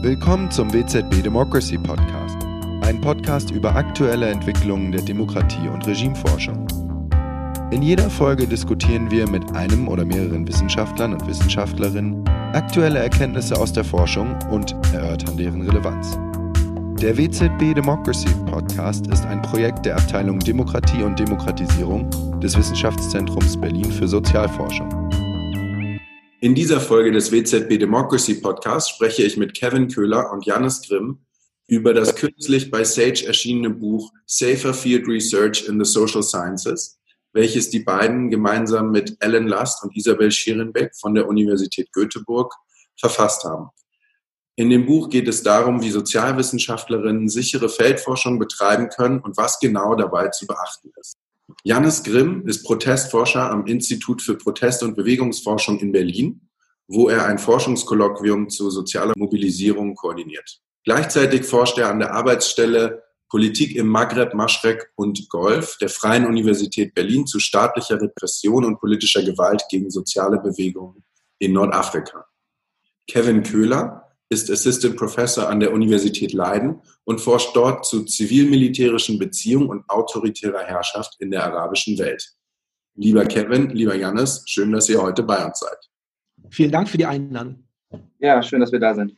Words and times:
Willkommen 0.00 0.48
zum 0.48 0.72
WZB 0.72 1.24
Democracy 1.24 1.76
Podcast, 1.76 2.38
ein 2.82 3.00
Podcast 3.00 3.50
über 3.50 3.74
aktuelle 3.74 4.28
Entwicklungen 4.28 4.92
der 4.92 5.02
Demokratie 5.02 5.66
und 5.66 5.84
Regimeforschung. 5.88 6.68
In 7.72 7.82
jeder 7.82 8.08
Folge 8.08 8.46
diskutieren 8.46 9.10
wir 9.10 9.28
mit 9.28 9.56
einem 9.56 9.88
oder 9.88 10.04
mehreren 10.04 10.46
Wissenschaftlern 10.46 11.14
und 11.14 11.26
Wissenschaftlerinnen 11.26 12.24
aktuelle 12.52 13.00
Erkenntnisse 13.00 13.56
aus 13.56 13.72
der 13.72 13.82
Forschung 13.82 14.38
und 14.52 14.76
erörtern 14.94 15.36
deren 15.36 15.62
Relevanz. 15.62 16.16
Der 17.02 17.18
WZB 17.18 17.74
Democracy 17.74 18.28
Podcast 18.46 19.08
ist 19.08 19.26
ein 19.26 19.42
Projekt 19.42 19.84
der 19.84 19.96
Abteilung 19.96 20.38
Demokratie 20.38 21.02
und 21.02 21.18
Demokratisierung 21.18 22.08
des 22.40 22.56
Wissenschaftszentrums 22.56 23.60
Berlin 23.60 23.90
für 23.90 24.06
Sozialforschung. 24.06 25.07
In 26.40 26.54
dieser 26.54 26.80
Folge 26.80 27.10
des 27.10 27.32
WZB 27.32 27.80
Democracy 27.80 28.34
Podcasts 28.34 28.90
spreche 28.90 29.24
ich 29.24 29.36
mit 29.36 29.54
Kevin 29.54 29.88
Köhler 29.88 30.30
und 30.30 30.46
Janis 30.46 30.82
Grimm 30.82 31.26
über 31.66 31.92
das 31.92 32.14
kürzlich 32.14 32.70
bei 32.70 32.84
Sage 32.84 33.26
erschienene 33.26 33.70
Buch 33.70 34.12
Safer 34.24 34.72
Field 34.72 35.08
Research 35.08 35.66
in 35.66 35.82
the 35.82 35.90
Social 35.90 36.22
Sciences, 36.22 37.00
welches 37.32 37.70
die 37.70 37.80
beiden 37.80 38.30
gemeinsam 38.30 38.92
mit 38.92 39.16
Ellen 39.18 39.48
Last 39.48 39.82
und 39.82 39.96
Isabel 39.96 40.30
Schierenbeck 40.30 40.94
von 40.94 41.12
der 41.12 41.26
Universität 41.26 41.90
Göteborg 41.90 42.54
verfasst 42.96 43.42
haben. 43.42 43.70
In 44.54 44.70
dem 44.70 44.86
Buch 44.86 45.10
geht 45.10 45.26
es 45.26 45.42
darum, 45.42 45.82
wie 45.82 45.90
Sozialwissenschaftlerinnen 45.90 47.28
sichere 47.28 47.68
Feldforschung 47.68 48.38
betreiben 48.38 48.90
können 48.90 49.18
und 49.18 49.36
was 49.36 49.58
genau 49.58 49.96
dabei 49.96 50.28
zu 50.28 50.46
beachten 50.46 50.92
ist. 51.00 51.16
Jannis 51.64 52.02
Grimm 52.02 52.46
ist 52.46 52.64
Protestforscher 52.64 53.50
am 53.50 53.66
Institut 53.66 54.22
für 54.22 54.36
Protest- 54.36 54.82
und 54.82 54.96
Bewegungsforschung 54.96 55.80
in 55.80 55.92
Berlin, 55.92 56.48
wo 56.86 57.08
er 57.08 57.26
ein 57.26 57.38
Forschungskolloquium 57.38 58.48
zu 58.48 58.70
sozialer 58.70 59.14
Mobilisierung 59.16 59.94
koordiniert. 59.94 60.60
Gleichzeitig 60.84 61.44
forscht 61.44 61.78
er 61.78 61.90
an 61.90 61.98
der 61.98 62.12
Arbeitsstelle 62.12 63.02
Politik 63.28 63.76
im 63.76 63.88
Maghreb, 63.88 64.32
Maschrek 64.32 64.90
und 64.96 65.28
Golf 65.28 65.76
der 65.78 65.90
Freien 65.90 66.26
Universität 66.26 66.94
Berlin 66.94 67.26
zu 67.26 67.40
staatlicher 67.40 68.00
Repression 68.00 68.64
und 68.64 68.80
politischer 68.80 69.22
Gewalt 69.22 69.62
gegen 69.68 69.90
soziale 69.90 70.38
Bewegungen 70.38 71.04
in 71.38 71.52
Nordafrika. 71.52 72.24
Kevin 73.06 73.42
Köhler 73.42 74.07
ist 74.30 74.50
Assistant 74.50 74.96
Professor 74.96 75.48
an 75.48 75.60
der 75.60 75.72
Universität 75.72 76.32
Leiden 76.32 76.80
und 77.04 77.20
forscht 77.20 77.56
dort 77.56 77.86
zu 77.86 78.04
zivil-militärischen 78.04 79.18
Beziehungen 79.18 79.68
und 79.68 79.88
autoritärer 79.88 80.64
Herrschaft 80.64 81.16
in 81.18 81.30
der 81.30 81.44
arabischen 81.44 81.98
Welt. 81.98 82.34
Lieber 82.94 83.24
Kevin, 83.24 83.70
lieber 83.70 83.94
Jannis, 83.94 84.42
schön, 84.46 84.72
dass 84.72 84.88
ihr 84.88 85.00
heute 85.00 85.22
bei 85.22 85.44
uns 85.44 85.60
seid. 85.60 85.78
Vielen 86.50 86.70
Dank 86.70 86.88
für 86.88 86.98
die 86.98 87.06
Einladung. 87.06 87.64
Ja, 88.18 88.42
schön, 88.42 88.60
dass 88.60 88.72
wir 88.72 88.80
da 88.80 88.94
sind. 88.94 89.14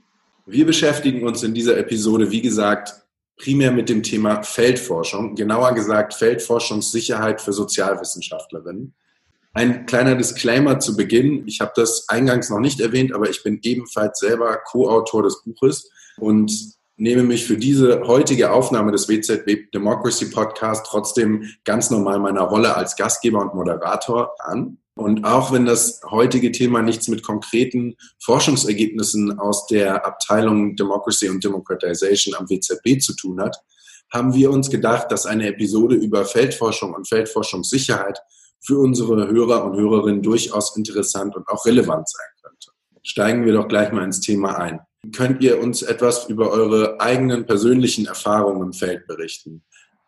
Wir 0.47 0.66
beschäftigen 0.66 1.27
uns 1.27 1.42
in 1.42 1.55
dieser 1.55 1.77
Episode, 1.77 2.31
wie 2.31 2.42
gesagt, 2.42 2.94
primär 3.36 3.72
mit 3.72 3.88
dem 3.88 4.03
Thema 4.03 4.42
Feldforschung, 4.42 5.34
genauer 5.34 5.75
gesagt 5.75 6.14
Feldforschungssicherheit 6.14 7.41
für 7.41 7.53
Sozialwissenschaftlerinnen. 7.53 8.94
Ein 9.53 9.84
kleiner 9.87 10.15
Disclaimer 10.15 10.79
zu 10.79 10.97
Beginn. 10.97 11.47
Ich 11.47 11.61
habe 11.61 11.73
das 11.75 12.09
eingangs 12.09 12.51
noch 12.51 12.61
nicht 12.61 12.81
erwähnt, 12.81 13.12
aber 13.12 13.29
ich 13.29 13.43
bin 13.43 13.59
ebenfalls 13.62 14.20
selber 14.20 14.56
Co-Autor 14.65 15.25
des 15.25 15.43
Buches 15.43 15.91
und 16.19 16.53
nehme 16.97 17.25
mich 17.25 17.47
für 17.47 17.56
diese 17.56 18.03
heutige 18.06 18.53
Aufnahme 18.53 18.93
des 18.93 19.09
WZB 19.09 19.73
Democracy 19.73 20.27
Podcast 20.27 20.87
trotzdem 20.87 21.45
ganz 21.65 21.91
normal 21.91 22.21
meiner 22.21 22.43
Rolle 22.43 22.77
als 22.77 22.95
Gastgeber 22.95 23.41
und 23.41 23.55
Moderator 23.55 24.34
an. 24.39 24.78
Und 24.95 25.25
auch 25.25 25.51
wenn 25.51 25.65
das 25.65 26.01
heutige 26.11 26.53
Thema 26.53 26.83
nichts 26.83 27.09
mit 27.09 27.23
konkreten 27.23 27.97
Forschungsergebnissen 28.23 29.39
aus 29.39 29.67
der 29.67 30.05
Abteilung 30.06 30.77
Democracy 30.77 31.28
und 31.28 31.43
Democratization 31.43 32.34
am 32.34 32.49
WZB 32.49 33.00
zu 33.00 33.17
tun 33.17 33.41
hat, 33.41 33.56
haben 34.12 34.34
wir 34.34 34.50
uns 34.50 34.71
gedacht, 34.71 35.11
dass 35.11 35.27
eine 35.27 35.47
Episode 35.47 35.97
über 35.97 36.25
Feldforschung 36.25 36.93
und 36.94 37.09
Feldforschungssicherheit 37.09 38.21
für 38.60 38.78
unsere 38.78 39.28
Hörer 39.28 39.65
und 39.65 39.76
Hörerinnen 39.76 40.22
durchaus 40.22 40.76
interessant 40.76 41.34
und 41.34 41.48
auch 41.48 41.65
relevant 41.65 42.09
sein 42.09 42.26
könnte. 42.43 42.71
Steigen 43.03 43.47
wir 43.47 43.54
doch 43.54 43.69
gleich 43.69 43.93
mal 43.93 44.04
ins 44.04 44.21
Thema 44.21 44.59
ein. 44.59 44.81
Könnt 45.12 45.43
ihr 45.43 45.60
uns 45.60 45.82
etwas 45.82 46.28
über 46.28 46.50
eure 46.50 47.00
eigenen 47.00 47.47
persönlichen 47.47 48.06
Erfahrungen 48.06 48.62
im 48.62 48.72
Feld 48.72 49.06
berichten? 49.06 49.62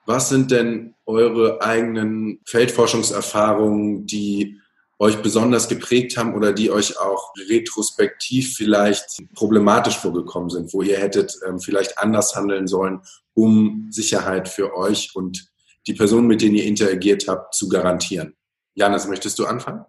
Was 0.05 0.29
sind 0.29 0.51
denn 0.51 0.95
eure 1.07 1.63
eigenen 1.63 2.41
Feldforschungserfahrungen, 2.45 4.07
die 4.07 4.59
euch 4.99 5.21
besonders 5.23 5.69
geprägt 5.69 6.17
haben 6.17 6.35
oder 6.35 6.53
die 6.53 6.71
euch 6.71 6.99
auch 7.01 7.33
retrospektiv 7.49 8.55
vielleicht 8.55 9.23
problematisch 9.35 9.97
vorgekommen 9.97 10.51
sind, 10.51 10.73
wo 10.73 10.83
ihr 10.83 10.99
hättet 10.99 11.37
ähm, 11.47 11.59
vielleicht 11.59 11.99
anders 11.99 12.37
handeln 12.37 12.69
sollen, 12.69 13.01
um 13.35 13.89
Sicherheit 13.91 14.49
für 14.49 14.77
euch 14.77 15.11
und 15.15 15.47
die 15.89 15.95
Personen, 15.95 16.29
mit 16.29 16.41
denen 16.41 16.55
ihr 16.55 16.67
interagiert 16.67 17.27
habt, 17.27 17.55
zu 17.55 17.69
garantieren? 17.69 18.35
Janis, 18.75 19.07
möchtest 19.07 19.39
du 19.39 19.47
anfangen? 19.47 19.85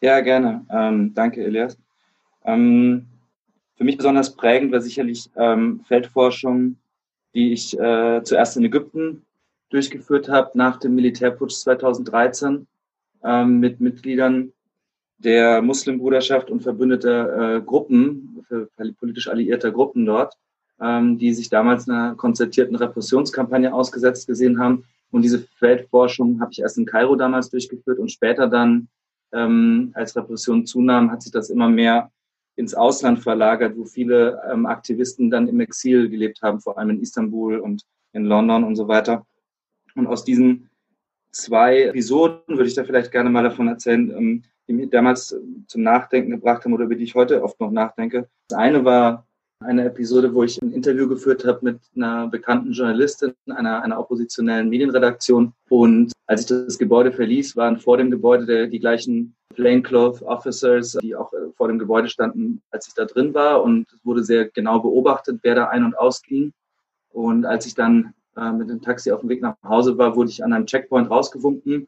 Ja, 0.00 0.20
gerne. 0.20 0.66
Ähm, 0.70 1.14
danke, 1.14 1.44
Elias. 1.44 1.78
Ähm, 2.44 3.06
für 3.76 3.84
mich 3.84 3.96
besonders 3.96 4.34
prägend 4.34 4.72
war 4.72 4.80
sicherlich 4.80 5.30
ähm, 5.36 5.80
Feldforschung, 5.86 6.76
die 7.34 7.52
ich 7.52 7.78
äh, 7.78 8.22
zuerst 8.22 8.56
in 8.56 8.64
Ägypten 8.64 9.22
durchgeführt 9.70 10.28
habe, 10.28 10.50
nach 10.54 10.78
dem 10.78 10.94
Militärputsch 10.94 11.54
2013 11.54 12.66
ähm, 13.24 13.60
mit 13.60 13.80
Mitgliedern 13.80 14.52
der 15.18 15.62
Muslimbruderschaft 15.62 16.50
und 16.50 16.62
verbündeter 16.62 17.56
äh, 17.56 17.60
Gruppen, 17.62 18.44
politisch 18.98 19.28
alliierter 19.28 19.70
Gruppen 19.70 20.04
dort, 20.04 20.36
ähm, 20.80 21.18
die 21.18 21.32
sich 21.32 21.48
damals 21.48 21.88
einer 21.88 22.14
konzertierten 22.14 22.76
Repressionskampagne 22.76 23.72
ausgesetzt 23.72 24.26
gesehen 24.26 24.58
haben 24.58 24.84
und 25.14 25.22
diese 25.22 25.46
Feldforschung 25.58 26.40
habe 26.40 26.50
ich 26.50 26.60
erst 26.60 26.76
in 26.76 26.86
Kairo 26.86 27.14
damals 27.14 27.48
durchgeführt 27.48 28.00
und 28.00 28.10
später 28.10 28.48
dann, 28.48 28.88
ähm, 29.32 29.92
als 29.94 30.16
Repression 30.16 30.66
zunahm, 30.66 31.12
hat 31.12 31.22
sich 31.22 31.30
das 31.30 31.50
immer 31.50 31.68
mehr 31.68 32.10
ins 32.56 32.74
Ausland 32.74 33.20
verlagert, 33.20 33.76
wo 33.76 33.84
viele 33.84 34.42
ähm, 34.50 34.66
Aktivisten 34.66 35.30
dann 35.30 35.46
im 35.46 35.60
Exil 35.60 36.08
gelebt 36.08 36.42
haben, 36.42 36.60
vor 36.60 36.78
allem 36.78 36.90
in 36.90 37.00
Istanbul 37.00 37.60
und 37.60 37.84
in 38.12 38.24
London 38.24 38.64
und 38.64 38.74
so 38.74 38.88
weiter. 38.88 39.24
Und 39.94 40.08
aus 40.08 40.24
diesen 40.24 40.68
zwei 41.30 41.82
Episoden 41.84 42.56
würde 42.56 42.66
ich 42.66 42.74
da 42.74 42.82
vielleicht 42.82 43.12
gerne 43.12 43.30
mal 43.30 43.44
davon 43.44 43.68
erzählen, 43.68 44.10
ähm, 44.10 44.42
die 44.66 44.72
mich 44.72 44.90
damals 44.90 45.36
zum 45.68 45.82
Nachdenken 45.82 46.32
gebracht 46.32 46.64
haben 46.64 46.72
oder 46.72 46.86
über 46.86 46.96
die 46.96 47.04
ich 47.04 47.14
heute 47.14 47.40
oft 47.44 47.60
noch 47.60 47.70
nachdenke. 47.70 48.28
Das 48.48 48.58
eine 48.58 48.84
war 48.84 49.28
eine 49.64 49.84
Episode, 49.84 50.34
wo 50.34 50.44
ich 50.44 50.60
ein 50.62 50.72
Interview 50.72 51.08
geführt 51.08 51.44
habe 51.44 51.60
mit 51.62 51.80
einer 51.96 52.28
bekannten 52.28 52.72
Journalistin 52.72 53.34
einer, 53.48 53.82
einer 53.82 53.98
oppositionellen 53.98 54.68
Medienredaktion. 54.68 55.52
Und 55.68 56.12
als 56.26 56.42
ich 56.42 56.46
das 56.46 56.78
Gebäude 56.78 57.12
verließ, 57.12 57.56
waren 57.56 57.78
vor 57.78 57.96
dem 57.96 58.10
Gebäude 58.10 58.46
der, 58.46 58.66
die 58.66 58.80
gleichen 58.80 59.34
Plainclothes 59.54 60.22
Officers, 60.22 60.98
die 61.02 61.14
auch 61.14 61.32
äh, 61.32 61.50
vor 61.56 61.68
dem 61.68 61.78
Gebäude 61.78 62.08
standen, 62.08 62.60
als 62.70 62.88
ich 62.88 62.94
da 62.94 63.04
drin 63.04 63.34
war. 63.34 63.62
Und 63.62 63.86
es 63.92 64.04
wurde 64.04 64.24
sehr 64.24 64.48
genau 64.50 64.80
beobachtet, 64.80 65.40
wer 65.42 65.54
da 65.54 65.68
ein- 65.68 65.84
und 65.84 65.96
ausging. 65.96 66.52
Und 67.10 67.44
als 67.44 67.66
ich 67.66 67.74
dann 67.74 68.14
äh, 68.36 68.52
mit 68.52 68.68
dem 68.68 68.82
Taxi 68.82 69.12
auf 69.12 69.20
dem 69.20 69.28
Weg 69.28 69.42
nach 69.42 69.56
Hause 69.62 69.96
war, 69.98 70.16
wurde 70.16 70.30
ich 70.30 70.44
an 70.44 70.52
einem 70.52 70.66
Checkpoint 70.66 71.10
rausgewunken 71.10 71.86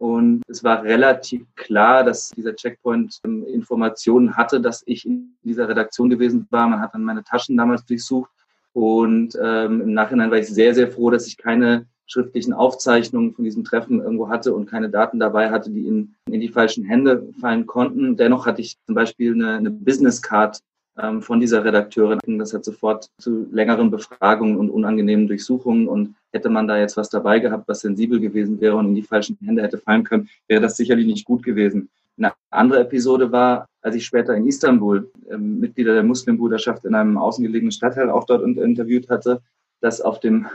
und 0.00 0.42
es 0.48 0.64
war 0.64 0.82
relativ 0.82 1.44
klar, 1.56 2.02
dass 2.02 2.30
dieser 2.30 2.56
Checkpoint 2.56 3.20
ähm, 3.22 3.44
Informationen 3.44 4.34
hatte, 4.34 4.58
dass 4.58 4.82
ich 4.86 5.04
in 5.04 5.36
dieser 5.42 5.68
Redaktion 5.68 6.08
gewesen 6.08 6.46
war. 6.48 6.66
Man 6.68 6.80
hat 6.80 6.94
dann 6.94 7.04
meine 7.04 7.22
Taschen 7.22 7.54
damals 7.54 7.84
durchsucht. 7.84 8.30
Und 8.72 9.38
ähm, 9.42 9.82
im 9.82 9.92
Nachhinein 9.92 10.30
war 10.30 10.38
ich 10.38 10.48
sehr, 10.48 10.74
sehr 10.74 10.90
froh, 10.90 11.10
dass 11.10 11.26
ich 11.26 11.36
keine 11.36 11.86
schriftlichen 12.06 12.54
Aufzeichnungen 12.54 13.34
von 13.34 13.44
diesem 13.44 13.62
Treffen 13.62 14.00
irgendwo 14.00 14.30
hatte 14.30 14.54
und 14.54 14.64
keine 14.64 14.88
Daten 14.88 15.20
dabei 15.20 15.50
hatte, 15.50 15.70
die 15.70 15.86
in, 15.86 16.14
in 16.30 16.40
die 16.40 16.48
falschen 16.48 16.84
Hände 16.84 17.28
fallen 17.38 17.66
konnten. 17.66 18.16
Dennoch 18.16 18.46
hatte 18.46 18.62
ich 18.62 18.78
zum 18.86 18.94
Beispiel 18.94 19.34
eine, 19.34 19.56
eine 19.56 19.70
Business 19.70 20.22
Card 20.22 20.60
ähm, 20.98 21.20
von 21.20 21.40
dieser 21.40 21.62
Redakteurin. 21.62 22.38
Das 22.38 22.54
hat 22.54 22.64
sofort 22.64 23.10
zu 23.18 23.46
längeren 23.52 23.90
Befragungen 23.90 24.56
und 24.56 24.70
unangenehmen 24.70 25.28
Durchsuchungen 25.28 25.88
und 25.88 26.14
hätte 26.32 26.48
man 26.48 26.68
da 26.68 26.78
jetzt 26.78 26.96
was 26.96 27.08
dabei 27.08 27.38
gehabt, 27.38 27.68
was 27.68 27.80
sensibel 27.80 28.20
gewesen 28.20 28.60
wäre 28.60 28.76
und 28.76 28.88
in 28.88 28.94
die 28.94 29.02
falschen 29.02 29.38
Hände 29.44 29.62
hätte 29.62 29.78
fallen 29.78 30.04
können, 30.04 30.28
wäre 30.48 30.60
das 30.60 30.76
sicherlich 30.76 31.06
nicht 31.06 31.24
gut 31.24 31.42
gewesen. 31.42 31.88
Eine 32.16 32.32
andere 32.50 32.80
Episode 32.80 33.32
war, 33.32 33.66
als 33.82 33.96
ich 33.96 34.04
später 34.04 34.34
in 34.34 34.46
Istanbul 34.46 35.10
ähm, 35.30 35.58
Mitglieder 35.58 35.94
der 35.94 36.02
Muslimbruderschaft 36.02 36.84
in 36.84 36.94
einem 36.94 37.16
außengelegenen 37.16 37.72
Stadtteil 37.72 38.10
auch 38.10 38.24
dort 38.24 38.42
interviewt 38.42 39.08
hatte, 39.08 39.40
dass 39.80 40.00
auf 40.00 40.20
dem 40.20 40.46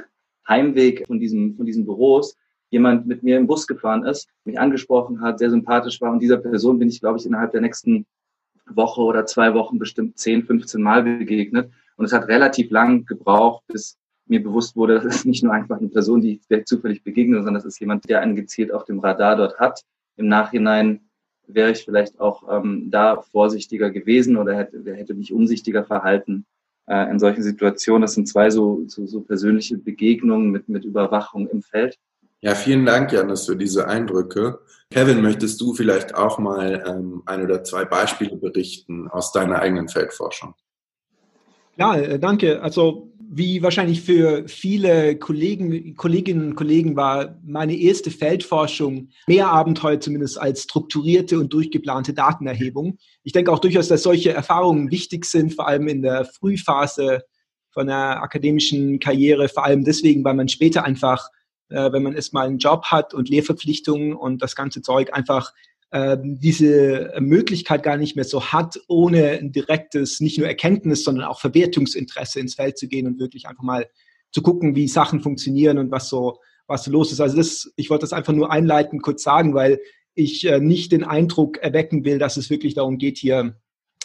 Heimweg 0.47 1.05
von 1.07 1.19
diesem, 1.19 1.55
von 1.55 1.65
diesen 1.65 1.85
Büros 1.85 2.37
jemand 2.69 3.07
mit 3.07 3.23
mir 3.23 3.37
im 3.37 3.47
Bus 3.47 3.65
gefahren 3.67 4.05
ist, 4.05 4.29
mich 4.43 4.59
angesprochen 4.59 5.21
hat, 5.21 5.39
sehr 5.39 5.49
sympathisch 5.49 5.99
war 6.01 6.11
und 6.11 6.19
dieser 6.19 6.37
Person 6.37 6.77
bin 6.77 6.89
ich, 6.89 6.99
glaube 6.99 7.17
ich, 7.17 7.25
innerhalb 7.25 7.51
der 7.51 7.61
nächsten 7.61 8.05
Woche 8.67 9.01
oder 9.01 9.25
zwei 9.25 9.53
Wochen 9.53 9.79
bestimmt 9.79 10.17
10, 10.17 10.43
15 10.43 10.81
Mal 10.81 11.03
begegnet. 11.03 11.71
Und 11.97 12.05
es 12.05 12.13
hat 12.13 12.27
relativ 12.27 12.71
lang 12.71 13.05
gebraucht, 13.05 13.63
bis 13.67 13.97
mir 14.27 14.41
bewusst 14.41 14.75
wurde, 14.75 14.95
das 14.95 15.05
ist 15.05 15.25
nicht 15.25 15.43
nur 15.43 15.53
einfach 15.53 15.77
eine 15.77 15.89
Person, 15.89 16.21
die 16.21 16.39
ich 16.49 16.65
zufällig 16.65 17.03
begegne, 17.03 17.37
sondern 17.37 17.55
das 17.55 17.65
ist 17.65 17.79
jemand, 17.79 18.09
der 18.09 18.21
einen 18.21 18.35
gezielt 18.35 18.71
auf 18.71 18.85
dem 18.85 18.99
Radar 18.99 19.35
dort 19.35 19.59
hat. 19.59 19.81
Im 20.17 20.27
Nachhinein 20.27 21.01
wäre 21.47 21.71
ich 21.71 21.83
vielleicht 21.85 22.19
auch 22.19 22.43
ähm, 22.49 22.89
da 22.89 23.21
vorsichtiger 23.21 23.91
gewesen 23.91 24.37
oder 24.37 24.55
hätte, 24.55 24.81
hätte 24.95 25.13
mich 25.13 25.31
umsichtiger 25.31 25.83
verhalten. 25.83 26.45
äh, 26.87 27.09
in 27.09 27.19
solchen 27.19 27.43
Situationen. 27.43 28.01
Das 28.01 28.13
sind 28.13 28.27
zwei 28.27 28.49
so, 28.49 28.83
so, 28.87 29.05
so 29.05 29.21
persönliche 29.21 29.77
Begegnungen 29.77 30.51
mit, 30.51 30.69
mit 30.69 30.85
Überwachung 30.85 31.47
im 31.47 31.61
Feld. 31.61 31.97
Ja, 32.41 32.53
vielen 32.53 32.85
Dank, 32.85 33.11
Janis, 33.11 33.45
für 33.45 33.55
diese 33.55 33.87
Eindrücke. 33.87 34.59
Kevin, 34.91 35.21
möchtest 35.21 35.59
du 35.61 35.73
vielleicht 35.73 36.13
auch 36.13 36.37
mal 36.37 36.83
ähm, 36.87 37.23
ein 37.25 37.43
oder 37.43 37.63
zwei 37.63 37.85
Beispiele 37.85 38.35
berichten 38.35 39.07
aus 39.07 39.31
deiner 39.31 39.59
eigenen 39.59 39.87
Feldforschung? 39.87 40.53
Ja, 41.77 41.95
äh, 41.95 42.19
danke. 42.19 42.61
Also 42.61 43.11
wie 43.27 43.61
wahrscheinlich 43.61 44.01
für 44.01 44.47
viele 44.47 45.17
Kollegen, 45.17 45.95
Kolleginnen 45.95 46.49
und 46.49 46.55
Kollegen 46.55 46.95
war 46.95 47.37
meine 47.43 47.75
erste 47.75 48.11
Feldforschung 48.11 49.09
mehr 49.27 49.47
Abenteuer 49.47 49.99
zumindest 49.99 50.39
als 50.39 50.63
strukturierte 50.63 51.39
und 51.39 51.51
durchgeplante 51.51 52.13
Datenerhebung. 52.13 52.97
Ich 53.23 53.33
denke 53.33 53.51
auch 53.51 53.59
durchaus, 53.59 53.87
dass 53.87 54.03
solche 54.03 54.31
Erfahrungen 54.31 54.91
wichtig 54.91 55.25
sind, 55.25 55.53
vor 55.53 55.67
allem 55.67 55.87
in 55.87 56.01
der 56.01 56.25
Frühphase 56.25 57.23
von 57.71 57.89
einer 57.89 58.21
akademischen 58.21 58.99
Karriere, 58.99 59.49
vor 59.49 59.65
allem 59.65 59.83
deswegen, 59.83 60.23
weil 60.23 60.35
man 60.35 60.47
später 60.47 60.85
einfach, 60.85 61.29
äh, 61.69 61.91
wenn 61.91 62.03
man 62.03 62.13
erstmal 62.13 62.47
einen 62.47 62.59
Job 62.59 62.85
hat 62.85 63.13
und 63.13 63.27
Lehrverpflichtungen 63.27 64.13
und 64.13 64.41
das 64.41 64.55
ganze 64.55 64.81
Zeug 64.81 65.13
einfach 65.13 65.51
diese 65.93 67.13
Möglichkeit 67.19 67.83
gar 67.83 67.95
nicht 67.95 68.15
mehr 68.15 68.25
so 68.25 68.51
hat, 68.51 68.79
ohne 68.87 69.29
ein 69.29 69.51
direktes, 69.51 70.19
nicht 70.19 70.37
nur 70.37 70.47
Erkenntnis, 70.47 71.03
sondern 71.03 71.25
auch 71.25 71.39
Verwertungsinteresse 71.39 72.39
ins 72.39 72.55
Feld 72.55 72.77
zu 72.77 72.87
gehen 72.87 73.07
und 73.07 73.19
wirklich 73.19 73.47
einfach 73.47 73.63
mal 73.63 73.87
zu 74.31 74.41
gucken, 74.41 74.75
wie 74.75 74.89
Sachen 74.89 75.21
funktionieren 75.21 75.77
und 75.77 75.91
was 75.91 76.09
so, 76.09 76.39
was 76.67 76.83
so 76.83 76.91
los 76.91 77.11
ist. 77.11 77.21
Also 77.21 77.37
das, 77.37 77.71
ich 77.77 77.89
wollte 77.89 78.01
das 78.03 78.11
einfach 78.11 78.33
nur 78.33 78.51
einleitend 78.51 79.03
kurz 79.03 79.23
sagen, 79.23 79.53
weil 79.53 79.79
ich 80.15 80.45
äh, 80.45 80.59
nicht 80.59 80.91
den 80.91 81.03
Eindruck 81.03 81.57
erwecken 81.59 82.03
will, 82.03 82.19
dass 82.19 82.35
es 82.35 82.49
wirklich 82.49 82.73
darum 82.73 82.97
geht, 82.97 83.17
hier 83.17 83.55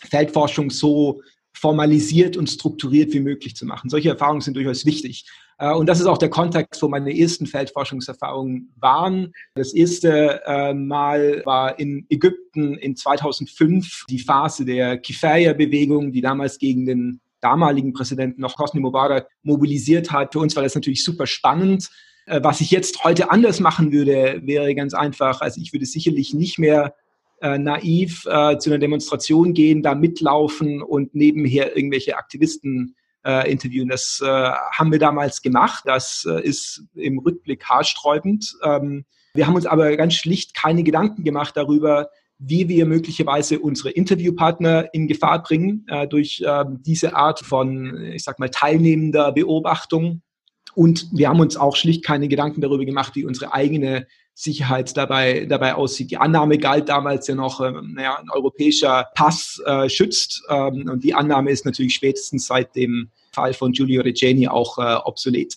Feldforschung 0.03 0.71
so 0.71 1.23
formalisiert 1.53 2.37
und 2.37 2.49
strukturiert 2.49 3.13
wie 3.13 3.21
möglich 3.21 3.57
zu 3.57 3.67
machen. 3.67 3.91
Solche 3.91 4.11
Erfahrungen 4.11 4.41
sind 4.41 4.55
durchaus 4.55 4.87
wichtig. 4.87 5.27
Äh, 5.61 5.73
und 5.75 5.87
das 5.89 6.01
ist 6.01 6.07
auch 6.07 6.19
der 6.19 6.31
Kontext, 6.31 6.83
wo 6.83 6.89
meine 6.89 7.17
ersten 7.17 7.47
Feldforschungserfahrungen 7.47 8.73
waren. 8.81 9.33
Das 9.55 9.73
erste 9.73 10.41
äh, 10.47 10.75
Mal 10.75 11.43
war 11.45 11.79
in 11.79 12.07
Ägypten 12.09 12.75
in 12.75 12.97
2005 12.97 14.07
die 14.09 14.19
Phase 14.19 14.65
der 14.65 14.99
Kifaya-Bewegung, 14.99 16.13
die 16.13 16.23
damals 16.23 16.59
gegen 16.59 16.87
den 16.87 17.21
damaligen 17.41 17.93
Präsidenten 17.93 18.41
noch 18.41 18.59
Hosni 18.59 18.81
Mubarak 18.81 19.29
mobilisiert 19.43 20.11
hat. 20.11 20.33
Für 20.33 20.41
uns 20.41 20.57
war 20.57 20.63
das 20.63 20.75
natürlich 20.75 21.05
super 21.05 21.27
spannend. 21.27 21.91
Äh, 22.27 22.41
was 22.43 22.61
ich 22.61 22.71
jetzt 22.71 23.05
heute 23.05 23.31
anders 23.31 23.61
machen 23.61 23.93
würde, 23.93 24.41
wäre 24.45 24.75
ganz 24.75 24.95
einfach. 24.95 25.43
Also 25.43 25.61
ich 25.61 25.73
würde 25.73 25.87
sicherlich 25.87 26.35
nicht 26.35 26.59
mehr 26.59 26.95
naiv 27.43 28.21
zu 28.25 28.29
einer 28.67 28.77
Demonstration 28.79 29.55
gehen, 29.55 29.83
da 29.83 29.95
mitlaufen 29.95 30.83
und 30.83 31.15
nebenher 31.15 31.75
irgendwelche 31.75 32.19
Aktivisten 32.19 32.97
äh, 33.25 33.51
interviewen. 33.51 33.89
Das 33.89 34.21
äh, 34.23 34.27
haben 34.27 34.93
wir 34.93 34.99
damals 34.99 35.43
gemacht. 35.43 35.85
Das 35.87 36.27
äh, 36.29 36.43
ist 36.43 36.85
im 36.95 37.19
Rückblick 37.19 37.65
haarsträubend. 37.65 38.55
Ähm, 38.65 39.05
wir 39.35 39.47
haben 39.47 39.55
uns 39.55 39.67
aber 39.67 39.97
ganz 39.97 40.15
schlicht 40.15 40.55
keine 40.55 40.83
Gedanken 40.83 41.25
gemacht 41.25 41.57
darüber, 41.57 42.09
wie 42.39 42.69
wir 42.69 42.87
möglicherweise 42.87 43.59
unsere 43.59 43.91
Interviewpartner 43.91 44.93
in 44.95 45.07
Gefahr 45.07 45.43
bringen 45.43 45.85
äh, 45.89 46.09
durch 46.09 46.43
äh, 46.45 46.65
diese 46.69 47.15
Art 47.15 47.41
von, 47.41 48.03
ich 48.13 48.25
sag 48.25 48.39
mal, 48.39 48.49
teilnehmender 48.49 49.33
Beobachtung. 49.33 50.23
Und 50.75 51.09
wir 51.13 51.29
haben 51.29 51.41
uns 51.41 51.57
auch 51.57 51.77
schlicht 51.77 52.05
keine 52.05 52.29
Gedanken 52.29 52.61
darüber 52.61 52.85
gemacht, 52.85 53.15
wie 53.15 53.27
unsere 53.27 53.53
eigene 53.53 54.07
Sicherheit 54.43 54.97
dabei, 54.97 55.47
dabei 55.47 55.75
aussieht. 55.75 56.11
Die 56.11 56.17
Annahme 56.17 56.59
galt 56.59 56.89
damals 56.89 57.27
ja 57.27 57.35
noch, 57.35 57.61
ähm, 57.61 57.93
naja, 57.95 58.19
ein 58.19 58.31
europäischer 58.31 59.09
Pass 59.15 59.61
äh, 59.67 59.89
schützt. 59.89 60.43
Ähm, 60.49 60.89
und 60.91 61.05
die 61.05 61.15
Annahme 61.15 61.51
ist 61.51 61.65
natürlich 61.65 61.95
spätestens 61.95 62.47
seit 62.47 62.75
dem 62.75 63.11
Fall 63.33 63.53
von 63.53 63.73
Giulio 63.73 64.03
Regeni 64.03 64.49
auch 64.49 64.79
äh, 64.79 64.97
obsolet. 65.05 65.57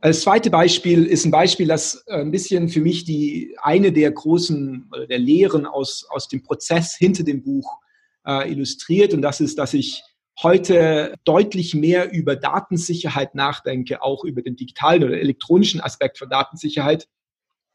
Das 0.00 0.22
zweite 0.22 0.50
Beispiel 0.50 1.04
ist 1.04 1.24
ein 1.24 1.30
Beispiel, 1.30 1.68
das 1.68 2.02
äh, 2.06 2.20
ein 2.20 2.30
bisschen 2.30 2.68
für 2.68 2.80
mich 2.80 3.04
die 3.04 3.54
eine 3.62 3.92
der 3.92 4.10
großen 4.10 4.90
der 5.08 5.18
Lehren 5.18 5.66
aus, 5.66 6.06
aus 6.08 6.28
dem 6.28 6.42
Prozess 6.42 6.96
hinter 6.96 7.22
dem 7.22 7.42
Buch 7.42 7.78
äh, 8.26 8.50
illustriert. 8.50 9.14
Und 9.14 9.22
das 9.22 9.40
ist, 9.40 9.58
dass 9.58 9.74
ich 9.74 10.02
heute 10.42 11.14
deutlich 11.24 11.74
mehr 11.74 12.12
über 12.12 12.36
Datensicherheit 12.36 13.34
nachdenke, 13.34 14.02
auch 14.02 14.24
über 14.24 14.42
den 14.42 14.56
digitalen 14.56 15.04
oder 15.04 15.20
elektronischen 15.20 15.80
Aspekt 15.80 16.18
von 16.18 16.30
Datensicherheit, 16.30 17.08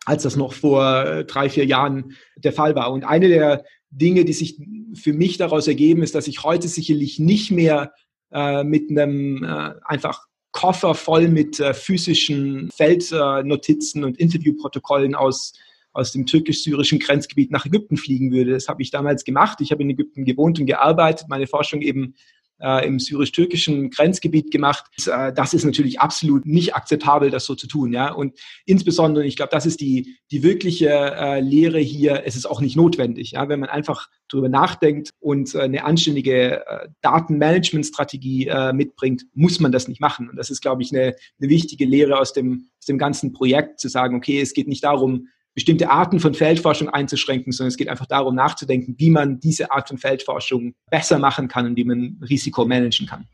als 0.08 0.24
das 0.24 0.38
noch 0.38 0.54
vor 0.54 1.04
äh, 1.06 1.26
drei, 1.26 1.50
vier 1.50 1.66
Jahren 1.66 2.16
der 2.38 2.54
Fall 2.54 2.76
war. 2.76 2.94
Und 2.94 3.04
eine 3.04 3.28
der 3.28 3.66
Dinge, 3.90 4.24
die 4.24 4.32
sich 4.32 4.58
für 4.94 5.12
mich 5.12 5.38
daraus 5.38 5.68
ergeben, 5.68 6.02
ist, 6.02 6.16
dass 6.16 6.30
ich 6.30 6.44
heute 6.44 6.70
sicherlich 6.70 7.20
nicht 7.20 7.52
mehr 7.52 7.92
äh, 8.32 8.64
mit 8.64 8.90
einem 8.90 9.44
äh, 9.44 9.74
einfach 9.84 10.26
Koffer 10.54 10.96
voll 10.96 11.28
mit 11.28 11.60
äh, 11.60 11.74
physischen 11.74 12.70
Feldnotizen 12.72 14.06
und 14.06 14.18
Interviewprotokollen 14.18 15.14
aus 15.14 15.54
aus 15.92 16.12
dem 16.12 16.28
türkisch-syrischen 16.28 17.00
Grenzgebiet 17.00 17.50
nach 17.50 17.66
Ägypten 17.66 17.98
fliegen 17.98 18.32
würde. 18.32 18.52
Das 18.52 18.68
habe 18.68 18.84
ich 18.84 18.92
damals 18.92 19.24
gemacht. 19.24 19.62
Ich 19.62 19.72
habe 19.72 19.82
in 19.82 19.90
Ägypten 19.90 20.26
gewohnt 20.26 20.60
und 20.60 20.68
gearbeitet, 20.68 21.28
meine 21.28 21.48
Forschung 21.48 21.82
eben 21.82 22.14
im 22.60 23.00
syrisch-türkischen 23.00 23.90
Grenzgebiet 23.92 24.52
gemacht. 24.52 24.86
Äh, 25.06 25.34
das 25.34 25.54
ist 25.54 25.64
natürlich 25.64 26.00
absolut 26.00 26.46
nicht 26.46 26.76
akzeptabel, 26.76 27.30
das 27.30 27.46
so 27.46 27.56
zu 27.56 27.68
tun. 27.68 27.94
Ja? 27.94 28.12
Und 28.12 28.38
insbesondere, 28.66 29.26
ich 29.26 29.36
glaube, 29.36 29.52
das 29.52 29.66
ist 29.66 29.80
die, 29.80 30.18
die 30.32 30.44
wirkliche 30.44 30.90
äh, 30.90 31.40
Lehre 31.40 31.80
hier, 31.80 32.24
es 32.26 32.36
ist 32.36 32.46
auch 32.46 32.62
nicht 32.62 32.76
notwendig. 32.76 33.32
Ja? 33.32 33.48
Wenn 33.50 33.60
man 33.60 33.70
einfach 33.70 34.10
darüber 34.28 34.50
nachdenkt 34.50 35.12
und 35.20 35.54
äh, 35.56 35.60
eine 35.60 35.86
anständige 35.86 36.66
äh, 36.66 36.90
Datenmanagementstrategie 37.02 38.48
äh, 38.48 38.74
mitbringt, 38.74 39.26
muss 39.34 39.60
man 39.60 39.72
das 39.72 39.88
nicht 39.88 40.02
machen. 40.02 40.30
Und 40.30 40.36
das 40.36 40.50
ist, 40.50 40.62
glaube 40.62 40.82
ich, 40.82 40.92
eine, 40.92 41.16
eine 41.40 41.50
wichtige 41.50 41.86
Lehre 41.86 42.20
aus 42.20 42.34
dem, 42.34 42.70
aus 42.80 42.86
dem 42.86 42.98
ganzen 42.98 43.34
Projekt, 43.34 43.80
zu 43.80 43.88
sagen, 43.88 44.16
okay, 44.16 44.42
es 44.42 44.54
geht 44.54 44.68
nicht 44.68 44.84
darum, 44.84 45.28
bestimmte 45.58 45.90
Arten 45.90 46.20
von 46.20 46.36
Feldforschung 46.36 46.88
einzuschränken, 46.88 47.52
sondern 47.52 47.70
es 47.70 47.78
geht 47.78 47.90
einfach 47.90 48.06
darum 48.06 48.36
nachzudenken, 48.36 48.94
wie 49.00 49.10
man 49.10 49.40
diese 49.40 49.72
Art 49.72 49.88
von 49.88 49.98
Feldforschung 49.98 50.76
besser 50.92 51.18
machen 51.18 51.48
kann 51.48 51.66
und 51.66 51.76
wie 51.76 51.84
man 51.84 52.22
Risiko 52.30 52.64
managen 52.64 53.08
kann. 53.08 53.28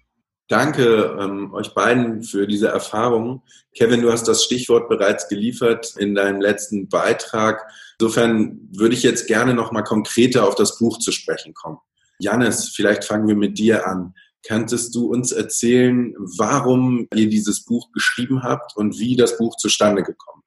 Danke 0.47 1.17
ähm, 1.19 1.53
euch 1.53 1.73
beiden 1.73 2.23
für 2.23 2.47
diese 2.47 2.69
Erfahrung. 2.69 3.43
Kevin, 3.75 4.01
du 4.01 4.09
hast 4.09 4.25
das 4.29 4.45
Stichwort 4.45 4.87
bereits 4.87 5.27
geliefert 5.27 5.97
in 5.97 6.15
deinem 6.15 6.39
letzten 6.39 6.87
Beitrag. 6.87 7.69
Insofern 7.99 8.69
würde 8.71 8.95
ich 8.95 9.03
jetzt 9.03 9.27
gerne 9.27 9.53
noch 9.53 9.73
mal 9.73 9.81
konkreter 9.81 10.47
auf 10.47 10.55
das 10.55 10.77
Buch 10.77 10.99
zu 10.99 11.11
sprechen 11.11 11.53
kommen. 11.53 11.79
Janis, 12.19 12.69
vielleicht 12.73 13.03
fangen 13.03 13.27
wir 13.27 13.35
mit 13.35 13.57
dir 13.57 13.85
an. 13.85 14.13
Könntest 14.47 14.95
du 14.95 15.07
uns 15.11 15.33
erzählen, 15.33 16.13
warum 16.37 17.05
ihr 17.13 17.27
dieses 17.27 17.65
Buch 17.65 17.91
geschrieben 17.91 18.43
habt 18.43 18.77
und 18.77 18.97
wie 18.97 19.17
das 19.17 19.37
Buch 19.37 19.57
zustande 19.57 20.03
gekommen 20.03 20.39
ist? 20.39 20.42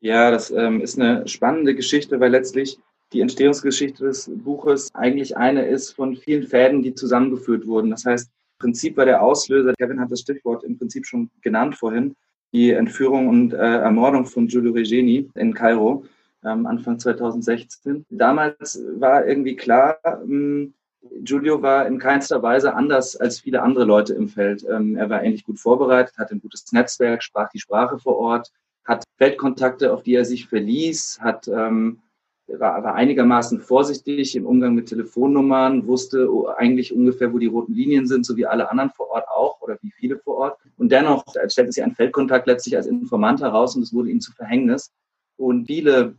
Ja, 0.00 0.30
das 0.30 0.50
ähm, 0.50 0.80
ist 0.80 0.98
eine 0.98 1.26
spannende 1.26 1.74
Geschichte, 1.74 2.20
weil 2.20 2.30
letztlich 2.30 2.78
die 3.12 3.20
Entstehungsgeschichte 3.20 4.04
des 4.04 4.30
Buches 4.32 4.90
eigentlich 4.94 5.36
eine 5.36 5.66
ist 5.66 5.92
von 5.92 6.14
vielen 6.14 6.46
Fäden, 6.46 6.82
die 6.82 6.94
zusammengeführt 6.94 7.66
wurden. 7.66 7.90
Das 7.90 8.04
heißt, 8.04 8.28
im 8.28 8.58
Prinzip 8.58 8.96
war 8.96 9.06
der 9.06 9.22
Auslöser, 9.22 9.72
Kevin 9.78 10.00
hat 10.00 10.12
das 10.12 10.20
Stichwort 10.20 10.62
im 10.64 10.78
Prinzip 10.78 11.06
schon 11.06 11.30
genannt 11.40 11.76
vorhin, 11.76 12.14
die 12.52 12.70
Entführung 12.70 13.28
und 13.28 13.52
äh, 13.52 13.56
Ermordung 13.56 14.26
von 14.26 14.46
Giulio 14.46 14.72
Regeni 14.72 15.30
in 15.34 15.54
Kairo 15.54 16.04
ähm, 16.44 16.66
Anfang 16.66 16.98
2016. 16.98 18.06
Damals 18.10 18.80
war 18.98 19.26
irgendwie 19.26 19.56
klar, 19.56 19.98
ähm, 20.04 20.74
Giulio 21.22 21.62
war 21.62 21.86
in 21.86 21.98
keinster 21.98 22.42
Weise 22.42 22.74
anders 22.74 23.16
als 23.16 23.40
viele 23.40 23.62
andere 23.62 23.84
Leute 23.84 24.14
im 24.14 24.28
Feld. 24.28 24.64
Ähm, 24.68 24.96
er 24.96 25.08
war 25.10 25.22
ähnlich 25.22 25.44
gut 25.44 25.58
vorbereitet, 25.58 26.18
hatte 26.18 26.34
ein 26.34 26.40
gutes 26.40 26.70
Netzwerk, 26.72 27.22
sprach 27.22 27.50
die 27.50 27.60
Sprache 27.60 27.98
vor 27.98 28.16
Ort, 28.16 28.52
hat 28.88 29.04
Weltkontakte, 29.18 29.92
auf 29.92 30.02
die 30.02 30.14
er 30.14 30.24
sich 30.24 30.48
verließ, 30.48 31.18
hat, 31.20 31.46
ähm, 31.46 32.00
war, 32.46 32.82
war 32.82 32.94
einigermaßen 32.94 33.60
vorsichtig 33.60 34.34
im 34.34 34.46
Umgang 34.46 34.74
mit 34.74 34.88
Telefonnummern, 34.88 35.86
wusste 35.86 36.26
eigentlich 36.56 36.94
ungefähr, 36.94 37.32
wo 37.32 37.38
die 37.38 37.46
roten 37.46 37.74
Linien 37.74 38.06
sind, 38.06 38.24
so 38.24 38.36
wie 38.38 38.46
alle 38.46 38.70
anderen 38.70 38.90
vor 38.90 39.10
Ort 39.10 39.28
auch 39.28 39.60
oder 39.60 39.76
wie 39.82 39.90
viele 39.90 40.18
vor 40.18 40.38
Ort. 40.38 40.58
Und 40.78 40.90
dennoch 40.90 41.24
stellte 41.48 41.72
sich 41.72 41.84
ein 41.84 41.94
Feldkontakt 41.94 42.46
letztlich 42.46 42.76
als 42.76 42.86
Informant 42.86 43.42
heraus 43.42 43.76
und 43.76 43.82
es 43.82 43.92
wurde 43.92 44.08
ihm 44.08 44.22
zu 44.22 44.32
Verhängnis. 44.32 44.90
Und 45.36 45.66
viele 45.66 46.14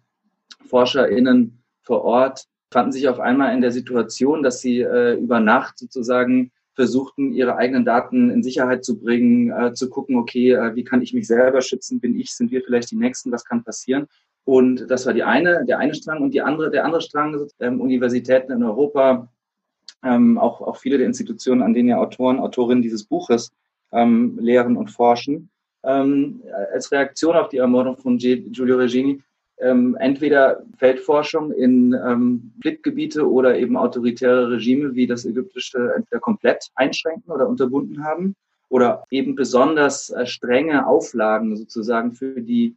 ForscherInnen 0.67 1.63
vor 1.81 2.03
Ort 2.03 2.45
fanden 2.71 2.91
sich 2.91 3.09
auf 3.09 3.19
einmal 3.19 3.55
in 3.55 3.61
der 3.61 3.71
Situation, 3.71 4.43
dass 4.43 4.61
sie 4.61 4.81
äh, 4.81 5.15
über 5.15 5.39
Nacht 5.39 5.79
sozusagen 5.79 6.51
versuchten, 6.75 7.33
ihre 7.33 7.57
eigenen 7.57 7.85
Daten 7.85 8.29
in 8.29 8.43
Sicherheit 8.43 8.85
zu 8.85 8.99
bringen, 8.99 9.51
äh, 9.51 9.73
zu 9.73 9.89
gucken, 9.89 10.15
okay, 10.15 10.51
äh, 10.51 10.75
wie 10.75 10.83
kann 10.83 11.01
ich 11.01 11.13
mich 11.13 11.27
selber 11.27 11.61
schützen? 11.61 11.99
Bin 11.99 12.17
ich, 12.17 12.33
sind 12.33 12.51
wir 12.51 12.61
vielleicht 12.61 12.91
die 12.91 12.95
Nächsten? 12.95 13.31
Was 13.31 13.43
kann 13.43 13.63
passieren? 13.63 14.07
Und 14.45 14.89
das 14.89 15.05
war 15.05 15.13
die 15.13 15.23
eine, 15.23 15.65
der 15.65 15.79
eine 15.79 15.93
Strang. 15.93 16.21
Und 16.21 16.33
die 16.33 16.41
andere, 16.41 16.71
der 16.71 16.85
andere 16.85 17.01
Strang, 17.01 17.47
ähm, 17.59 17.81
Universitäten 17.81 18.51
in 18.51 18.63
Europa, 18.63 19.29
ähm, 20.03 20.37
auch, 20.37 20.61
auch 20.61 20.77
viele 20.77 20.97
der 20.97 21.07
Institutionen, 21.07 21.61
an 21.61 21.73
denen 21.73 21.89
ja 21.89 21.97
Autoren, 21.97 22.39
Autorinnen 22.39 22.81
dieses 22.81 23.03
Buches 23.03 23.51
ähm, 23.91 24.39
lehren 24.41 24.77
und 24.77 24.89
forschen. 24.89 25.49
Ähm, 25.83 26.41
als 26.73 26.91
Reaktion 26.91 27.35
auf 27.35 27.49
die 27.49 27.57
Ermordung 27.57 27.97
von 27.97 28.17
Giulio 28.17 28.77
Regini 28.77 29.21
ähm, 29.59 29.97
entweder 29.99 30.63
Feldforschung 30.77 31.51
in 31.51 31.93
ähm, 31.93 32.53
Blickgebiete 32.57 33.29
oder 33.29 33.57
eben 33.57 33.77
autoritäre 33.77 34.49
Regime 34.51 34.95
wie 34.95 35.07
das 35.07 35.25
ägyptische 35.25 35.93
entweder 35.95 36.19
komplett 36.19 36.69
einschränken 36.75 37.31
oder 37.31 37.47
unterbunden 37.47 38.03
haben 38.03 38.35
oder 38.69 39.03
eben 39.09 39.35
besonders 39.35 40.09
äh, 40.09 40.25
strenge 40.25 40.87
Auflagen 40.87 41.57
sozusagen 41.57 42.13
für 42.13 42.41
die 42.41 42.75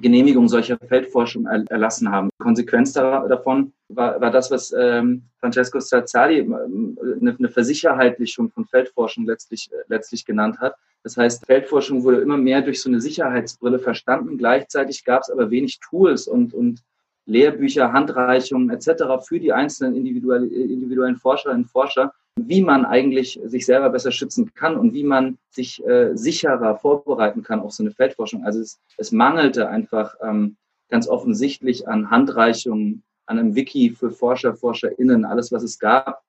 Genehmigung 0.00 0.48
solcher 0.48 0.78
Feldforschung 0.78 1.46
erlassen 1.46 2.10
haben. 2.10 2.30
Konsequenz 2.38 2.92
davon 2.92 3.72
war, 3.94 4.20
war 4.20 4.30
das, 4.30 4.50
was 4.50 4.72
ähm, 4.76 5.22
Francesco 5.38 5.80
Strazzali 5.80 6.38
ähm, 6.38 6.98
eine, 7.20 7.36
eine 7.36 7.48
Versicherheitlichung 7.48 8.50
von 8.50 8.64
Feldforschung 8.64 9.26
letztlich, 9.26 9.70
äh, 9.72 9.76
letztlich 9.88 10.24
genannt 10.24 10.58
hat. 10.60 10.74
Das 11.02 11.16
heißt, 11.16 11.46
Feldforschung 11.46 12.04
wurde 12.04 12.20
immer 12.20 12.36
mehr 12.36 12.62
durch 12.62 12.80
so 12.82 12.88
eine 12.88 13.00
Sicherheitsbrille 13.00 13.78
verstanden. 13.78 14.36
Gleichzeitig 14.36 15.04
gab 15.04 15.22
es 15.22 15.30
aber 15.30 15.50
wenig 15.50 15.80
Tools 15.80 16.28
und, 16.28 16.52
und 16.52 16.82
Lehrbücher, 17.26 17.92
Handreichungen 17.92 18.70
etc. 18.70 19.24
für 19.26 19.38
die 19.40 19.52
einzelnen 19.52 19.94
individuellen 19.94 21.16
Forscherinnen 21.16 21.62
und 21.62 21.70
Forscher, 21.70 22.12
wie 22.36 22.62
man 22.62 22.84
eigentlich 22.84 23.40
sich 23.44 23.66
selber 23.66 23.90
besser 23.90 24.12
schützen 24.12 24.52
kann 24.54 24.76
und 24.76 24.94
wie 24.94 25.04
man 25.04 25.38
sich 25.50 25.84
äh, 25.86 26.16
sicherer 26.16 26.76
vorbereiten 26.76 27.42
kann 27.42 27.60
auf 27.60 27.72
so 27.72 27.82
eine 27.82 27.92
Feldforschung. 27.92 28.44
Also 28.44 28.60
es, 28.60 28.80
es 28.96 29.12
mangelte 29.12 29.68
einfach 29.68 30.14
ähm, 30.22 30.56
ganz 30.88 31.08
offensichtlich 31.08 31.88
an 31.88 32.10
Handreichungen, 32.10 33.02
an 33.30 33.38
einem 33.38 33.54
Wiki 33.54 33.90
für 33.90 34.10
Forscher, 34.10 34.54
ForscherInnen. 34.54 35.24
Alles, 35.24 35.52
was 35.52 35.62
es 35.62 35.78
gab, 35.78 36.22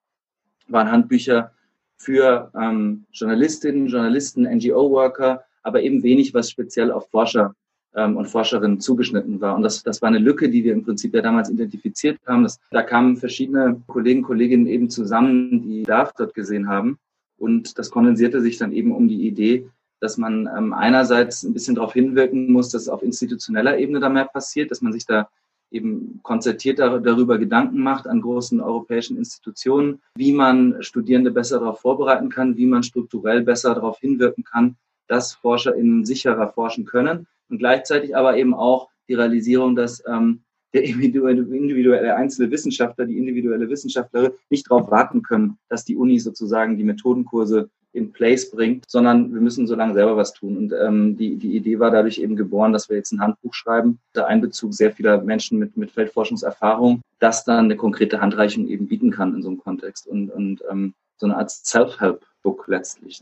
waren 0.68 0.92
Handbücher 0.92 1.52
für 1.98 2.52
ähm, 2.56 3.06
Journalistinnen, 3.12 3.88
Journalisten, 3.88 4.44
NGO-Worker, 4.44 5.44
aber 5.64 5.82
eben 5.82 6.04
wenig, 6.04 6.34
was 6.34 6.52
speziell 6.52 6.92
auf 6.92 7.10
Forscher 7.10 7.56
ähm, 7.96 8.18
und 8.18 8.28
Forscherinnen 8.28 8.80
zugeschnitten 8.80 9.42
war. 9.42 9.56
Und 9.56 9.64
das, 9.64 9.82
das 9.82 10.02
war 10.02 10.10
eine 10.10 10.20
Lücke, 10.20 10.50
die 10.50 10.64
wir 10.64 10.74
im 10.74 10.86
Prinzip 10.86 11.14
ja 11.16 11.22
damals 11.22 11.50
identifiziert 11.50 12.20
haben. 12.28 12.44
Das, 12.44 12.60
da 12.70 12.84
kamen 12.84 13.18
verschiedene 13.18 13.82
Kollegen, 13.88 14.22
Kolleginnen 14.22 14.68
eben 14.68 14.90
zusammen, 14.90 15.64
die 15.64 15.82
Bedarf 15.82 16.14
dort 16.16 16.36
gesehen 16.36 16.68
haben. 16.68 17.00
Und 17.38 17.80
das 17.80 17.90
kondensierte 17.90 18.42
sich 18.42 18.58
dann 18.58 18.72
eben 18.72 18.92
um 18.92 19.08
die 19.08 19.28
Idee, 19.28 19.68
dass 20.00 20.18
man 20.18 20.48
ähm, 20.56 20.74
einerseits 20.74 21.42
ein 21.44 21.54
bisschen 21.54 21.76
darauf 21.76 21.94
hinwirken 21.94 22.52
muss, 22.52 22.70
dass 22.70 22.88
auf 22.88 23.02
institutioneller 23.02 23.80
Ebene 23.80 24.00
da 24.00 24.10
mehr 24.10 24.26
passiert, 24.26 24.70
dass 24.70 24.82
man 24.82 24.94
sich 24.94 25.08
da 25.08 25.30
eben 25.72 26.20
konzertiert 26.22 26.80
darüber 26.80 27.38
Gedanken 27.38 27.82
macht 27.82 28.06
an 28.06 28.22
großen 28.22 28.60
europäischen 28.60 29.18
Institutionen, 29.18 30.02
wie 30.16 30.34
man 30.34 30.84
Studierende 30.84 31.32
besser 31.32 31.60
darauf 31.60 31.80
vorbereiten 31.80 32.30
kann, 32.30 32.58
wie 32.58 32.66
man 32.66 32.84
strukturell 32.84 33.42
besser 33.42 33.74
darauf 33.74 34.00
hinwirken 34.00 34.44
kann, 34.44 34.76
dass 35.08 35.34
ForscherInnen 35.34 36.06
sicherer 36.06 36.50
forschen 36.50 36.86
können 36.86 37.28
und 37.50 37.58
gleichzeitig 37.58 38.16
aber 38.16 38.38
eben 38.38 38.54
auch 38.54 38.90
die 39.08 39.14
Realisierung, 39.14 39.76
dass 39.76 40.04
ähm, 40.06 40.42
der 40.74 40.84
individuelle, 40.84 41.42
individuelle 41.42 42.16
einzelne 42.16 42.52
Wissenschaftler, 42.52 43.06
die 43.06 43.18
individuelle 43.18 43.70
Wissenschaftlerin 43.70 44.32
nicht 44.50 44.70
darauf 44.70 44.90
warten 44.90 45.22
können, 45.22 45.58
dass 45.70 45.84
die 45.84 45.96
Uni 45.96 46.20
sozusagen 46.20 46.78
die 46.78 46.84
Methodenkurse 46.84 47.70
in 47.94 48.14
place 48.14 48.50
bringt, 48.52 48.86
sondern 48.88 49.34
wir 49.34 49.42
müssen 49.42 49.68
so 49.68 49.76
lange 49.76 49.94
selber 49.94 50.16
was 50.16 50.34
tun. 50.34 50.58
Und 50.58 50.74
ähm, 50.74 51.18
die, 51.18 51.36
die 51.36 51.56
Idee 51.56 51.80
war 51.80 51.92
dadurch 51.92 52.20
eben 52.20 52.36
geboren, 52.36 52.74
dass 52.74 52.90
wir 52.90 52.98
jetzt 52.98 53.12
ein 53.12 53.22
Handbuch 53.22 53.54
schreiben, 53.54 54.00
der 54.16 54.28
Einbezug 54.28 54.74
sehr 54.74 54.92
vieler 54.92 55.22
Menschen 55.22 55.60
mit, 55.60 55.76
mit 55.76 55.92
Feldforschungserfahrung, 55.92 57.02
das 57.20 57.44
dann 57.44 57.66
eine 57.66 57.76
konkrete 57.76 58.22
Handreichung 58.22 58.68
eben 58.68 58.88
bieten 58.88 59.12
kann 59.12 59.36
in 59.36 59.42
so 59.42 59.50
einem 59.50 59.58
Kontext 59.60 60.08
und, 60.08 60.30
und 60.30 60.62
ähm, 60.70 60.94
so 61.18 61.26
eine 61.26 61.38
Art 61.38 61.52
Self-Help-Book 61.52 62.66
letztlich. 62.68 63.22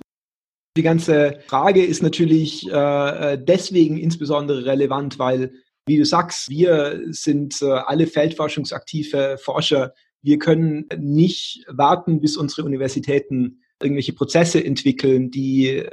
Die 0.78 0.84
ganze 0.84 1.40
Frage 1.48 1.84
ist 1.84 2.04
natürlich 2.04 2.72
äh, 2.72 3.38
deswegen 3.38 3.98
insbesondere 3.98 4.66
relevant, 4.66 5.18
weil, 5.18 5.52
wie 5.88 5.98
du 5.98 6.06
sagst, 6.06 6.50
wir 6.50 7.02
sind 7.08 7.62
äh, 7.62 7.66
alle 7.66 8.08
feldforschungsaktive 8.08 9.38
Forscher. 9.42 9.94
Wir 10.22 10.38
können 10.38 10.88
nicht 10.98 11.66
warten, 11.68 12.22
bis 12.22 12.38
unsere 12.38 12.66
Universitäten 12.66 13.62
irgendwelche 13.82 14.14
Prozesse 14.14 14.64
entwickeln, 14.64 15.32
die 15.32 15.68
äh, 15.68 15.90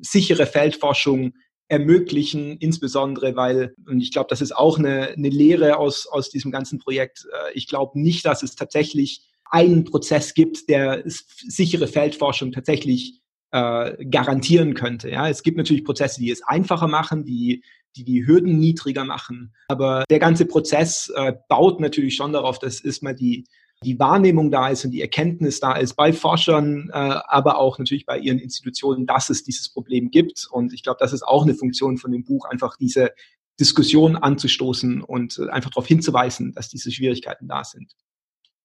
sichere 0.00 0.46
Feldforschung 0.46 1.34
ermöglichen, 1.68 2.56
insbesondere 2.58 3.36
weil, 3.36 3.74
und 3.86 4.00
ich 4.00 4.10
glaube, 4.10 4.28
das 4.30 4.40
ist 4.40 4.56
auch 4.56 4.78
eine, 4.78 5.08
eine 5.08 5.28
Lehre 5.28 5.76
aus, 5.76 6.06
aus 6.06 6.30
diesem 6.30 6.50
ganzen 6.50 6.78
Projekt, 6.78 7.26
äh, 7.30 7.52
ich 7.54 7.66
glaube 7.66 8.00
nicht, 8.00 8.24
dass 8.24 8.42
es 8.42 8.56
tatsächlich 8.56 9.22
einen 9.50 9.84
Prozess 9.84 10.34
gibt, 10.34 10.68
der 10.68 11.02
sichere 11.06 11.86
Feldforschung 11.86 12.52
tatsächlich 12.52 13.20
äh, 13.50 14.04
garantieren 14.04 14.74
könnte. 14.74 15.10
Ja, 15.10 15.28
es 15.28 15.42
gibt 15.42 15.56
natürlich 15.56 15.84
Prozesse, 15.84 16.20
die 16.20 16.30
es 16.30 16.42
einfacher 16.42 16.86
machen, 16.86 17.24
die 17.24 17.62
die 17.96 18.04
die 18.04 18.26
Hürden 18.26 18.58
niedriger 18.58 19.04
machen. 19.04 19.52
Aber 19.68 20.04
der 20.08 20.18
ganze 20.18 20.46
Prozess 20.46 21.12
äh, 21.14 21.32
baut 21.48 21.80
natürlich 21.80 22.16
schon 22.16 22.32
darauf, 22.32 22.58
dass 22.58 22.80
erstmal 22.80 23.14
die 23.14 23.44
die 23.84 23.98
Wahrnehmung 23.98 24.50
da 24.50 24.68
ist 24.68 24.84
und 24.84 24.90
die 24.90 25.00
Erkenntnis 25.00 25.60
da 25.60 25.74
ist 25.76 25.94
bei 25.94 26.12
Forschern, 26.12 26.90
äh, 26.92 26.96
aber 26.96 27.58
auch 27.58 27.78
natürlich 27.78 28.06
bei 28.06 28.18
ihren 28.18 28.38
Institutionen, 28.38 29.06
dass 29.06 29.30
es 29.30 29.44
dieses 29.44 29.68
Problem 29.68 30.10
gibt. 30.10 30.48
Und 30.50 30.72
ich 30.72 30.82
glaube, 30.82 30.98
das 31.00 31.12
ist 31.12 31.22
auch 31.22 31.44
eine 31.44 31.54
Funktion 31.54 31.96
von 31.96 32.10
dem 32.10 32.24
Buch, 32.24 32.44
einfach 32.46 32.76
diese 32.76 33.12
Diskussion 33.60 34.16
anzustoßen 34.16 35.02
und 35.02 35.38
äh, 35.38 35.50
einfach 35.50 35.70
darauf 35.70 35.86
hinzuweisen, 35.86 36.52
dass 36.52 36.68
diese 36.68 36.90
Schwierigkeiten 36.90 37.48
da 37.48 37.64
sind. 37.64 37.92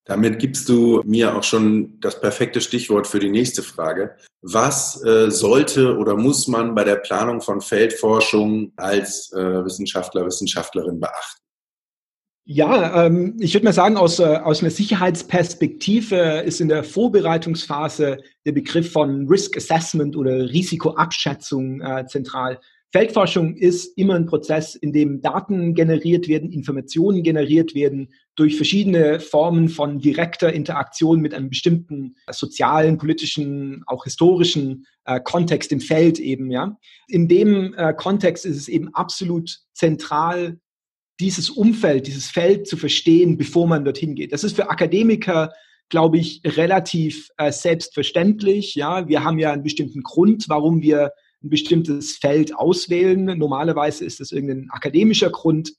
Damit 0.06 0.38
gibst 0.38 0.68
du 0.68 1.00
mir 1.04 1.34
auch 1.34 1.42
schon 1.42 1.98
das 2.00 2.20
perfekte 2.20 2.60
Stichwort 2.60 3.06
für 3.06 3.20
die 3.20 3.30
nächste 3.30 3.62
Frage. 3.62 4.16
Was 4.42 5.02
äh, 5.02 5.30
sollte 5.30 5.96
oder 5.96 6.14
muss 6.14 6.46
man 6.46 6.74
bei 6.74 6.84
der 6.84 6.96
Planung 6.96 7.40
von 7.40 7.62
Feldforschung 7.62 8.72
als 8.76 9.32
äh, 9.32 9.64
Wissenschaftler, 9.64 10.26
Wissenschaftlerin 10.26 11.00
beachten? 11.00 11.43
Ja, 12.46 13.06
ähm, 13.06 13.36
ich 13.40 13.54
würde 13.54 13.64
mal 13.64 13.72
sagen, 13.72 13.96
aus, 13.96 14.18
äh, 14.18 14.24
aus 14.24 14.60
einer 14.60 14.70
Sicherheitsperspektive 14.70 16.42
ist 16.44 16.60
in 16.60 16.68
der 16.68 16.84
Vorbereitungsphase 16.84 18.18
der 18.44 18.52
Begriff 18.52 18.92
von 18.92 19.26
Risk 19.28 19.56
Assessment 19.56 20.14
oder 20.14 20.50
Risikoabschätzung 20.50 21.80
äh, 21.80 22.04
zentral. 22.06 22.60
Feldforschung 22.92 23.56
ist 23.56 23.98
immer 23.98 24.14
ein 24.14 24.26
Prozess, 24.26 24.76
in 24.76 24.92
dem 24.92 25.20
Daten 25.22 25.74
generiert 25.74 26.28
werden, 26.28 26.52
Informationen 26.52 27.24
generiert 27.24 27.74
werden 27.74 28.12
durch 28.36 28.56
verschiedene 28.56 29.18
Formen 29.20 29.68
von 29.68 29.98
direkter 29.98 30.52
Interaktion 30.52 31.20
mit 31.20 31.34
einem 31.34 31.48
bestimmten 31.48 32.14
sozialen, 32.30 32.98
politischen, 32.98 33.82
auch 33.86 34.04
historischen 34.04 34.86
äh, 35.06 35.18
Kontext 35.18 35.72
im 35.72 35.80
Feld 35.80 36.20
eben. 36.20 36.50
Ja, 36.50 36.78
in 37.08 37.26
dem 37.26 37.74
äh, 37.74 37.94
Kontext 37.94 38.44
ist 38.44 38.58
es 38.58 38.68
eben 38.68 38.94
absolut 38.94 39.58
zentral, 39.72 40.60
dieses 41.20 41.50
Umfeld, 41.50 42.06
dieses 42.06 42.28
Feld 42.28 42.66
zu 42.66 42.76
verstehen, 42.76 43.36
bevor 43.36 43.66
man 43.66 43.84
dorthin 43.84 44.14
geht. 44.14 44.32
Das 44.32 44.44
ist 44.44 44.56
für 44.56 44.70
Akademiker 44.70 45.52
glaube 45.88 46.18
ich, 46.18 46.40
relativ 46.44 47.28
äh, 47.36 47.52
selbstverständlich. 47.52 48.74
Ja, 48.74 49.08
wir 49.08 49.24
haben 49.24 49.38
ja 49.38 49.52
einen 49.52 49.62
bestimmten 49.62 50.02
Grund, 50.02 50.48
warum 50.48 50.82
wir 50.82 51.12
ein 51.42 51.50
bestimmtes 51.50 52.16
Feld 52.16 52.56
auswählen. 52.56 53.38
Normalerweise 53.38 54.04
ist 54.04 54.20
das 54.20 54.32
irgendein 54.32 54.70
akademischer 54.70 55.30
Grund. 55.30 55.74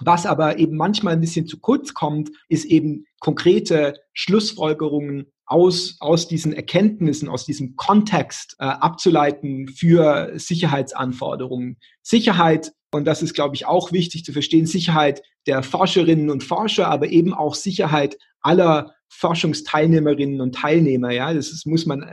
Was 0.00 0.26
aber 0.26 0.58
eben 0.58 0.76
manchmal 0.76 1.14
ein 1.14 1.20
bisschen 1.20 1.46
zu 1.46 1.60
kurz 1.60 1.94
kommt, 1.94 2.30
ist 2.48 2.64
eben 2.64 3.06
konkrete 3.20 3.94
Schlussfolgerungen 4.12 5.26
aus, 5.46 5.98
aus 6.00 6.26
diesen 6.26 6.52
Erkenntnissen, 6.52 7.28
aus 7.28 7.44
diesem 7.44 7.76
Kontext 7.76 8.56
äh, 8.58 8.64
abzuleiten 8.64 9.68
für 9.68 10.32
Sicherheitsanforderungen. 10.34 11.76
Sicherheit, 12.02 12.72
und 12.94 13.04
das 13.04 13.22
ist, 13.22 13.34
glaube 13.34 13.56
ich, 13.56 13.66
auch 13.66 13.92
wichtig 13.92 14.24
zu 14.24 14.32
verstehen, 14.32 14.66
Sicherheit 14.66 15.22
der 15.46 15.62
Forscherinnen 15.62 16.30
und 16.30 16.44
Forscher, 16.44 16.88
aber 16.88 17.08
eben 17.08 17.34
auch 17.34 17.54
Sicherheit 17.54 18.16
aller 18.40 18.94
Forschungsteilnehmerinnen 19.08 20.40
und 20.40 20.54
Teilnehmer. 20.54 21.10
Ja, 21.10 21.32
das 21.32 21.50
ist, 21.50 21.66
muss 21.66 21.86
man, 21.86 22.04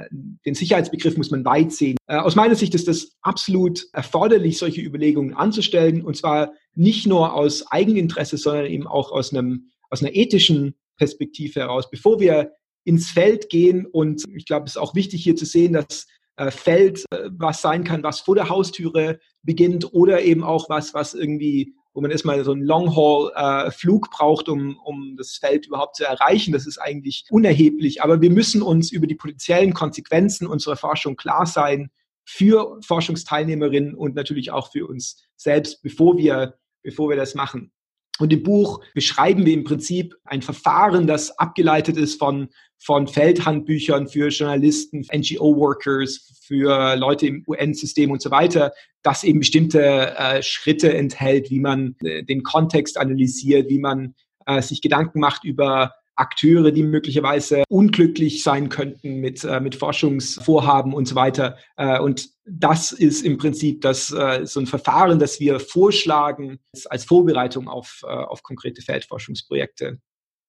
den 0.45 0.53
Sicherheitsbegriff 0.53 1.17
muss 1.17 1.31
man 1.31 1.45
weit 1.45 1.71
sehen. 1.71 1.97
Äh, 2.07 2.17
aus 2.17 2.35
meiner 2.35 2.55
Sicht 2.55 2.75
ist 2.75 2.87
es 2.87 3.15
absolut 3.21 3.85
erforderlich, 3.93 4.57
solche 4.57 4.81
Überlegungen 4.81 5.33
anzustellen 5.33 6.03
und 6.03 6.17
zwar 6.17 6.53
nicht 6.75 7.07
nur 7.07 7.33
aus 7.33 7.71
Eigeninteresse, 7.71 8.37
sondern 8.37 8.65
eben 8.65 8.87
auch 8.87 9.11
aus 9.11 9.33
einem, 9.33 9.71
aus 9.89 10.01
einer 10.01 10.15
ethischen 10.15 10.75
Perspektive 10.97 11.59
heraus. 11.59 11.89
Bevor 11.89 12.19
wir 12.19 12.51
ins 12.83 13.09
Feld 13.09 13.49
gehen 13.49 13.85
und 13.85 14.23
ich 14.35 14.45
glaube, 14.45 14.65
es 14.65 14.73
ist 14.73 14.81
auch 14.81 14.95
wichtig 14.95 15.23
hier 15.23 15.35
zu 15.35 15.45
sehen, 15.45 15.73
dass 15.73 16.07
Feld 16.49 17.05
was 17.29 17.61
sein 17.61 17.83
kann, 17.83 18.03
was 18.03 18.21
vor 18.21 18.35
der 18.35 18.49
Haustüre 18.49 19.19
beginnt 19.43 19.93
oder 19.93 20.21
eben 20.21 20.43
auch 20.43 20.69
was, 20.69 20.93
was 20.93 21.13
irgendwie 21.13 21.75
wo 21.93 22.01
man 22.01 22.11
erstmal 22.11 22.43
so 22.43 22.51
einen 22.51 22.63
Long-Haul-Flug 22.63 24.07
äh, 24.07 24.15
braucht, 24.15 24.49
um, 24.49 24.77
um 24.83 25.15
das 25.17 25.35
Feld 25.35 25.67
überhaupt 25.67 25.97
zu 25.97 26.05
erreichen. 26.05 26.53
Das 26.53 26.65
ist 26.65 26.77
eigentlich 26.77 27.25
unerheblich. 27.29 28.01
Aber 28.01 28.21
wir 28.21 28.31
müssen 28.31 28.61
uns 28.61 28.91
über 28.91 29.07
die 29.07 29.15
potenziellen 29.15 29.73
Konsequenzen 29.73 30.47
unserer 30.47 30.77
Forschung 30.77 31.15
klar 31.15 31.45
sein 31.45 31.91
für 32.23 32.79
Forschungsteilnehmerinnen 32.85 33.95
und 33.95 34.15
natürlich 34.15 34.51
auch 34.51 34.71
für 34.71 34.87
uns 34.87 35.21
selbst, 35.35 35.81
bevor 35.81 36.17
wir, 36.17 36.55
bevor 36.81 37.09
wir 37.09 37.17
das 37.17 37.35
machen. 37.35 37.73
Und 38.19 38.31
im 38.31 38.43
Buch 38.43 38.83
beschreiben 38.93 39.45
wir 39.45 39.53
im 39.53 39.63
Prinzip 39.63 40.15
ein 40.23 40.41
Verfahren, 40.41 41.07
das 41.07 41.37
abgeleitet 41.39 41.97
ist 41.97 42.19
von, 42.19 42.49
von 42.83 43.07
Feldhandbüchern 43.07 44.07
für 44.07 44.29
Journalisten, 44.29 45.05
NGO-Workers, 45.13 46.41
für 46.41 46.95
Leute 46.95 47.27
im 47.27 47.43
UN-System 47.47 48.11
und 48.11 48.21
so 48.21 48.31
weiter, 48.31 48.73
das 49.03 49.23
eben 49.23 49.39
bestimmte 49.39 50.15
äh, 50.17 50.43
Schritte 50.43 50.93
enthält, 50.93 51.49
wie 51.49 51.59
man 51.59 51.95
äh, 52.03 52.23
den 52.23 52.43
Kontext 52.43 52.97
analysiert, 52.97 53.69
wie 53.69 53.79
man 53.79 54.15
äh, 54.45 54.61
sich 54.61 54.81
Gedanken 54.81 55.19
macht 55.19 55.43
über 55.43 55.93
Akteure, 56.15 56.71
die 56.71 56.83
möglicherweise 56.83 57.63
unglücklich 57.67 58.43
sein 58.43 58.69
könnten 58.69 59.15
mit, 59.15 59.43
äh, 59.43 59.59
mit 59.59 59.75
Forschungsvorhaben 59.75 60.93
und 60.93 61.07
so 61.07 61.15
weiter. 61.15 61.57
Äh, 61.77 61.99
und 61.99 62.29
das 62.45 62.91
ist 62.91 63.23
im 63.23 63.37
Prinzip 63.37 63.81
das, 63.81 64.11
äh, 64.11 64.45
so 64.45 64.59
ein 64.59 64.67
Verfahren, 64.67 65.19
das 65.19 65.39
wir 65.39 65.59
vorschlagen 65.59 66.59
als 66.89 67.05
Vorbereitung 67.05 67.67
auf, 67.67 68.03
auf 68.03 68.43
konkrete 68.43 68.81
Feldforschungsprojekte. 68.81 69.99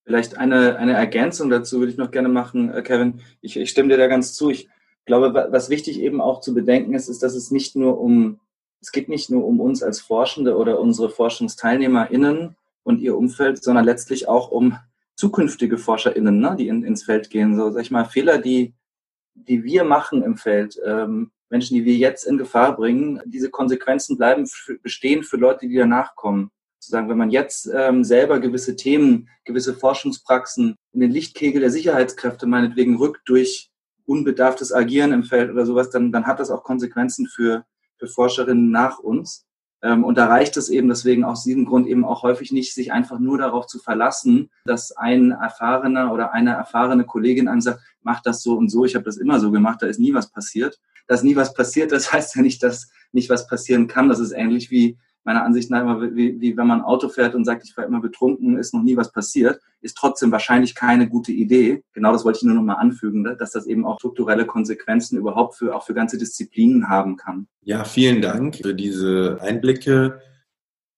Vielleicht 0.04 0.36
eine, 0.36 0.76
eine 0.76 0.94
Ergänzung 0.94 1.48
dazu 1.48 1.78
würde 1.78 1.92
ich 1.92 1.98
noch 1.98 2.10
gerne 2.10 2.28
machen, 2.28 2.72
äh, 2.72 2.82
Kevin. 2.82 3.20
Ich, 3.40 3.56
ich 3.56 3.70
stimme 3.70 3.90
dir 3.90 3.98
da 3.98 4.08
ganz 4.08 4.34
zu. 4.34 4.50
Ich 4.50 4.68
glaube, 5.04 5.48
was 5.50 5.70
wichtig 5.70 6.00
eben 6.00 6.20
auch 6.20 6.40
zu 6.40 6.54
bedenken 6.54 6.94
ist, 6.94 7.08
ist, 7.08 7.22
dass 7.22 7.34
es 7.34 7.50
nicht 7.50 7.76
nur 7.76 8.00
um, 8.00 8.40
es 8.80 8.90
geht 8.92 9.08
nicht 9.08 9.30
nur 9.30 9.44
um 9.44 9.60
uns 9.60 9.82
als 9.82 10.00
Forschende 10.00 10.56
oder 10.56 10.80
unsere 10.80 11.10
ForschungsteilnehmerInnen 11.10 12.56
und 12.82 13.00
ihr 13.00 13.16
Umfeld, 13.16 13.62
sondern 13.62 13.84
letztlich 13.84 14.28
auch 14.28 14.50
um 14.50 14.76
zukünftige 15.14 15.78
ForscherInnen, 15.78 16.40
ne, 16.40 16.56
die 16.58 16.68
in, 16.68 16.82
ins 16.82 17.04
Feld 17.04 17.30
gehen. 17.30 17.56
So, 17.56 17.70
sag 17.70 17.82
ich 17.82 17.90
mal, 17.90 18.04
Fehler, 18.04 18.38
die, 18.38 18.74
die 19.34 19.62
wir 19.62 19.84
machen 19.84 20.22
im 20.22 20.36
Feld, 20.36 20.80
ähm, 20.84 21.30
Menschen, 21.48 21.74
die 21.74 21.84
wir 21.84 21.94
jetzt 21.94 22.24
in 22.24 22.38
Gefahr 22.38 22.74
bringen, 22.74 23.20
diese 23.26 23.50
Konsequenzen 23.50 24.16
bleiben 24.16 24.48
bestehen 24.82 25.22
für 25.22 25.36
Leute, 25.36 25.68
die 25.68 25.76
danach 25.76 26.16
kommen. 26.16 26.50
Sozusagen, 26.82 27.08
wenn 27.08 27.16
man 27.16 27.30
jetzt 27.30 27.70
ähm, 27.72 28.02
selber 28.02 28.40
gewisse 28.40 28.74
Themen, 28.74 29.28
gewisse 29.44 29.72
Forschungspraxen 29.72 30.74
in 30.90 31.00
den 31.00 31.12
Lichtkegel 31.12 31.60
der 31.60 31.70
Sicherheitskräfte 31.70 32.48
meinetwegen 32.48 32.96
rückt 32.96 33.20
durch 33.26 33.70
unbedarftes 34.04 34.72
Agieren 34.72 35.12
im 35.12 35.22
Feld 35.22 35.52
oder 35.52 35.64
sowas, 35.64 35.90
dann, 35.90 36.10
dann 36.10 36.26
hat 36.26 36.40
das 36.40 36.50
auch 36.50 36.64
Konsequenzen 36.64 37.28
für, 37.28 37.64
für 37.98 38.08
Forscherinnen 38.08 38.72
nach 38.72 38.98
uns. 38.98 39.46
Ähm, 39.80 40.02
und 40.02 40.18
da 40.18 40.26
reicht 40.26 40.56
es 40.56 40.70
eben 40.70 40.88
deswegen 40.88 41.22
aus 41.22 41.44
diesem 41.44 41.66
Grund 41.66 41.86
eben 41.86 42.04
auch 42.04 42.24
häufig 42.24 42.50
nicht, 42.50 42.74
sich 42.74 42.90
einfach 42.90 43.20
nur 43.20 43.38
darauf 43.38 43.68
zu 43.68 43.78
verlassen, 43.78 44.50
dass 44.64 44.90
ein 44.90 45.30
erfahrener 45.30 46.12
oder 46.12 46.32
eine 46.32 46.50
erfahrene 46.50 47.04
Kollegin 47.04 47.46
einem 47.46 47.60
sagt, 47.60 47.78
mach 48.00 48.22
das 48.22 48.42
so 48.42 48.56
und 48.56 48.70
so, 48.70 48.84
ich 48.84 48.96
habe 48.96 49.04
das 49.04 49.18
immer 49.18 49.38
so 49.38 49.52
gemacht, 49.52 49.82
da 49.82 49.86
ist 49.86 50.00
nie 50.00 50.14
was 50.14 50.32
passiert. 50.32 50.80
Dass 51.06 51.22
nie 51.22 51.36
was 51.36 51.54
passiert, 51.54 51.92
das 51.92 52.12
heißt 52.12 52.34
ja 52.34 52.42
nicht, 52.42 52.60
dass 52.64 52.90
nicht 53.12 53.30
was 53.30 53.46
passieren 53.46 53.86
kann. 53.86 54.08
Das 54.08 54.18
ist 54.18 54.32
ähnlich 54.32 54.72
wie 54.72 54.98
meiner 55.24 55.44
Ansicht 55.44 55.70
nach 55.70 55.82
immer, 55.82 56.00
wie, 56.14 56.40
wie 56.40 56.56
wenn 56.56 56.66
man 56.66 56.82
Auto 56.82 57.08
fährt 57.08 57.34
und 57.34 57.44
sagt, 57.44 57.64
ich 57.64 57.76
war 57.76 57.84
immer 57.84 58.00
betrunken, 58.00 58.58
ist 58.58 58.74
noch 58.74 58.82
nie 58.82 58.96
was 58.96 59.12
passiert, 59.12 59.60
ist 59.80 59.96
trotzdem 59.96 60.32
wahrscheinlich 60.32 60.74
keine 60.74 61.08
gute 61.08 61.32
Idee. 61.32 61.82
Genau 61.92 62.12
das 62.12 62.24
wollte 62.24 62.38
ich 62.38 62.44
nur 62.44 62.54
noch 62.54 62.62
mal 62.62 62.74
anfügen, 62.74 63.22
ne, 63.22 63.36
dass 63.36 63.52
das 63.52 63.66
eben 63.66 63.84
auch 63.84 63.98
strukturelle 63.98 64.46
Konsequenzen 64.46 65.18
überhaupt 65.18 65.56
für, 65.56 65.74
auch 65.74 65.84
für 65.84 65.94
ganze 65.94 66.18
Disziplinen 66.18 66.88
haben 66.88 67.16
kann. 67.16 67.46
Ja, 67.62 67.84
vielen 67.84 68.22
Dank 68.22 68.56
für 68.56 68.74
diese 68.74 69.38
Einblicke. 69.40 70.20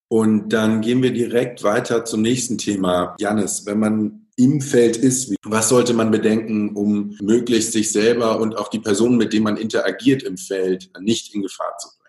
Und 0.09 0.51
dann 0.53 0.81
gehen 0.81 1.03
wir 1.03 1.13
direkt 1.13 1.65
weiter 1.65 2.05
zum 2.05 2.23
nächsten 2.23 2.59
Thema. 2.59 3.17
Janis, 3.19 3.67
wenn 3.67 3.79
man 3.79 4.27
im 4.37 4.61
Feld 4.61 4.97
ist, 4.97 5.35
was 5.45 5.69
sollte 5.69 5.95
man 5.95 6.11
bedenken, 6.11 6.75
um 6.77 7.17
möglichst 7.21 7.73
sich 7.73 7.93
selber 7.93 8.41
und 8.41 8.57
auch 8.57 8.69
die 8.69 8.81
Personen, 8.81 9.17
mit 9.17 9.33
denen 9.33 9.45
man 9.45 9.57
interagiert 9.57 10.23
im 10.23 10.37
Feld, 10.37 10.91
nicht 11.01 11.35
in 11.35 11.43
Gefahr 11.43 11.77
zu 11.79 11.89
bringen? 11.89 12.04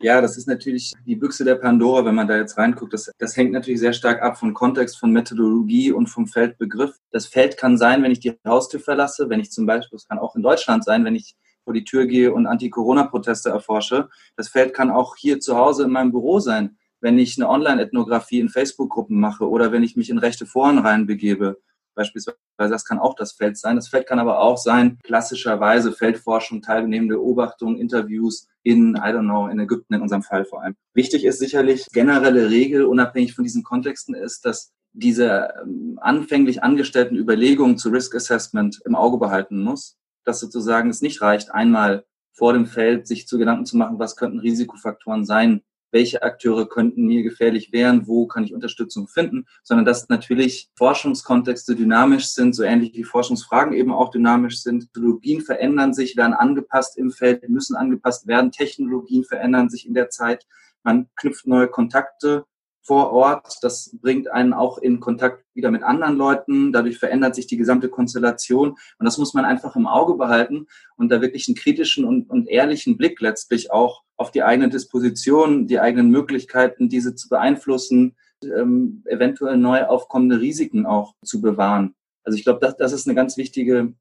Ja, 0.00 0.20
das 0.20 0.36
ist 0.36 0.46
natürlich 0.46 0.92
die 1.06 1.16
Büchse 1.16 1.44
der 1.44 1.56
Pandora, 1.56 2.04
wenn 2.04 2.14
man 2.14 2.28
da 2.28 2.36
jetzt 2.36 2.56
reinguckt. 2.56 2.92
Das, 2.92 3.10
das 3.18 3.36
hängt 3.36 3.50
natürlich 3.50 3.80
sehr 3.80 3.92
stark 3.92 4.22
ab 4.22 4.38
vom 4.38 4.54
Kontext, 4.54 4.96
von 4.96 5.10
Methodologie 5.10 5.90
und 5.90 6.06
vom 6.06 6.28
Feldbegriff. 6.28 6.94
Das 7.10 7.26
Feld 7.26 7.56
kann 7.56 7.76
sein, 7.76 8.04
wenn 8.04 8.12
ich 8.12 8.20
die 8.20 8.38
Haustür 8.46 8.78
verlasse, 8.78 9.28
wenn 9.28 9.40
ich 9.40 9.50
zum 9.50 9.66
Beispiel, 9.66 9.96
es 9.96 10.06
kann 10.06 10.20
auch 10.20 10.36
in 10.36 10.42
Deutschland 10.42 10.84
sein, 10.84 11.04
wenn 11.04 11.16
ich 11.16 11.34
vor 11.64 11.74
die 11.74 11.82
Tür 11.82 12.06
gehe 12.06 12.32
und 12.32 12.46
Anti-Corona-Proteste 12.46 13.50
erforsche. 13.50 14.08
Das 14.36 14.48
Feld 14.48 14.72
kann 14.72 14.92
auch 14.92 15.16
hier 15.16 15.40
zu 15.40 15.56
Hause 15.56 15.84
in 15.84 15.90
meinem 15.90 16.12
Büro 16.12 16.38
sein, 16.38 16.78
wenn 17.00 17.18
ich 17.18 17.36
eine 17.36 17.48
Online-Ethnographie 17.48 18.38
in 18.38 18.50
Facebook-Gruppen 18.50 19.18
mache 19.18 19.48
oder 19.48 19.72
wenn 19.72 19.82
ich 19.82 19.96
mich 19.96 20.10
in 20.10 20.18
rechte 20.18 20.46
Foren 20.46 20.78
reinbegebe 20.78 21.58
beispielsweise. 21.98 22.38
Das 22.56 22.84
kann 22.84 22.98
auch 22.98 23.14
das 23.14 23.32
Feld 23.32 23.58
sein. 23.58 23.76
Das 23.76 23.88
Feld 23.88 24.06
kann 24.06 24.18
aber 24.18 24.40
auch 24.40 24.56
sein, 24.56 24.98
klassischerweise 25.02 25.92
Feldforschung, 25.92 26.62
teilnehmende 26.62 27.16
Beobachtung, 27.16 27.76
Interviews 27.76 28.48
in, 28.62 28.94
I 28.96 29.10
don't 29.10 29.24
know, 29.24 29.48
in 29.48 29.58
Ägypten 29.58 29.94
in 29.94 30.02
unserem 30.02 30.22
Fall 30.22 30.44
vor 30.44 30.62
allem. 30.62 30.74
Wichtig 30.94 31.24
ist 31.24 31.38
sicherlich, 31.38 31.86
generelle 31.92 32.50
Regel, 32.50 32.84
unabhängig 32.84 33.34
von 33.34 33.44
diesen 33.44 33.62
Kontexten, 33.62 34.14
ist, 34.14 34.44
dass 34.44 34.72
diese 34.92 35.48
ähm, 35.62 35.98
anfänglich 36.00 36.62
angestellten 36.62 37.16
Überlegungen 37.16 37.76
zu 37.76 37.90
Risk 37.90 38.14
Assessment 38.14 38.80
im 38.84 38.94
Auge 38.94 39.18
behalten 39.18 39.62
muss, 39.62 39.96
dass 40.24 40.40
sozusagen 40.40 40.90
es 40.90 41.02
nicht 41.02 41.20
reicht, 41.20 41.52
einmal 41.52 42.04
vor 42.32 42.52
dem 42.52 42.66
Feld 42.66 43.06
sich 43.06 43.26
zu 43.26 43.38
Gedanken 43.38 43.66
zu 43.66 43.76
machen, 43.76 43.98
was 43.98 44.16
könnten 44.16 44.38
Risikofaktoren 44.38 45.24
sein, 45.24 45.62
welche 45.90 46.22
Akteure 46.22 46.68
könnten 46.68 47.06
mir 47.06 47.22
gefährlich 47.22 47.72
werden, 47.72 48.06
wo 48.06 48.26
kann 48.26 48.44
ich 48.44 48.54
Unterstützung 48.54 49.08
finden, 49.08 49.46
sondern 49.62 49.84
dass 49.84 50.08
natürlich 50.08 50.70
Forschungskontexte 50.76 51.74
dynamisch 51.74 52.26
sind, 52.28 52.54
so 52.54 52.62
ähnlich 52.62 52.94
wie 52.94 53.04
Forschungsfragen 53.04 53.72
eben 53.72 53.92
auch 53.92 54.10
dynamisch 54.10 54.62
sind. 54.62 54.92
Technologien 54.92 55.40
verändern 55.40 55.94
sich, 55.94 56.16
werden 56.16 56.34
angepasst 56.34 56.98
im 56.98 57.10
Feld, 57.10 57.48
müssen 57.48 57.76
angepasst 57.76 58.26
werden. 58.26 58.52
Technologien 58.52 59.24
verändern 59.24 59.70
sich 59.70 59.86
in 59.86 59.94
der 59.94 60.10
Zeit. 60.10 60.46
Man 60.82 61.08
knüpft 61.16 61.46
neue 61.46 61.68
Kontakte 61.68 62.44
vor 62.88 63.12
Ort. 63.12 63.58
Das 63.60 63.94
bringt 64.00 64.30
einen 64.32 64.54
auch 64.54 64.78
in 64.78 64.98
Kontakt 64.98 65.44
wieder 65.54 65.70
mit 65.70 65.82
anderen 65.82 66.16
Leuten. 66.16 66.72
Dadurch 66.72 66.98
verändert 66.98 67.34
sich 67.34 67.46
die 67.46 67.58
gesamte 67.58 67.90
Konstellation. 67.90 68.70
Und 68.70 69.04
das 69.04 69.18
muss 69.18 69.34
man 69.34 69.44
einfach 69.44 69.76
im 69.76 69.86
Auge 69.86 70.14
behalten 70.14 70.66
und 70.96 71.10
da 71.10 71.20
wirklich 71.20 71.46
einen 71.48 71.54
kritischen 71.54 72.06
und, 72.06 72.30
und 72.30 72.48
ehrlichen 72.48 72.96
Blick 72.96 73.20
letztlich 73.20 73.70
auch 73.70 74.04
auf 74.16 74.30
die 74.30 74.42
eigene 74.42 74.70
Disposition, 74.70 75.66
die 75.66 75.78
eigenen 75.78 76.08
Möglichkeiten, 76.08 76.88
diese 76.88 77.14
zu 77.14 77.28
beeinflussen, 77.28 78.16
ähm, 78.42 79.02
eventuell 79.04 79.58
neu 79.58 79.84
aufkommende 79.84 80.40
Risiken 80.40 80.86
auch 80.86 81.14
zu 81.22 81.42
bewahren. 81.42 81.94
Also 82.24 82.38
ich 82.38 82.44
glaube, 82.44 82.60
das, 82.60 82.78
das 82.78 82.92
ist 82.92 83.06
eine 83.06 83.14
ganz 83.14 83.36
wichtige 83.36 83.92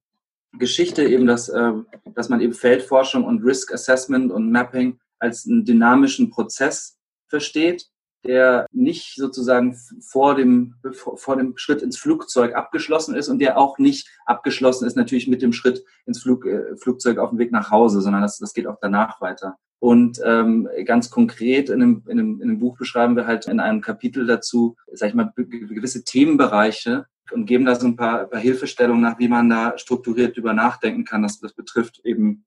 Geschichte, 0.57 1.03
eben, 1.03 1.27
dass, 1.27 1.49
äh, 1.49 1.73
dass 2.15 2.29
man 2.29 2.39
eben 2.39 2.53
Feldforschung 2.53 3.25
und 3.25 3.43
Risk 3.43 3.73
Assessment 3.73 4.31
und 4.31 4.49
Mapping 4.49 4.97
als 5.19 5.45
einen 5.45 5.65
dynamischen 5.65 6.29
Prozess 6.29 6.97
versteht 7.27 7.89
der 8.27 8.67
nicht 8.71 9.15
sozusagen 9.15 9.75
vor 10.01 10.35
dem, 10.35 10.75
vor 10.93 11.37
dem 11.37 11.57
Schritt 11.57 11.81
ins 11.81 11.97
Flugzeug 11.97 12.55
abgeschlossen 12.55 13.15
ist 13.15 13.29
und 13.29 13.39
der 13.39 13.57
auch 13.57 13.77
nicht 13.77 14.09
abgeschlossen 14.25 14.85
ist 14.85 14.95
natürlich 14.95 15.27
mit 15.27 15.41
dem 15.41 15.53
Schritt 15.53 15.83
ins 16.05 16.21
Flug, 16.21 16.45
äh, 16.45 16.75
Flugzeug 16.77 17.17
auf 17.17 17.29
dem 17.29 17.39
Weg 17.39 17.51
nach 17.51 17.71
Hause, 17.71 18.01
sondern 18.01 18.21
das, 18.21 18.37
das 18.37 18.53
geht 18.53 18.67
auch 18.67 18.77
danach 18.81 19.21
weiter. 19.21 19.57
Und 19.79 20.19
ähm, 20.25 20.67
ganz 20.85 21.11
konkret 21.11 21.69
in 21.69 21.81
einem, 21.81 22.03
in, 22.07 22.19
einem, 22.19 22.41
in 22.41 22.49
einem 22.49 22.59
Buch 22.59 22.77
beschreiben 22.77 23.15
wir 23.15 23.27
halt 23.27 23.47
in 23.47 23.59
einem 23.59 23.81
Kapitel 23.81 24.25
dazu, 24.25 24.75
sag 24.91 25.09
ich 25.09 25.15
mal, 25.15 25.31
gewisse 25.35 26.03
Themenbereiche 26.03 27.05
und 27.31 27.45
geben 27.45 27.65
da 27.65 27.75
so 27.75 27.87
ein 27.87 27.95
paar, 27.95 28.21
ein 28.21 28.29
paar 28.29 28.39
Hilfestellungen 28.39 29.01
nach, 29.01 29.19
wie 29.19 29.27
man 29.27 29.49
da 29.49 29.77
strukturiert 29.77 30.35
drüber 30.35 30.53
nachdenken 30.53 31.05
kann. 31.05 31.21
Das, 31.21 31.39
das 31.39 31.53
betrifft 31.53 32.01
eben 32.03 32.45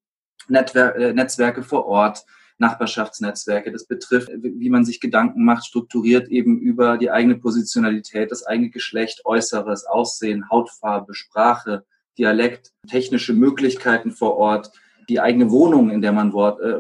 Netwer 0.49 0.97
äh, 0.97 1.13
Netzwerke 1.13 1.63
vor 1.63 1.87
Ort, 1.87 2.25
Nachbarschaftsnetzwerke. 2.61 3.73
Das 3.73 3.87
betrifft, 3.87 4.31
wie 4.33 4.71
man 4.71 4.85
sich 4.85 5.01
Gedanken 5.01 5.45
macht, 5.45 5.65
strukturiert 5.65 6.29
eben 6.29 6.61
über 6.61 6.99
die 6.99 7.11
eigene 7.11 7.37
Positionalität, 7.37 8.31
das 8.31 8.47
eigene 8.47 8.71
Geschlecht, 8.71 9.25
Äußeres, 9.25 9.87
Aussehen, 9.87 10.49
Hautfarbe, 10.51 11.15
Sprache, 11.15 11.85
Dialekt, 12.19 12.73
technische 12.89 13.33
Möglichkeiten 13.33 14.11
vor 14.11 14.37
Ort, 14.37 14.71
die 15.09 15.21
eigene 15.21 15.51
Wohnung, 15.51 15.91
in 15.91 16.03
der 16.03 16.13
man 16.13 16.31
äh, 16.31 16.33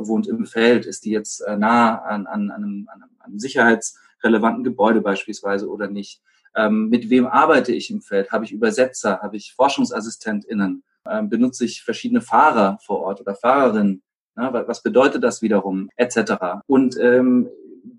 wohnt 0.06 0.28
im 0.28 0.46
Feld, 0.46 0.86
ist 0.86 1.04
die 1.04 1.10
jetzt 1.10 1.40
äh, 1.40 1.56
nah 1.56 2.00
an, 2.02 2.26
an, 2.26 2.50
einem, 2.50 2.88
an 2.92 3.04
einem 3.18 3.38
sicherheitsrelevanten 3.38 4.62
Gebäude 4.62 5.00
beispielsweise 5.00 5.68
oder 5.68 5.88
nicht? 5.88 6.22
Ähm, 6.54 6.88
mit 6.88 7.10
wem 7.10 7.26
arbeite 7.26 7.72
ich 7.72 7.90
im 7.90 8.02
Feld? 8.02 8.30
Habe 8.30 8.44
ich 8.44 8.52
Übersetzer? 8.52 9.20
Habe 9.20 9.36
ich 9.36 9.52
ForschungsassistentInnen? 9.54 10.84
Ähm, 11.08 11.28
benutze 11.28 11.64
ich 11.64 11.82
verschiedene 11.82 12.20
Fahrer 12.20 12.78
vor 12.84 13.00
Ort 13.00 13.20
oder 13.20 13.34
Fahrerinnen? 13.34 14.02
Was 14.34 14.82
bedeutet 14.82 15.22
das 15.22 15.42
wiederum, 15.42 15.90
etc. 15.96 16.62
Und 16.66 16.96
ähm, 16.98 17.48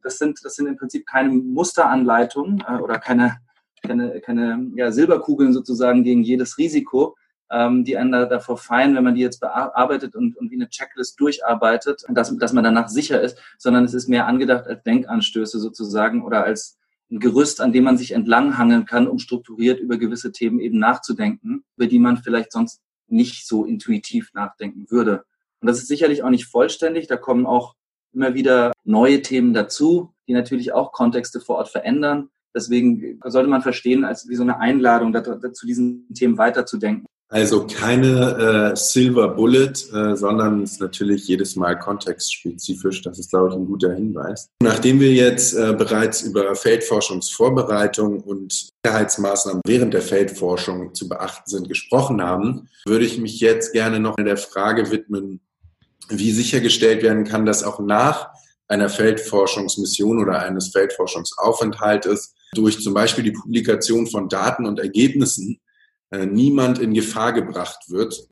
das 0.02 0.18
sind 0.18 0.40
das 0.44 0.56
sind 0.56 0.68
im 0.68 0.78
Prinzip 0.78 1.06
keine 1.06 1.30
Musteranleitungen 1.30 2.64
äh, 2.68 2.80
oder 2.80 2.98
keine 3.00 3.38
keine, 3.84 4.22
keine 4.22 4.72
ja, 4.76 4.92
Silberkugeln 4.92 5.54
sozusagen 5.54 6.04
gegen 6.04 6.24
jedes 6.24 6.58
Risiko, 6.58 7.16
ähm, 7.52 7.84
die 7.84 7.98
einen 7.98 8.12
da, 8.12 8.26
davor 8.26 8.58
feien, 8.58 8.96
wenn 8.96 9.04
man 9.04 9.16
die 9.16 9.22
jetzt 9.22 9.40
bearbeitet 9.40 10.16
und, 10.16 10.38
und 10.38 10.52
wie 10.52 10.56
eine 10.56 10.70
Checklist 10.70 11.20
durcharbeitet, 11.20 12.04
dass, 12.10 12.36
dass 12.38 12.54
man 12.54 12.64
danach 12.64 12.90
sicher 12.90 13.22
ist, 13.22 13.38
sondern 13.58 13.84
es 13.84 13.94
ist 13.94 14.08
mehr 14.08 14.28
angedacht 14.28 14.68
als 14.68 14.84
Denkanstöße 14.84 15.60
sozusagen 15.60 16.24
oder 16.24 16.44
als 16.44 16.78
ein 17.12 17.20
Gerüst, 17.20 17.60
an 17.60 17.74
dem 17.74 17.84
man 17.84 17.98
sich 17.98 18.14
entlanghangeln 18.14 18.86
kann, 18.86 19.08
um 19.08 19.20
strukturiert 19.20 19.80
über 19.80 19.98
gewisse 19.98 20.32
Themen 20.32 20.60
eben 20.60 20.80
nachzudenken, 20.80 21.66
über 21.76 21.88
die 21.88 22.00
man 22.00 22.18
vielleicht 22.18 22.54
sonst 22.54 22.82
nicht 23.08 23.46
so 23.46 23.66
intuitiv 23.66 24.34
nachdenken 24.34 24.86
würde. 24.90 25.26
Und 25.62 25.68
das 25.68 25.78
ist 25.78 25.88
sicherlich 25.88 26.24
auch 26.24 26.30
nicht 26.30 26.46
vollständig. 26.46 27.08
Da 27.08 27.18
kommen 27.18 27.46
auch 27.46 27.76
immer 28.14 28.34
wieder 28.34 28.72
neue 28.84 29.22
Themen 29.22 29.54
dazu, 29.54 30.14
die 30.28 30.34
natürlich 30.34 30.74
auch 30.74 30.92
Kontexte 30.92 31.40
vor 31.40 31.58
Ort 31.58 31.70
verändern. 31.70 32.30
Deswegen 32.54 33.20
sollte 33.26 33.50
man 33.50 33.62
verstehen, 33.62 34.04
als 34.04 34.28
wie 34.28 34.36
so 34.36 34.44
eine 34.44 34.60
Einladung, 34.60 35.14
dazu 35.14 35.66
diesen 35.66 36.08
Themen 36.14 36.38
weiterzudenken. 36.38 37.06
Also 37.32 37.66
keine 37.66 38.74
äh, 38.74 38.76
Silver 38.76 39.30
Bullet, 39.30 39.72
äh, 39.94 40.18
sondern 40.18 40.64
es 40.64 40.74
ist 40.74 40.82
natürlich 40.82 41.26
jedes 41.30 41.56
Mal 41.56 41.80
kontextspezifisch. 41.80 43.04
Das 43.04 43.20
ist, 43.20 43.30
glaube 43.30 43.50
ich, 43.50 43.56
ein 43.56 43.68
guter 43.68 43.94
Hinweis. 43.94 44.50
Nachdem 44.62 45.00
wir 45.00 45.14
jetzt 45.14 45.54
äh, 45.54 45.74
bereits 45.78 46.24
über 46.24 46.54
Feldforschungsvorbereitung 46.56 48.20
und 48.20 48.72
Sicherheitsmaßnahmen 48.86 49.62
während 49.66 49.94
der 49.94 50.02
Feldforschung 50.02 50.94
zu 50.94 51.08
beachten 51.08 51.50
sind 51.50 51.70
gesprochen 51.70 52.22
haben, 52.22 52.68
würde 52.86 53.06
ich 53.06 53.18
mich 53.18 53.40
jetzt 53.40 53.72
gerne 53.72 54.02
noch 54.02 54.18
der 54.18 54.36
Frage 54.36 54.92
widmen, 54.92 55.40
wie 56.18 56.32
sichergestellt 56.32 57.04
werden 57.04 57.24
kann, 57.24 57.46
dass 57.46 57.64
auch 57.64 57.80
nach 57.80 58.30
einer 58.68 58.90
Feldforschungsmission 58.90 60.20
oder 60.20 60.42
eines 60.42 60.70
Feldforschungsaufenthaltes 60.70 62.34
durch 62.54 62.80
zum 62.80 62.94
Beispiel 62.94 63.24
die 63.24 63.32
Publikation 63.32 64.08
von 64.08 64.30
Daten 64.30 64.66
und 64.66 64.80
Ergebnissen 64.80 65.60
äh, 66.12 66.26
niemand 66.26 66.80
in 66.80 66.94
Gefahr 66.94 67.34
gebracht 67.34 67.90
wird? 67.90 68.28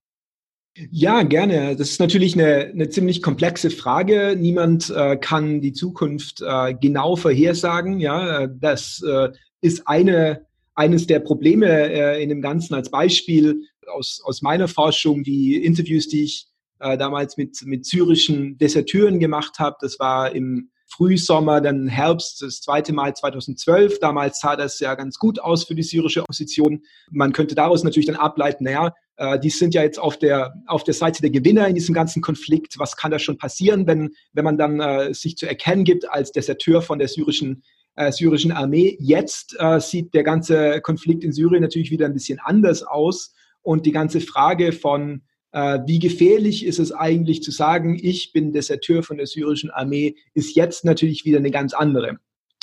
Ja, 0.92 1.24
gerne. 1.24 1.76
Das 1.76 1.89
ist 1.89 2.00
natürlich 2.00 2.36
eine, 2.36 2.68
eine 2.68 2.89
ziemlich 2.89 3.22
komplexe 3.22 3.70
Frage. 3.70 4.36
Niemand 4.38 4.89
äh, 4.89 5.18
kann 5.18 5.62
die 5.62 5.74
Zukunft 5.74 6.42
äh, 6.42 6.74
genau 6.74 7.15
vorhersagen. 7.15 8.00
Ja, 8.00 8.48
das 8.48 9.04
äh, 9.06 9.30
ist 9.62 9.88
eine, 9.88 10.46
eines 10.76 11.08
der 11.08 11.20
Probleme 11.20 11.68
äh, 11.68 12.24
in 12.24 12.30
dem 12.30 12.42
Ganzen 12.42 12.76
als 12.76 12.89
Beispiel 12.89 13.62
aus, 13.88 14.22
aus 14.24 14.42
meiner 14.42 14.68
Forschung, 14.68 15.24
die 15.24 15.58
Interviews, 15.63 16.08
die 16.08 16.24
ich 16.24 16.49
äh, 16.80 16.98
damals 16.98 17.38
mit, 17.38 17.62
mit 17.65 17.86
syrischen 17.86 18.58
Deserteuren 18.58 19.20
gemacht 19.20 19.60
habe. 19.60 19.78
Das 19.82 20.00
war 20.00 20.34
im 20.34 20.70
Frühsommer, 20.88 21.62
dann 21.62 21.88
Herbst, 21.88 22.42
das 22.42 22.62
zweite 22.62 22.94
Mal 22.94 23.15
2012. 23.15 24.00
Damals 24.00 24.39
sah 24.39 24.56
das 24.56 24.80
ja 24.80 24.96
ganz 24.96 25.18
gut 25.20 25.39
aus 25.39 25.63
für 25.63 25.76
die 25.76 25.84
syrische 25.84 26.22
Opposition. 26.22 26.82
Man 27.12 27.32
könnte 27.32 27.56
daraus 27.56 27.84
natürlich 27.84 28.08
dann 28.08 28.15
ableiten, 28.15 28.63
naja, 28.63 28.94
äh, 29.18 29.39
die 29.39 29.52
sind 29.52 29.76
ja 29.76 29.84
jetzt 29.84 30.00
auf 30.00 30.18
der, 30.18 30.54
auf 30.65 30.84
der 30.84 30.96
Seite 30.96 31.22
der 31.22 31.30
Gewinner 31.30 31.68
in 31.68 31.76
diesem 31.76 31.94
ganzen 31.94 32.22
Konflikt. 32.22 32.80
Was 32.80 32.98
kann 32.98 33.12
da 33.12 33.20
schon 33.20 33.38
passieren, 33.38 33.86
wenn, 33.86 34.10
wenn 34.34 34.44
man 34.44 34.58
dann 34.58 34.80
äh, 34.80 35.13
sich 35.13 35.38
zu 35.38 35.48
erkennen 35.48 35.84
gibt 35.84 36.10
als 36.10 36.32
Deserteur 36.32 36.82
von 36.82 36.98
der 36.98 37.08
syrischen 37.08 37.63
äh, 37.96 38.12
syrischen 38.12 38.54
Armee. 38.54 38.98
Jetzt 39.00 39.56
äh, 39.60 39.80
sieht 39.80 40.13
der 40.13 40.24
ganze 40.24 40.80
Konflikt 40.80 41.24
in 41.24 41.34
Syrien 41.34 41.62
natürlich 41.62 41.92
wieder 41.92 42.06
ein 42.06 42.13
bisschen 42.13 42.39
anders 42.39 42.82
aus. 42.82 43.34
Und 43.62 43.86
die 43.86 43.92
ganze 43.92 44.22
Frage 44.22 44.72
von 44.72 45.22
wie 45.52 46.00
gefährlich 46.00 46.66
ist 46.66 46.78
es 46.80 46.92
eigentlich 46.92 47.42
zu 47.42 47.52
sagen, 47.52 47.98
ich 48.00 48.34
bin 48.34 48.52
Deserteur 48.54 49.02
von 49.02 49.18
der 49.18 49.26
syrischen 49.26 49.72
Armee, 49.72 50.16
ist 50.34 50.56
jetzt 50.56 50.86
natürlich 50.86 51.26
wieder 51.26 51.40
eine 51.40 51.52
ganz 51.52 51.74
andere. 51.74 52.20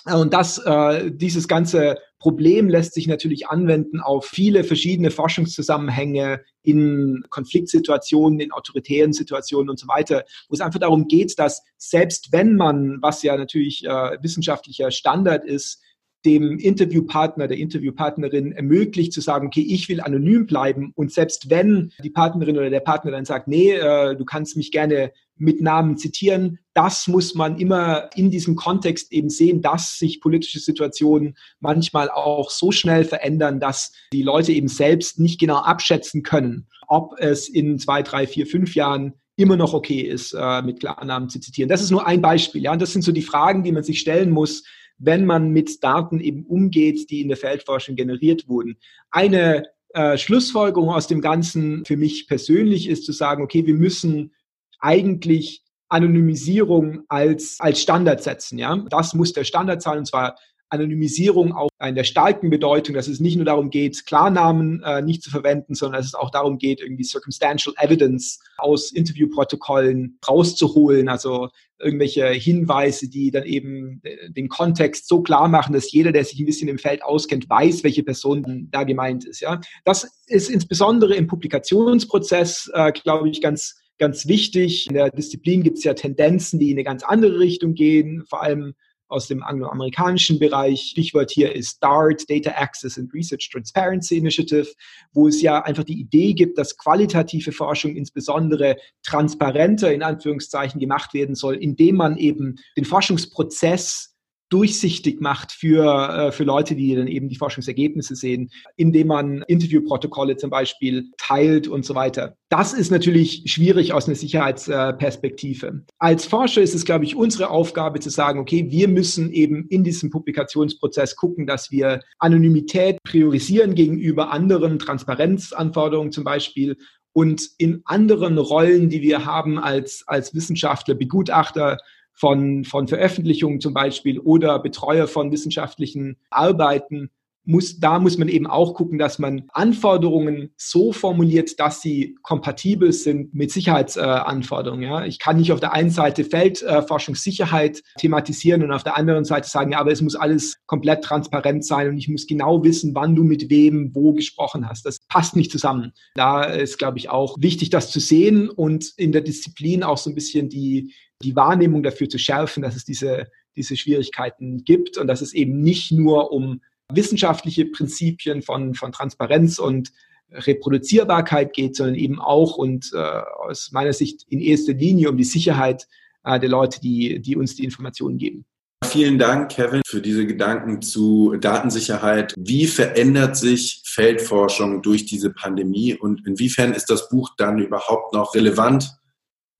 Äh, 0.07 0.16
und 0.16 0.33
das, 0.33 0.59
äh, 0.59 1.11
dieses 1.12 1.49
ganze 1.49 1.99
Problem 2.18 2.68
lässt 2.68 2.94
sich 2.94 3.07
natürlich 3.07 3.49
anwenden 3.49 4.01
auf 4.01 4.27
viele 4.27 4.64
verschiedene 4.64 5.11
Forschungszusammenhänge 5.11 6.40
in 6.62 7.25
Konfliktsituationen, 7.29 8.40
in 8.40 8.53
autoritären 8.53 9.12
Situationen 9.12 9.68
und 9.68 9.79
so 9.79 9.87
weiter, 9.87 10.25
wo 10.49 10.55
es 10.55 10.61
einfach 10.61 10.81
darum 10.81 11.09
geht, 11.09 11.38
dass 11.38 11.62
selbst 11.77 12.33
wenn 12.33 12.57
man, 12.57 12.99
was 13.03 13.22
ja 13.22 13.37
natürlich 13.37 13.85
äh, 13.85 14.16
wissenschaftlicher 14.22 14.90
Standard 14.90 15.44
ist, 15.44 15.83
dem 16.24 16.59
Interviewpartner, 16.59 17.46
der 17.46 17.59
Interviewpartnerin 17.59 18.52
ermöglicht 18.52 19.12
zu 19.12 19.20
sagen, 19.20 19.46
okay, 19.46 19.61
ich 19.61 19.88
will 19.88 20.00
anonym 20.00 20.46
bleiben 20.46 20.92
und 20.94 21.12
selbst 21.12 21.50
wenn 21.50 21.92
die 22.02 22.11
Partnerin 22.11 22.57
oder 22.57 22.70
der 22.70 22.81
Partner 22.81 23.12
dann 23.12 23.24
sagt, 23.24 23.48
nee, 23.48 23.72
äh, 23.72 24.16
du 24.16 24.24
kannst 24.24 24.57
mich 24.57 24.72
gerne 24.72 25.12
mit 25.38 25.61
Namen 25.61 25.98
zitieren, 25.98 26.59
das 26.74 27.07
muss 27.09 27.35
man 27.35 27.59
immer 27.59 28.11
in 28.16 28.31
diesem 28.31 28.57
Kontext 28.57 29.12
eben 29.12 29.29
sehen, 29.29 29.62
dass 29.62 29.98
sich 29.98 30.20
politische 30.20 30.59
Situationen 30.59 31.37
manchmal 31.61 32.11
auch 32.11 32.50
so 32.50 32.72
schnell 32.72 33.05
verändern, 33.05 33.61
dass 33.61 33.92
die 34.12 34.22
Leute 34.22 34.52
eben 34.52 34.68
selbst 34.68 35.20
nicht 35.20 35.38
genau 35.38 35.59
abschätzen 35.59 36.22
können, 36.22 36.66
ob 36.88 37.14
es 37.18 37.48
in 37.48 37.79
zwei, 37.79 38.02
drei, 38.02 38.26
vier, 38.26 38.46
fünf 38.46 38.74
Jahren 38.74 39.14
immer 39.37 39.57
noch 39.57 39.74
okay 39.74 40.00
ist, 40.00 40.33
äh, 40.33 40.62
mit 40.62 40.81
Klarnamen 40.81 41.29
zu 41.29 41.38
zitieren. 41.38 41.68
Das 41.68 41.83
ist 41.83 41.90
nur 41.90 42.07
ein 42.07 42.22
Beispiel. 42.22 42.62
Ja, 42.62 42.72
und 42.72 42.81
das 42.81 42.92
sind 42.92 43.02
so 43.02 43.12
die 43.12 43.22
Fragen, 43.22 43.62
die 43.62 43.72
man 43.72 43.83
sich 43.83 44.00
stellen 44.00 44.31
muss, 44.31 44.64
wenn 44.98 45.26
man 45.26 45.50
mit 45.50 45.82
Daten 45.82 46.20
eben 46.20 46.44
umgeht, 46.44 47.11
die 47.11 47.20
in 47.20 47.28
der 47.28 47.37
Feldforschung 47.37 47.96
generiert 47.96 48.48
wurden. 48.48 48.76
Eine 49.11 49.64
äh, 49.90 50.16
Schlussfolgerung 50.16 50.90
aus 50.90 51.06
dem 51.06 51.20
Ganzen 51.20 51.85
für 51.85 51.96
mich 51.96 52.26
persönlich 52.26 52.88
ist 52.88 53.04
zu 53.04 53.12
sagen, 53.12 53.42
okay, 53.42 53.66
wir 53.66 53.74
müssen 53.74 54.32
eigentlich 54.78 55.62
Anonymisierung 55.88 57.04
als, 57.09 57.56
als 57.61 57.80
Standard 57.80 58.22
setzen. 58.22 58.59
Ja? 58.59 58.76
Das 58.90 59.14
muss 59.14 59.32
der 59.32 59.44
Standard 59.44 59.82
sein, 59.82 59.98
und 59.98 60.06
zwar 60.06 60.37
Anonymisierung 60.68 61.52
auch 61.52 61.68
in 61.85 61.94
der 61.94 62.05
starken 62.05 62.50
Bedeutung, 62.50 62.94
dass 62.94 63.09
es 63.09 63.20
nicht 63.20 63.37
nur 63.37 63.44
darum 63.44 63.70
geht, 63.70 64.07
Klarnamen 64.07 64.83
äh, 64.83 65.02
nicht 65.02 65.22
zu 65.22 65.31
verwenden, 65.31 65.74
sondern 65.74 66.00
dass 66.00 66.07
es 66.07 66.14
auch 66.14 66.31
darum 66.31 66.59
geht, 66.59 66.81
irgendwie 66.81 67.05
Circumstantial 67.05 67.74
Evidence 67.79 68.40
aus 68.59 68.92
Interviewprotokollen 68.92 70.18
rauszuholen, 70.26 71.09
also 71.09 71.48
irgendwelche 71.79 72.26
Hinweise, 72.29 73.09
die 73.09 73.31
dann 73.31 73.44
eben 73.44 74.00
äh, 74.02 74.31
den 74.31 74.48
Kontext 74.48 75.09
so 75.09 75.22
klar 75.22 75.48
machen, 75.48 75.72
dass 75.72 75.92
jeder, 75.92 76.12
der 76.12 76.24
sich 76.24 76.40
ein 76.40 76.46
bisschen 76.46 76.68
im 76.68 76.79
Feld 76.79 77.02
auskennt, 77.02 77.48
weiß, 77.48 77.85
welche 77.85 78.02
Person 78.02 78.68
da 78.70 78.85
gemeint 78.85 79.24
ist. 79.24 79.40
Ja, 79.40 79.61
das 79.85 80.22
ist 80.26 80.50
insbesondere 80.50 81.14
im 81.14 81.26
Publikationsprozess, 81.26 82.70
äh, 82.74 82.92
glaube 82.92 83.29
ich, 83.29 83.40
ganz 83.40 83.83
ganz 83.98 84.26
wichtig. 84.26 84.88
In 84.88 84.94
der 84.94 85.11
Disziplin 85.11 85.62
gibt 85.62 85.79
es 85.79 85.85
ja 85.85 85.94
Tendenzen, 85.94 86.59
die 86.59 86.70
in 86.70 86.76
eine 86.76 86.85
ganz 86.85 87.02
andere 87.02 87.38
Richtung 87.38 87.72
gehen, 87.74 88.24
vor 88.29 88.42
allem 88.42 88.74
aus 89.09 89.29
dem 89.29 89.42
angloamerikanischen 89.42 90.38
Bereich. 90.38 90.81
Stichwort 90.90 91.31
hier 91.31 91.55
ist 91.55 91.83
DART, 91.83 92.29
Data 92.29 92.51
Access 92.53 92.99
and 92.99 93.12
Research 93.12 93.51
Transparency 93.51 94.16
Initiative, 94.16 94.69
wo 95.12 95.29
es 95.29 95.40
ja 95.42 95.62
einfach 95.62 95.85
die 95.85 96.01
Idee 96.01 96.33
gibt, 96.33 96.59
dass 96.59 96.77
qualitative 96.77 97.53
Forschung 97.53 97.95
insbesondere 97.95 98.77
transparenter 99.05 99.92
in 99.92 100.03
Anführungszeichen 100.03 100.81
gemacht 100.81 101.14
werden 101.14 101.35
soll, 101.35 101.57
indem 101.57 101.97
man 101.97 102.16
eben 102.16 102.57
den 102.77 102.85
Forschungsprozess 102.85 104.15
durchsichtig 104.48 105.20
macht 105.20 105.52
für, 105.52 106.28
äh, 106.28 106.32
für 106.32 106.44
Leute, 106.44 106.76
die 106.76 106.94
dann 106.94 107.09
eben 107.09 107.28
die 107.28 107.37
Forschungsergebnisse 107.37 108.14
sehen, 108.14 108.50
indem 108.76 109.09
man 109.09 109.42
Interviewprotokolle 109.48 110.37
zum 110.37 110.50
Beispiel 110.50 111.11
teilt 111.18 111.68
und 111.68 111.85
so 111.85 111.94
weiter. 111.94 112.37
Das 112.48 112.72
ist 112.72 112.90
natürlich 112.90 113.42
schwierig 113.46 113.92
aus 113.92 114.06
einer 114.06 114.14
Sicherheitsperspektive. 114.14 115.85
Als 115.98 116.26
Forscher 116.26 116.62
ist 116.62 116.74
es, 116.74 116.85
glaube 116.85 117.04
ich, 117.04 117.16
unsere 117.16 117.50
Aufgabe 117.50 117.98
zu 117.98 118.11
sagen, 118.11 118.38
okay, 118.38 118.66
wir 118.70 118.87
müssen 118.87 119.32
eben 119.32 119.66
in 119.68 119.82
diesem 119.82 120.11
Publikationsprozess 120.11 121.16
gucken, 121.16 121.46
dass 121.46 121.72
wir 121.72 122.00
Anonymität 122.18 122.98
priorisieren 123.02 123.74
gegenüber 123.74 124.30
anderen 124.30 124.78
Transparenzanforderungen 124.78 126.12
zum 126.12 126.22
Beispiel 126.22 126.76
und 127.12 127.48
in 127.56 127.80
anderen 127.87 128.37
Rollen, 128.37 128.90
die 128.90 129.00
wir 129.00 129.24
haben 129.24 129.59
als, 129.59 130.04
als 130.06 130.35
Wissenschaftler, 130.35 130.94
Begutachter, 130.94 131.78
von, 132.16 132.64
von 132.64 132.88
Veröffentlichungen 132.88 133.61
zum 133.61 133.74
Beispiel 133.74 134.18
oder 134.18 134.59
Betreuer 134.59 135.07
von 135.07 135.31
wissenschaftlichen 135.31 136.16
Arbeiten, 136.31 137.11
muss, 137.46 137.79
da 137.79 137.98
muss 137.98 138.18
man 138.18 138.29
eben 138.29 138.46
auch 138.46 138.74
gucken, 138.74 138.98
dass 138.98 139.18
man 139.18 139.44
Anforderungen 139.52 140.50
so 140.57 140.92
formuliert, 140.92 141.59
dass 141.61 141.81
sie 141.81 142.16
kompatibel 142.22 142.92
sind 142.92 143.35
mit 143.35 143.52
Sicherheitsanforderungen. 143.52 144.83
Äh, 144.83 144.87
ja. 144.87 145.05
Ich 145.07 145.18
kann 145.18 145.37
nicht 145.37 145.52
auf 145.52 145.61
der 145.61 145.72
einen 145.72 145.90
Seite 145.90 146.24
Feldforschungssicherheit 146.24 147.79
äh, 147.79 147.83
thematisieren 147.98 148.62
und 148.62 148.72
auf 148.72 148.83
der 148.83 148.96
anderen 148.96 149.24
Seite 149.24 149.48
sagen, 149.48 149.72
ja, 149.72 149.79
aber 149.79 149.92
es 149.92 150.02
muss 150.02 150.16
alles 150.16 150.57
komplett 150.66 151.05
transparent 151.05 151.64
sein 151.64 151.88
und 151.88 151.98
ich 151.98 152.09
muss 152.09 152.26
genau 152.26 152.64
wissen, 152.64 152.94
wann 152.94 153.14
du 153.14 153.22
mit 153.22 153.48
wem 153.48 153.94
wo 153.94 154.12
gesprochen 154.12 154.68
hast. 154.68 154.85
Das 154.85 154.98
passt 155.09 155.37
nicht 155.37 155.52
zusammen. 155.52 155.92
Da 156.14 156.42
ist, 156.42 156.79
glaube 156.79 156.98
ich, 156.98 157.11
auch 157.11 157.37
wichtig, 157.38 157.70
das 157.70 157.92
zu 157.92 158.00
sehen 158.00 158.50
und 158.50 158.92
in 158.96 159.12
der 159.12 159.22
Disziplin 159.22 159.85
auch 159.85 159.98
so 159.98 160.11
ein 160.11 160.14
bisschen 160.14 160.48
die, 160.48 160.92
die 161.22 161.37
Wahrnehmung 161.37 161.83
dafür 161.83 162.09
zu 162.09 162.18
schärfen, 162.18 162.62
dass 162.62 162.76
es 162.76 162.85
diese, 162.85 163.29
diese 163.57 163.76
Schwierigkeiten 163.76 164.64
gibt 164.64 164.98
und 164.98 165.07
dass 165.07 165.20
es 165.20 165.33
eben 165.33 165.62
nicht 165.62 165.92
nur 165.92 166.33
um 166.33 166.61
wissenschaftliche 166.92 167.66
Prinzipien 167.66 168.42
von, 168.42 168.74
von 168.74 168.92
Transparenz 168.92 169.59
und 169.59 169.92
Reproduzierbarkeit 170.31 171.52
geht, 171.52 171.76
sondern 171.76 171.94
eben 171.94 172.20
auch 172.20 172.57
und 172.57 172.90
äh, 172.92 172.96
aus 172.98 173.70
meiner 173.72 173.92
Sicht 173.92 174.24
in 174.29 174.40
erster 174.40 174.74
Linie 174.74 175.11
um 175.11 175.16
die 175.16 175.24
Sicherheit 175.24 175.87
äh, 176.24 176.38
der 176.38 176.48
Leute, 176.48 176.81
die, 176.81 177.20
die 177.20 177.37
uns 177.37 177.55
die 177.55 177.64
Informationen 177.64 178.18
geben. 178.18 178.44
Vielen 178.85 179.18
Dank, 179.18 179.50
Kevin, 179.50 179.81
für 179.87 180.00
diese 180.00 180.26
Gedanken 180.26 180.83
zu 180.83 181.37
Datensicherheit. 181.40 182.35
Wie 182.37 182.66
verändert 182.66 183.37
sich 183.37 183.83
Feldforschung 183.85 184.83
durch 184.83 185.07
diese 185.07 185.31
Pandemie 185.31 185.94
und 185.94 186.26
inwiefern 186.26 186.72
ist 186.72 186.90
das 186.90 187.09
Buch 187.09 187.31
dann 187.37 187.59
überhaupt 187.59 188.12
noch 188.12 188.35
relevant 188.35 188.96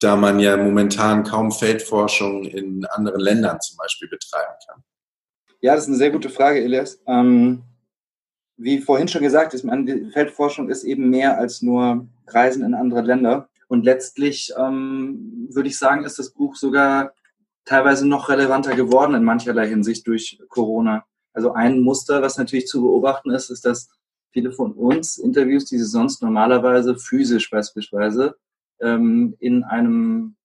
da 0.01 0.17
man 0.17 0.41
ja 0.41 0.57
momentan 0.57 1.25
kaum 1.25 1.51
Feldforschung 1.53 2.45
in 2.45 2.85
anderen 2.87 3.21
Ländern 3.21 3.61
zum 3.61 3.77
Beispiel 3.77 4.09
betreiben 4.09 4.55
kann? 4.67 4.83
Ja, 5.61 5.75
das 5.75 5.85
ist 5.85 5.89
eine 5.89 5.97
sehr 5.97 6.11
gute 6.11 6.29
Frage, 6.29 6.63
Elias. 6.63 7.01
Ähm, 7.07 7.63
wie 8.57 8.81
vorhin 8.81 9.09
schon 9.09 9.23
gesagt 9.23 9.55
ist, 9.55 9.67
Feldforschung 10.13 10.69
ist 10.69 10.85
eben 10.85 11.11
mehr 11.11 11.39
als 11.39 11.63
nur 11.63 12.07
Reisen 12.27 12.65
in 12.65 12.75
andere 12.75 13.03
Länder. 13.03 13.49
Und 13.69 13.85
letztlich 13.85 14.53
ähm, 14.57 15.49
würde 15.51 15.69
ich 15.69 15.79
sagen, 15.79 16.05
ist 16.05 16.19
das 16.19 16.31
Buch 16.31 16.55
sogar 16.57 17.13
teilweise 17.65 18.07
noch 18.07 18.29
relevanter 18.29 18.77
geworden 18.77 19.15
in 19.15 19.25
mancherlei 19.25 19.69
Hinsicht 19.69 20.07
durch 20.07 20.41
Corona. 20.49 21.05
Also 21.33 21.53
ein 21.53 21.81
Muster, 21.81 22.23
was 22.23 22.39
natürlich 22.39 22.67
zu 22.67 22.81
beobachten 22.81 23.31
ist, 23.31 23.51
ist, 23.51 23.65
dass 23.67 23.91
viele 24.31 24.53
von 24.53 24.73
uns 24.73 25.19
Interviews, 25.19 25.65
die 25.67 25.79
sie 25.79 25.85
sonst 25.85 26.23
normalerweise 26.23 26.97
physisch 26.97 27.51
beispielsweise 27.51 28.37
ähm, 28.81 29.37
in 29.39 29.65
einem 29.65 30.37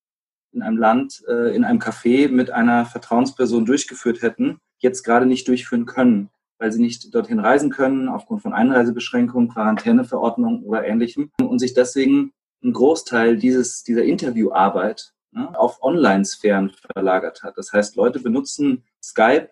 in 0.54 0.62
einem 0.64 0.78
Land, 0.78 1.24
äh, 1.28 1.56
in 1.56 1.64
einem 1.64 1.80
Café 1.80 2.30
mit 2.30 2.52
einer 2.52 2.86
Vertrauensperson 2.86 3.66
durchgeführt 3.66 4.22
hätten, 4.22 4.60
jetzt 4.80 5.04
gerade 5.04 5.26
nicht 5.26 5.48
durchführen 5.48 5.86
können, 5.86 6.30
weil 6.60 6.72
sie 6.72 6.82
nicht 6.82 7.14
dorthin 7.16 7.40
reisen 7.40 7.70
können 7.70 8.10
aufgrund 8.10 8.42
von 8.42 8.54
Einreisebeschränkungen, 8.54 9.50
Quarantäneverordnungen 9.50 10.64
oder 10.64 10.86
ähnlichem 10.86 11.32
und 11.42 11.60
sich 11.60 11.74
deswegen 11.74 12.34
ein 12.64 12.74
Großteil 12.74 13.38
dieses, 13.38 13.84
dieser 13.84 14.04
Interviewarbeit 14.04 15.14
ne, 15.32 15.58
auf 15.58 15.82
Online-Sphären 15.82 16.72
verlagert 16.94 17.44
hat. 17.44 17.58
Das 17.58 17.74
heißt, 17.74 17.96
Leute 17.96 18.20
benutzen 18.20 18.84
Skype, 19.04 19.50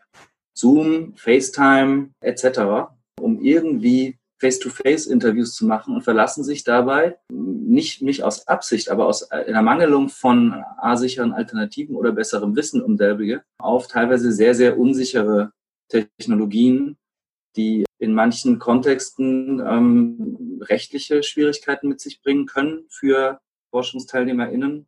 Zoom, 0.53 1.15
FaceTime 1.15 2.09
etc., 2.21 2.91
um 3.19 3.41
irgendwie 3.41 4.17
Face-to-Face-Interviews 4.39 5.53
zu 5.55 5.65
machen 5.65 5.95
und 5.95 6.01
verlassen 6.01 6.43
sich 6.43 6.63
dabei 6.63 7.17
nicht, 7.69 8.01
nicht 8.01 8.23
aus 8.23 8.47
Absicht, 8.47 8.89
aber 8.89 9.05
aus 9.05 9.31
einer 9.31 9.61
Mangelung 9.61 10.09
von 10.09 10.63
A-sicheren 10.77 11.33
Alternativen 11.33 11.95
oder 11.95 12.11
besserem 12.11 12.55
Wissen 12.55 12.81
um 12.81 12.97
selbige 12.97 13.43
auf 13.59 13.87
teilweise 13.87 14.31
sehr, 14.31 14.55
sehr 14.55 14.77
unsichere 14.77 15.51
Technologien, 15.89 16.97
die 17.55 17.85
in 17.99 18.13
manchen 18.13 18.59
Kontexten 18.59 19.59
ähm, 19.59 20.59
rechtliche 20.61 21.23
Schwierigkeiten 21.23 21.87
mit 21.89 21.99
sich 21.99 22.21
bringen 22.21 22.45
können 22.45 22.85
für 22.89 23.39
ForschungsteilnehmerInnen. 23.71 24.87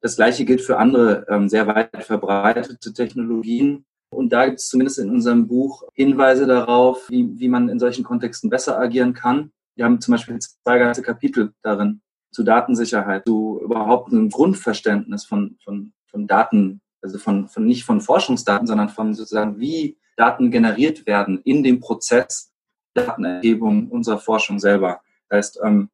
Das 0.00 0.16
gleiche 0.16 0.44
gilt 0.44 0.60
für 0.60 0.78
andere 0.78 1.26
ähm, 1.28 1.48
sehr 1.48 1.66
weit 1.66 1.90
verbreitete 2.04 2.92
Technologien, 2.92 3.84
und 4.10 4.32
da 4.32 4.46
gibt 4.46 4.60
es 4.60 4.68
zumindest 4.68 5.00
in 5.00 5.10
unserem 5.10 5.48
Buch 5.48 5.82
Hinweise 5.92 6.46
darauf, 6.46 7.10
wie, 7.10 7.28
wie 7.38 7.48
man 7.48 7.68
in 7.68 7.80
solchen 7.80 8.04
Kontexten 8.04 8.48
besser 8.48 8.78
agieren 8.78 9.12
kann. 9.12 9.50
Wir 9.74 9.86
haben 9.86 10.00
zum 10.00 10.12
Beispiel 10.12 10.38
zwei 10.38 10.78
ganze 10.78 11.02
Kapitel 11.02 11.52
darin 11.62 12.00
zu 12.34 12.42
Datensicherheit, 12.42 13.24
zu 13.26 13.60
überhaupt 13.62 14.12
einem 14.12 14.28
Grundverständnis 14.28 15.24
von, 15.24 15.56
von, 15.62 15.92
von 16.06 16.26
Daten, 16.26 16.80
also 17.00 17.18
von, 17.18 17.48
von 17.48 17.64
nicht 17.64 17.84
von 17.84 18.00
Forschungsdaten, 18.00 18.66
sondern 18.66 18.88
von 18.88 19.14
sozusagen, 19.14 19.58
wie 19.58 19.96
Daten 20.16 20.50
generiert 20.50 21.06
werden 21.06 21.40
in 21.44 21.62
dem 21.62 21.80
Prozess 21.80 22.52
Datenerhebung 22.94 23.88
unserer 23.88 24.18
Forschung 24.18 24.58
selber. 24.58 25.00
Das 25.28 25.38
heißt, 25.38 25.60
ähm, 25.64 25.90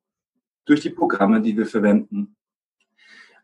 durch 0.64 0.80
die 0.80 0.90
Programme, 0.90 1.40
die 1.40 1.56
wir 1.56 1.66
verwenden, 1.66 2.36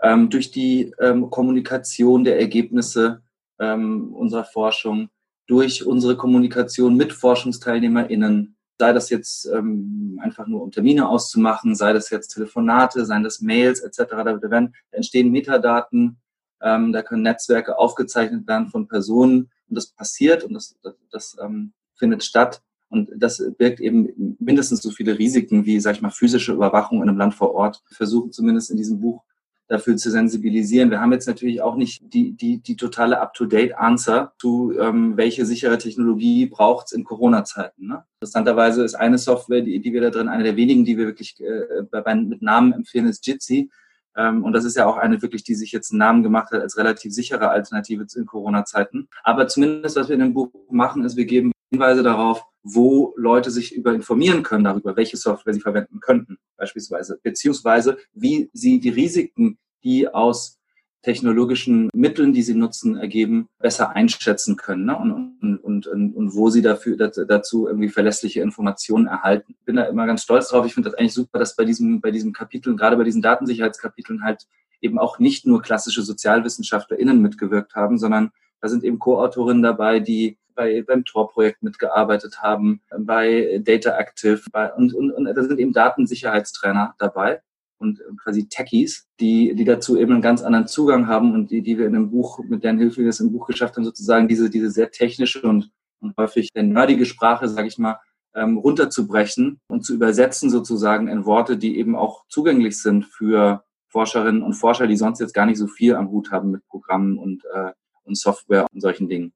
ähm, 0.02 0.28
durch 0.28 0.50
die 0.50 0.92
ähm, 1.00 1.30
Kommunikation 1.30 2.24
der 2.24 2.38
Ergebnisse 2.38 3.22
ähm, 3.58 4.14
unserer 4.14 4.44
Forschung, 4.44 5.08
durch 5.46 5.86
unsere 5.86 6.16
Kommunikation 6.16 6.96
mit 6.96 7.12
ForschungsteilnehmerInnen, 7.12 8.55
sei 8.78 8.92
das 8.92 9.10
jetzt 9.10 9.46
ähm, 9.46 10.20
einfach 10.22 10.46
nur 10.46 10.62
um 10.62 10.70
Termine 10.70 11.08
auszumachen, 11.08 11.74
sei 11.74 11.92
das 11.92 12.10
jetzt 12.10 12.28
Telefonate, 12.28 13.04
seien 13.04 13.22
das 13.22 13.40
Mails 13.40 13.80
etc. 13.80 14.10
Da, 14.10 14.24
werden, 14.50 14.74
da 14.90 14.96
entstehen 14.96 15.30
Metadaten, 15.30 16.18
ähm, 16.60 16.92
da 16.92 17.02
können 17.02 17.22
Netzwerke 17.22 17.78
aufgezeichnet 17.78 18.46
werden 18.46 18.68
von 18.68 18.88
Personen 18.88 19.50
und 19.68 19.76
das 19.76 19.86
passiert 19.86 20.44
und 20.44 20.54
das, 20.54 20.76
das, 20.82 20.94
das 21.10 21.36
ähm, 21.42 21.72
findet 21.94 22.24
statt. 22.24 22.62
Und 22.88 23.10
das 23.16 23.42
birgt 23.58 23.80
eben 23.80 24.36
mindestens 24.38 24.80
so 24.80 24.90
viele 24.90 25.18
Risiken 25.18 25.66
wie, 25.66 25.80
sag 25.80 25.96
ich 25.96 26.02
mal, 26.02 26.10
physische 26.10 26.52
Überwachung 26.52 27.02
in 27.02 27.08
einem 27.08 27.18
Land 27.18 27.34
vor 27.34 27.52
Ort. 27.52 27.82
Versuchen 27.90 28.30
zumindest 28.30 28.70
in 28.70 28.76
diesem 28.76 29.00
Buch 29.00 29.24
dafür 29.68 29.96
zu 29.96 30.10
sensibilisieren. 30.10 30.90
Wir 30.90 31.00
haben 31.00 31.12
jetzt 31.12 31.26
natürlich 31.26 31.60
auch 31.60 31.76
nicht 31.76 32.02
die, 32.12 32.32
die, 32.32 32.58
die 32.58 32.76
totale 32.76 33.20
Up-to-Date-Answer 33.20 34.32
zu, 34.38 34.72
ähm, 34.78 35.16
welche 35.16 35.44
sichere 35.44 35.78
Technologie 35.78 36.46
braucht 36.46 36.86
es 36.86 36.92
in 36.92 37.04
Corona-Zeiten. 37.04 37.86
Ne? 37.86 38.04
Interessanterweise 38.20 38.84
ist 38.84 38.94
eine 38.94 39.18
Software, 39.18 39.62
die, 39.62 39.80
die 39.80 39.92
wir 39.92 40.00
da 40.00 40.10
drin, 40.10 40.28
eine 40.28 40.44
der 40.44 40.56
wenigen, 40.56 40.84
die 40.84 40.96
wir 40.96 41.06
wirklich 41.06 41.40
äh, 41.40 41.82
bei, 41.90 42.14
mit 42.14 42.42
Namen 42.42 42.72
empfehlen, 42.72 43.06
ist 43.06 43.26
Jitsi. 43.26 43.70
Ähm, 44.16 44.44
und 44.44 44.52
das 44.52 44.64
ist 44.64 44.76
ja 44.76 44.86
auch 44.86 44.96
eine 44.96 45.20
wirklich, 45.20 45.42
die 45.42 45.54
sich 45.54 45.72
jetzt 45.72 45.90
einen 45.90 45.98
Namen 45.98 46.22
gemacht 46.22 46.52
hat 46.52 46.60
als 46.60 46.76
relativ 46.76 47.12
sichere 47.12 47.50
Alternative 47.50 48.06
in 48.14 48.26
Corona-Zeiten. 48.26 49.08
Aber 49.24 49.48
zumindest, 49.48 49.96
was 49.96 50.08
wir 50.08 50.14
in 50.14 50.20
dem 50.20 50.34
Buch 50.34 50.50
machen, 50.70 51.04
ist, 51.04 51.16
wir 51.16 51.26
geben 51.26 51.52
Hinweise 51.70 52.02
darauf, 52.02 52.44
wo 52.62 53.14
Leute 53.16 53.50
sich 53.50 53.74
über 53.74 53.94
informieren 53.94 54.42
können 54.42 54.64
darüber, 54.64 54.96
welche 54.96 55.16
Software 55.16 55.54
sie 55.54 55.60
verwenden 55.60 56.00
könnten, 56.00 56.38
beispielsweise, 56.56 57.18
beziehungsweise 57.22 57.98
wie 58.12 58.50
sie 58.52 58.80
die 58.80 58.90
Risiken, 58.90 59.58
die 59.84 60.08
aus 60.08 60.58
technologischen 61.02 61.88
Mitteln, 61.94 62.32
die 62.32 62.42
sie 62.42 62.54
nutzen, 62.54 62.96
ergeben, 62.96 63.48
besser 63.60 63.90
einschätzen 63.90 64.56
können 64.56 64.86
ne? 64.86 64.98
und, 64.98 65.60
und, 65.62 65.86
und, 65.86 66.16
und, 66.16 66.34
wo 66.34 66.50
sie 66.50 66.62
dafür 66.62 66.96
dazu 66.96 67.68
irgendwie 67.68 67.88
verlässliche 67.88 68.40
Informationen 68.40 69.06
erhalten. 69.06 69.54
Ich 69.56 69.64
bin 69.64 69.76
da 69.76 69.84
immer 69.84 70.06
ganz 70.06 70.24
stolz 70.24 70.48
drauf. 70.48 70.66
Ich 70.66 70.74
finde 70.74 70.90
das 70.90 70.98
eigentlich 70.98 71.14
super, 71.14 71.38
dass 71.38 71.54
bei 71.54 71.64
diesem, 71.64 72.00
bei 72.00 72.10
diesem 72.10 72.32
Kapitel, 72.32 72.74
gerade 72.74 72.96
bei 72.96 73.04
diesen 73.04 73.22
Datensicherheitskapiteln 73.22 74.24
halt 74.24 74.48
eben 74.80 74.98
auch 74.98 75.20
nicht 75.20 75.46
nur 75.46 75.62
klassische 75.62 76.02
SozialwissenschaftlerInnen 76.02 77.22
mitgewirkt 77.22 77.76
haben, 77.76 77.98
sondern 77.98 78.32
da 78.60 78.68
sind 78.68 78.82
eben 78.82 78.98
Co-Autorinnen 78.98 79.62
dabei, 79.62 80.00
die 80.00 80.38
bei, 80.56 80.82
beim 80.82 81.04
Tor-Projekt 81.04 81.62
mitgearbeitet 81.62 82.42
haben, 82.42 82.80
bei 82.98 83.60
Data 83.62 83.96
Active 83.96 84.40
bei, 84.50 84.72
und, 84.72 84.92
und, 84.92 85.12
und 85.12 85.24
da 85.26 85.42
sind 85.42 85.60
eben 85.60 85.72
Datensicherheitstrainer 85.72 86.94
dabei 86.98 87.40
und 87.78 88.02
quasi 88.22 88.48
Techies, 88.48 89.06
die, 89.20 89.54
die 89.54 89.64
dazu 89.64 89.96
eben 89.96 90.12
einen 90.12 90.22
ganz 90.22 90.42
anderen 90.42 90.66
Zugang 90.66 91.06
haben 91.06 91.34
und 91.34 91.50
die, 91.50 91.62
die 91.62 91.78
wir 91.78 91.86
in 91.86 91.92
dem 91.92 92.10
Buch, 92.10 92.40
mit 92.48 92.64
deren 92.64 92.78
Hilfe 92.78 93.02
wir 93.02 93.10
es 93.10 93.20
im 93.20 93.32
Buch 93.32 93.46
geschafft 93.46 93.76
haben, 93.76 93.84
sozusagen 93.84 94.28
diese, 94.28 94.50
diese 94.50 94.70
sehr 94.70 94.90
technische 94.90 95.42
und, 95.42 95.70
und 96.00 96.16
häufig 96.16 96.50
nerdige 96.54 97.04
Sprache, 97.04 97.48
sage 97.48 97.68
ich 97.68 97.78
mal, 97.78 98.00
ähm, 98.34 98.58
runterzubrechen 98.58 99.60
und 99.68 99.84
zu 99.84 99.94
übersetzen 99.94 100.50
sozusagen 100.50 101.08
in 101.08 101.24
Worte, 101.24 101.56
die 101.56 101.78
eben 101.78 101.96
auch 101.96 102.24
zugänglich 102.28 102.80
sind 102.80 103.06
für 103.06 103.64
Forscherinnen 103.88 104.42
und 104.42 104.54
Forscher, 104.54 104.86
die 104.86 104.96
sonst 104.96 105.20
jetzt 105.20 105.32
gar 105.32 105.46
nicht 105.46 105.58
so 105.58 105.66
viel 105.66 105.94
am 105.94 106.10
Hut 106.10 106.30
haben 106.30 106.50
mit 106.50 106.66
Programmen 106.66 107.18
und, 107.18 107.44
äh, 107.52 107.72
und 108.04 108.16
Software 108.16 108.66
und 108.72 108.80
solchen 108.80 109.08
Dingen. 109.08 109.32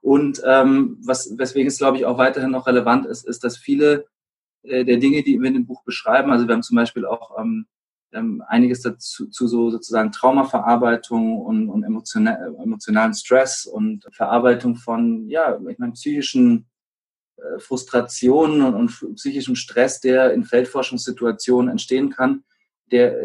Und 0.00 0.42
ähm, 0.46 0.98
was, 1.04 1.36
weswegen 1.36 1.68
es, 1.68 1.78
glaube 1.78 1.98
ich, 1.98 2.06
auch 2.06 2.18
weiterhin 2.18 2.50
noch 2.50 2.66
relevant 2.66 3.06
ist, 3.06 3.26
ist, 3.26 3.44
dass 3.44 3.58
viele 3.58 4.06
äh, 4.62 4.84
der 4.84 4.96
Dinge, 4.96 5.22
die 5.22 5.38
wir 5.38 5.48
in 5.48 5.54
dem 5.54 5.66
Buch 5.66 5.82
beschreiben, 5.84 6.30
also 6.30 6.46
wir 6.46 6.54
haben 6.54 6.62
zum 6.62 6.76
Beispiel 6.76 7.04
auch 7.04 7.38
ähm, 7.38 7.66
ähm, 8.12 8.42
einiges 8.48 8.82
dazu 8.82 9.26
zu 9.28 9.46
so 9.46 9.70
sozusagen 9.70 10.10
Traumaverarbeitung 10.10 11.38
und, 11.38 11.68
und 11.68 11.84
emotional, 11.84 12.56
emotionalen 12.62 13.14
Stress 13.14 13.66
und 13.66 14.06
Verarbeitung 14.12 14.76
von, 14.76 15.28
ja, 15.28 15.58
ich 15.68 15.78
meine, 15.78 15.92
psychischen 15.92 16.66
äh, 17.36 17.58
Frustrationen 17.58 18.62
und, 18.62 19.02
und 19.02 19.14
psychischem 19.16 19.54
Stress, 19.54 20.00
der 20.00 20.32
in 20.32 20.44
Feldforschungssituationen 20.44 21.70
entstehen 21.70 22.10
kann 22.10 22.42
der, 22.90 23.16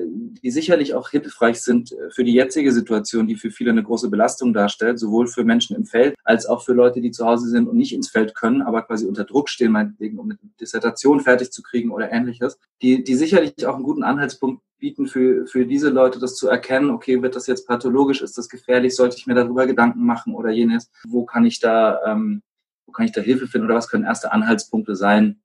die 0.43 0.51
sicherlich 0.51 0.93
auch 0.93 1.09
hilfreich 1.09 1.61
sind 1.61 1.91
äh, 1.91 2.09
für 2.11 2.23
die 2.23 2.33
jetzige 2.33 2.71
Situation, 2.71 3.27
die 3.27 3.35
für 3.35 3.51
viele 3.51 3.71
eine 3.71 3.83
große 3.83 4.09
Belastung 4.09 4.53
darstellt, 4.53 4.99
sowohl 4.99 5.27
für 5.27 5.43
Menschen 5.43 5.75
im 5.75 5.85
Feld 5.85 6.15
als 6.23 6.45
auch 6.45 6.63
für 6.63 6.73
Leute, 6.73 7.01
die 7.01 7.11
zu 7.11 7.25
Hause 7.25 7.49
sind 7.49 7.67
und 7.67 7.77
nicht 7.77 7.93
ins 7.93 8.09
Feld 8.09 8.35
können, 8.35 8.61
aber 8.61 8.83
quasi 8.83 9.05
unter 9.05 9.23
Druck 9.23 9.49
stehen, 9.49 9.71
meinetwegen, 9.71 10.19
um 10.19 10.29
eine 10.29 10.39
Dissertation 10.59 11.19
fertig 11.19 11.51
zu 11.51 11.61
kriegen 11.63 11.91
oder 11.91 12.11
ähnliches, 12.11 12.59
die, 12.81 13.03
die 13.03 13.15
sicherlich 13.15 13.65
auch 13.65 13.75
einen 13.75 13.83
guten 13.83 14.03
Anhaltspunkt 14.03 14.61
bieten 14.77 15.07
für, 15.07 15.47
für 15.47 15.65
diese 15.65 15.89
Leute, 15.89 16.19
das 16.19 16.35
zu 16.35 16.47
erkennen, 16.47 16.91
okay, 16.91 17.21
wird 17.21 17.35
das 17.35 17.47
jetzt 17.47 17.67
pathologisch, 17.67 18.21
ist 18.21 18.37
das 18.37 18.49
gefährlich, 18.49 18.95
sollte 18.95 19.17
ich 19.17 19.25
mir 19.25 19.33
darüber 19.33 19.65
Gedanken 19.65 20.05
machen 20.05 20.35
oder 20.35 20.51
jenes, 20.51 20.91
wo 21.07 21.25
kann 21.25 21.45
ich 21.45 21.59
da, 21.59 22.01
ähm, 22.05 22.43
wo 22.85 22.91
kann 22.91 23.05
ich 23.05 23.11
da 23.11 23.21
Hilfe 23.21 23.47
finden 23.47 23.65
oder 23.65 23.75
was 23.75 23.87
können 23.87 24.03
erste 24.03 24.31
Anhaltspunkte 24.31 24.95
sein, 24.95 25.41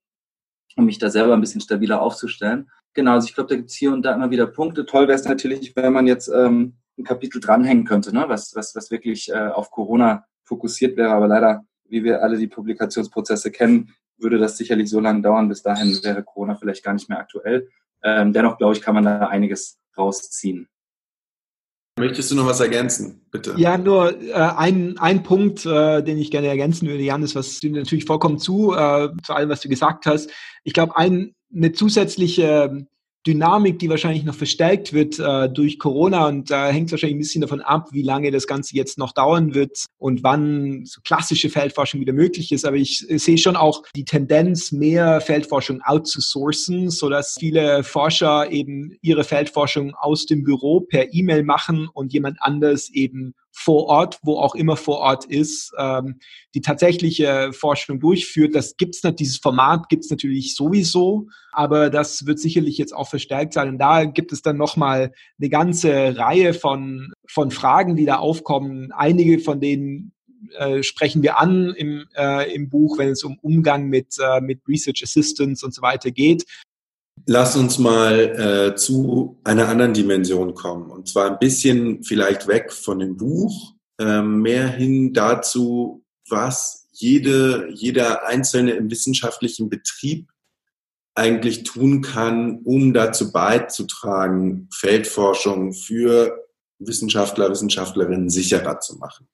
um 0.76 0.84
mich 0.84 0.98
da 0.98 1.10
selber 1.10 1.34
ein 1.34 1.40
bisschen 1.40 1.60
stabiler 1.60 2.02
aufzustellen. 2.02 2.70
Genau, 2.94 3.12
also 3.12 3.28
ich 3.28 3.34
glaube, 3.34 3.48
da 3.48 3.56
gibt 3.56 3.70
es 3.70 3.76
hier 3.76 3.92
und 3.92 4.02
da 4.02 4.14
immer 4.14 4.30
wieder 4.30 4.46
Punkte. 4.46 4.84
Toll 4.84 5.06
wäre 5.06 5.18
es 5.18 5.24
natürlich, 5.24 5.74
wenn 5.76 5.92
man 5.92 6.06
jetzt 6.06 6.28
ähm, 6.28 6.74
ein 6.98 7.04
Kapitel 7.04 7.40
dranhängen 7.40 7.84
könnte, 7.84 8.12
ne? 8.14 8.24
was, 8.28 8.54
was, 8.54 8.74
was 8.74 8.90
wirklich 8.90 9.30
äh, 9.30 9.48
auf 9.48 9.70
Corona 9.70 10.24
fokussiert 10.44 10.96
wäre. 10.96 11.10
Aber 11.10 11.28
leider, 11.28 11.64
wie 11.88 12.02
wir 12.02 12.22
alle 12.22 12.36
die 12.36 12.48
Publikationsprozesse 12.48 13.50
kennen, 13.50 13.94
würde 14.18 14.38
das 14.38 14.56
sicherlich 14.56 14.90
so 14.90 15.00
lange 15.00 15.22
dauern. 15.22 15.48
Bis 15.48 15.62
dahin 15.62 15.98
wäre 16.02 16.22
Corona 16.22 16.56
vielleicht 16.56 16.84
gar 16.84 16.92
nicht 16.92 17.08
mehr 17.08 17.18
aktuell. 17.18 17.68
Ähm, 18.02 18.32
dennoch, 18.32 18.58
glaube 18.58 18.74
ich, 18.74 18.82
kann 18.82 18.94
man 18.94 19.04
da 19.04 19.28
einiges 19.28 19.78
rausziehen. 19.96 20.68
Möchtest 21.98 22.30
du 22.30 22.34
noch 22.34 22.46
was 22.46 22.60
ergänzen, 22.60 23.26
bitte? 23.30 23.54
Ja, 23.58 23.76
nur 23.76 24.18
äh, 24.22 24.32
ein, 24.32 24.96
ein 24.98 25.22
Punkt, 25.22 25.66
äh, 25.66 26.02
den 26.02 26.16
ich 26.16 26.30
gerne 26.30 26.46
ergänzen 26.46 26.88
würde, 26.88 27.02
Jan, 27.02 27.22
ist, 27.22 27.34
was 27.34 27.60
du 27.60 27.68
natürlich 27.68 28.06
vollkommen 28.06 28.38
zu, 28.38 28.72
äh, 28.72 29.10
zu 29.22 29.34
allem, 29.34 29.50
was 29.50 29.60
du 29.60 29.68
gesagt 29.68 30.06
hast. 30.06 30.30
Ich 30.64 30.72
glaube, 30.72 30.96
ein, 30.96 31.34
eine 31.54 31.72
zusätzliche 31.72 32.86
Dynamik, 33.26 33.78
die 33.78 33.90
wahrscheinlich 33.90 34.24
noch 34.24 34.34
verstärkt 34.34 34.94
wird 34.94 35.18
äh, 35.18 35.50
durch 35.50 35.78
Corona 35.78 36.26
und 36.26 36.50
da 36.50 36.70
äh, 36.70 36.72
hängt 36.72 36.90
wahrscheinlich 36.90 37.16
ein 37.16 37.18
bisschen 37.18 37.42
davon 37.42 37.60
ab, 37.60 37.88
wie 37.92 38.02
lange 38.02 38.30
das 38.30 38.46
Ganze 38.46 38.74
jetzt 38.74 38.96
noch 38.96 39.12
dauern 39.12 39.54
wird 39.54 39.84
und 39.98 40.22
wann 40.22 40.86
so 40.86 41.02
klassische 41.04 41.50
Feldforschung 41.50 42.00
wieder 42.00 42.14
möglich 42.14 42.50
ist. 42.50 42.64
Aber 42.64 42.76
ich 42.76 43.04
äh, 43.10 43.18
sehe 43.18 43.36
schon 43.36 43.56
auch 43.56 43.82
die 43.94 44.06
Tendenz, 44.06 44.72
mehr 44.72 45.20
Feldforschung 45.20 45.82
outzusourcen, 45.82 46.88
sodass 46.88 47.36
viele 47.38 47.84
Forscher 47.84 48.50
eben 48.50 48.96
ihre 49.02 49.24
Feldforschung 49.24 49.94
aus 49.94 50.24
dem 50.24 50.42
Büro 50.42 50.80
per 50.80 51.12
E-Mail 51.12 51.42
machen 51.42 51.88
und 51.92 52.14
jemand 52.14 52.38
anders 52.40 52.88
eben 52.88 53.34
vor 53.52 53.86
Ort, 53.86 54.18
wo 54.22 54.38
auch 54.38 54.54
immer 54.54 54.76
vor 54.76 54.98
Ort 54.98 55.24
ist, 55.24 55.72
ähm, 55.78 56.20
die 56.54 56.60
tatsächliche 56.60 57.52
Forschung 57.52 58.00
durchführt. 58.00 58.54
Das 58.54 58.76
gibt's 58.76 59.02
nicht, 59.02 59.20
dieses 59.20 59.38
Format 59.38 59.88
gibt's 59.88 60.10
natürlich 60.10 60.54
sowieso, 60.54 61.28
aber 61.52 61.90
das 61.90 62.26
wird 62.26 62.38
sicherlich 62.38 62.78
jetzt 62.78 62.94
auch 62.94 63.08
verstärkt 63.08 63.52
sein. 63.52 63.68
Und 63.68 63.78
da 63.78 64.04
gibt 64.04 64.32
es 64.32 64.42
dann 64.42 64.56
nochmal 64.56 65.12
eine 65.38 65.48
ganze 65.48 66.16
Reihe 66.16 66.54
von, 66.54 67.12
von 67.26 67.50
Fragen, 67.50 67.96
die 67.96 68.06
da 68.06 68.16
aufkommen. 68.16 68.92
Einige 68.92 69.38
von 69.38 69.60
denen 69.60 70.12
äh, 70.56 70.82
sprechen 70.82 71.22
wir 71.22 71.38
an 71.38 71.74
im, 71.76 72.06
äh, 72.16 72.52
im 72.54 72.70
Buch, 72.70 72.98
wenn 72.98 73.10
es 73.10 73.24
um 73.24 73.38
Umgang 73.40 73.88
mit, 73.88 74.16
äh, 74.18 74.40
mit 74.40 74.60
Research 74.68 75.02
Assistants 75.02 75.62
und 75.62 75.74
so 75.74 75.82
weiter 75.82 76.10
geht. 76.10 76.44
Lass 77.26 77.56
uns 77.56 77.78
mal 77.78 78.72
äh, 78.72 78.76
zu 78.76 79.38
einer 79.44 79.68
anderen 79.68 79.94
Dimension 79.94 80.54
kommen. 80.54 80.90
Und 80.90 81.08
zwar 81.08 81.30
ein 81.30 81.38
bisschen 81.38 82.02
vielleicht 82.04 82.46
weg 82.46 82.72
von 82.72 82.98
dem 82.98 83.16
Buch, 83.16 83.74
äh, 83.98 84.22
mehr 84.22 84.68
hin 84.68 85.12
dazu, 85.12 86.04
was 86.28 86.88
jede, 86.92 87.68
jeder 87.72 88.26
Einzelne 88.26 88.72
im 88.72 88.90
wissenschaftlichen 88.90 89.68
Betrieb 89.68 90.30
eigentlich 91.14 91.64
tun 91.64 92.00
kann, 92.00 92.60
um 92.64 92.94
dazu 92.94 93.32
beizutragen, 93.32 94.68
Feldforschung 94.72 95.72
für 95.72 96.46
Wissenschaftler, 96.78 97.50
Wissenschaftlerinnen 97.50 98.30
sicherer 98.30 98.80
zu 98.80 98.96
machen. 98.96 99.28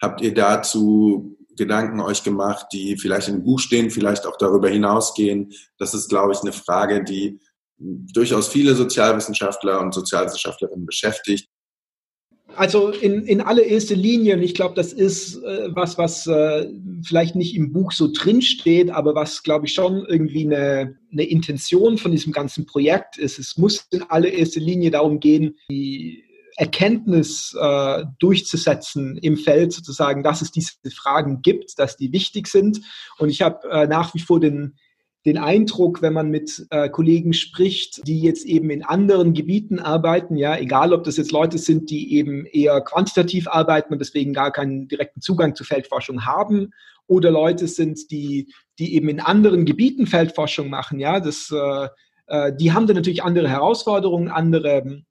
Habt 0.00 0.20
ihr 0.20 0.34
dazu 0.34 1.37
Gedanken 1.58 2.00
euch 2.00 2.22
gemacht, 2.22 2.66
die 2.72 2.96
vielleicht 2.96 3.28
im 3.28 3.44
Buch 3.44 3.58
stehen, 3.58 3.90
vielleicht 3.90 4.26
auch 4.26 4.36
darüber 4.38 4.68
hinausgehen? 4.68 5.52
Das 5.78 5.94
ist, 5.94 6.08
glaube 6.08 6.32
ich, 6.32 6.40
eine 6.40 6.52
Frage, 6.52 7.04
die 7.04 7.40
durchaus 7.78 8.48
viele 8.48 8.74
Sozialwissenschaftler 8.74 9.80
und 9.80 9.94
Sozialwissenschaftlerinnen 9.94 10.86
beschäftigt. 10.86 11.48
Also 12.56 12.88
in, 12.90 13.24
in 13.26 13.40
allererster 13.40 13.94
Linie, 13.94 14.34
und 14.34 14.42
ich 14.42 14.54
glaube, 14.54 14.74
das 14.74 14.92
ist 14.92 15.36
äh, 15.44 15.68
was, 15.74 15.98
was 15.98 16.26
äh, 16.26 16.66
vielleicht 17.06 17.36
nicht 17.36 17.54
im 17.54 17.72
Buch 17.72 17.92
so 17.92 18.10
drinsteht, 18.12 18.90
aber 18.90 19.14
was, 19.14 19.42
glaube 19.42 19.66
ich, 19.66 19.74
schon 19.74 20.04
irgendwie 20.06 20.44
eine, 20.44 20.98
eine 21.12 21.24
Intention 21.24 21.98
von 21.98 22.10
diesem 22.10 22.32
ganzen 22.32 22.66
Projekt 22.66 23.18
ist. 23.18 23.38
Es 23.38 23.58
muss 23.58 23.86
in 23.90 24.02
allererster 24.02 24.60
Linie 24.60 24.90
darum 24.90 25.20
gehen, 25.20 25.56
die 25.70 26.24
Erkenntnis 26.58 27.56
äh, 27.58 28.04
durchzusetzen 28.18 29.16
im 29.16 29.36
Feld, 29.36 29.72
sozusagen, 29.72 30.24
dass 30.24 30.42
es 30.42 30.50
diese 30.50 30.72
Fragen 30.92 31.40
gibt, 31.40 31.78
dass 31.78 31.96
die 31.96 32.12
wichtig 32.12 32.48
sind. 32.48 32.80
Und 33.18 33.28
ich 33.28 33.42
habe 33.42 33.68
äh, 33.70 33.86
nach 33.86 34.12
wie 34.12 34.18
vor 34.18 34.40
den, 34.40 34.76
den 35.24 35.38
Eindruck, 35.38 36.02
wenn 36.02 36.12
man 36.12 36.30
mit 36.30 36.66
äh, 36.70 36.88
Kollegen 36.88 37.32
spricht, 37.32 38.04
die 38.08 38.20
jetzt 38.20 38.44
eben 38.44 38.70
in 38.70 38.84
anderen 38.84 39.34
Gebieten 39.34 39.78
arbeiten, 39.78 40.34
ja, 40.34 40.56
egal 40.56 40.92
ob 40.92 41.04
das 41.04 41.16
jetzt 41.16 41.30
Leute 41.30 41.58
sind, 41.58 41.90
die 41.90 42.14
eben 42.14 42.44
eher 42.44 42.80
quantitativ 42.80 43.46
arbeiten 43.46 43.92
und 43.92 44.00
deswegen 44.00 44.32
gar 44.32 44.50
keinen 44.50 44.88
direkten 44.88 45.20
Zugang 45.20 45.54
zur 45.54 45.66
Feldforschung 45.66 46.26
haben, 46.26 46.72
oder 47.06 47.30
Leute 47.30 47.68
sind, 47.68 48.10
die, 48.10 48.52
die 48.78 48.94
eben 48.94 49.08
in 49.08 49.20
anderen 49.20 49.64
Gebieten 49.64 50.06
Feldforschung 50.06 50.68
machen, 50.68 50.98
ja, 50.98 51.20
das, 51.20 51.50
äh, 51.52 51.88
äh 52.26 52.52
die 52.54 52.72
haben 52.72 52.86
dann 52.88 52.96
natürlich 52.96 53.22
andere 53.22 53.48
Herausforderungen, 53.48 54.28
andere 54.28 55.04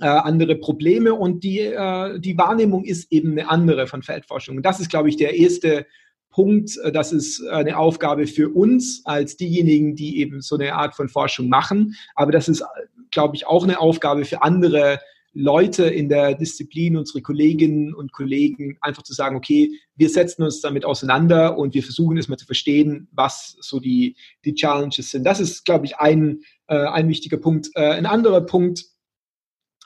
äh, 0.00 0.06
andere 0.06 0.56
Probleme 0.56 1.14
und 1.14 1.44
die, 1.44 1.60
äh, 1.60 2.18
die 2.18 2.38
Wahrnehmung 2.38 2.84
ist 2.84 3.12
eben 3.12 3.32
eine 3.32 3.48
andere 3.48 3.86
von 3.86 4.02
Feldforschung. 4.02 4.56
Und 4.56 4.64
das 4.64 4.80
ist, 4.80 4.90
glaube 4.90 5.08
ich, 5.08 5.16
der 5.16 5.34
erste 5.34 5.86
Punkt. 6.30 6.78
Äh, 6.78 6.92
das 6.92 7.12
ist 7.12 7.46
eine 7.48 7.76
Aufgabe 7.76 8.26
für 8.26 8.48
uns 8.48 9.02
als 9.04 9.36
diejenigen, 9.36 9.94
die 9.94 10.20
eben 10.20 10.40
so 10.40 10.56
eine 10.56 10.74
Art 10.74 10.94
von 10.94 11.08
Forschung 11.08 11.48
machen. 11.48 11.94
Aber 12.14 12.32
das 12.32 12.48
ist, 12.48 12.64
glaube 13.10 13.36
ich, 13.36 13.46
auch 13.46 13.64
eine 13.64 13.80
Aufgabe 13.80 14.24
für 14.24 14.42
andere 14.42 14.98
Leute 15.34 15.84
in 15.84 16.08
der 16.08 16.34
Disziplin, 16.34 16.96
unsere 16.96 17.22
Kolleginnen 17.22 17.94
und 17.94 18.12
Kollegen, 18.12 18.76
einfach 18.82 19.02
zu 19.02 19.14
sagen, 19.14 19.36
okay, 19.36 19.70
wir 19.96 20.10
setzen 20.10 20.42
uns 20.42 20.60
damit 20.60 20.84
auseinander 20.84 21.56
und 21.56 21.74
wir 21.74 21.82
versuchen 21.82 22.18
es 22.18 22.28
mal 22.28 22.36
zu 22.36 22.44
verstehen, 22.44 23.08
was 23.12 23.56
so 23.60 23.80
die, 23.80 24.16
die 24.44 24.54
Challenges 24.54 25.10
sind. 25.10 25.24
Das 25.24 25.40
ist, 25.40 25.64
glaube 25.64 25.86
ich, 25.86 25.96
ein, 25.96 26.40
äh, 26.66 26.76
ein 26.76 27.08
wichtiger 27.08 27.38
Punkt. 27.38 27.70
Äh, 27.74 27.92
ein 27.92 28.04
anderer 28.04 28.42
Punkt, 28.42 28.84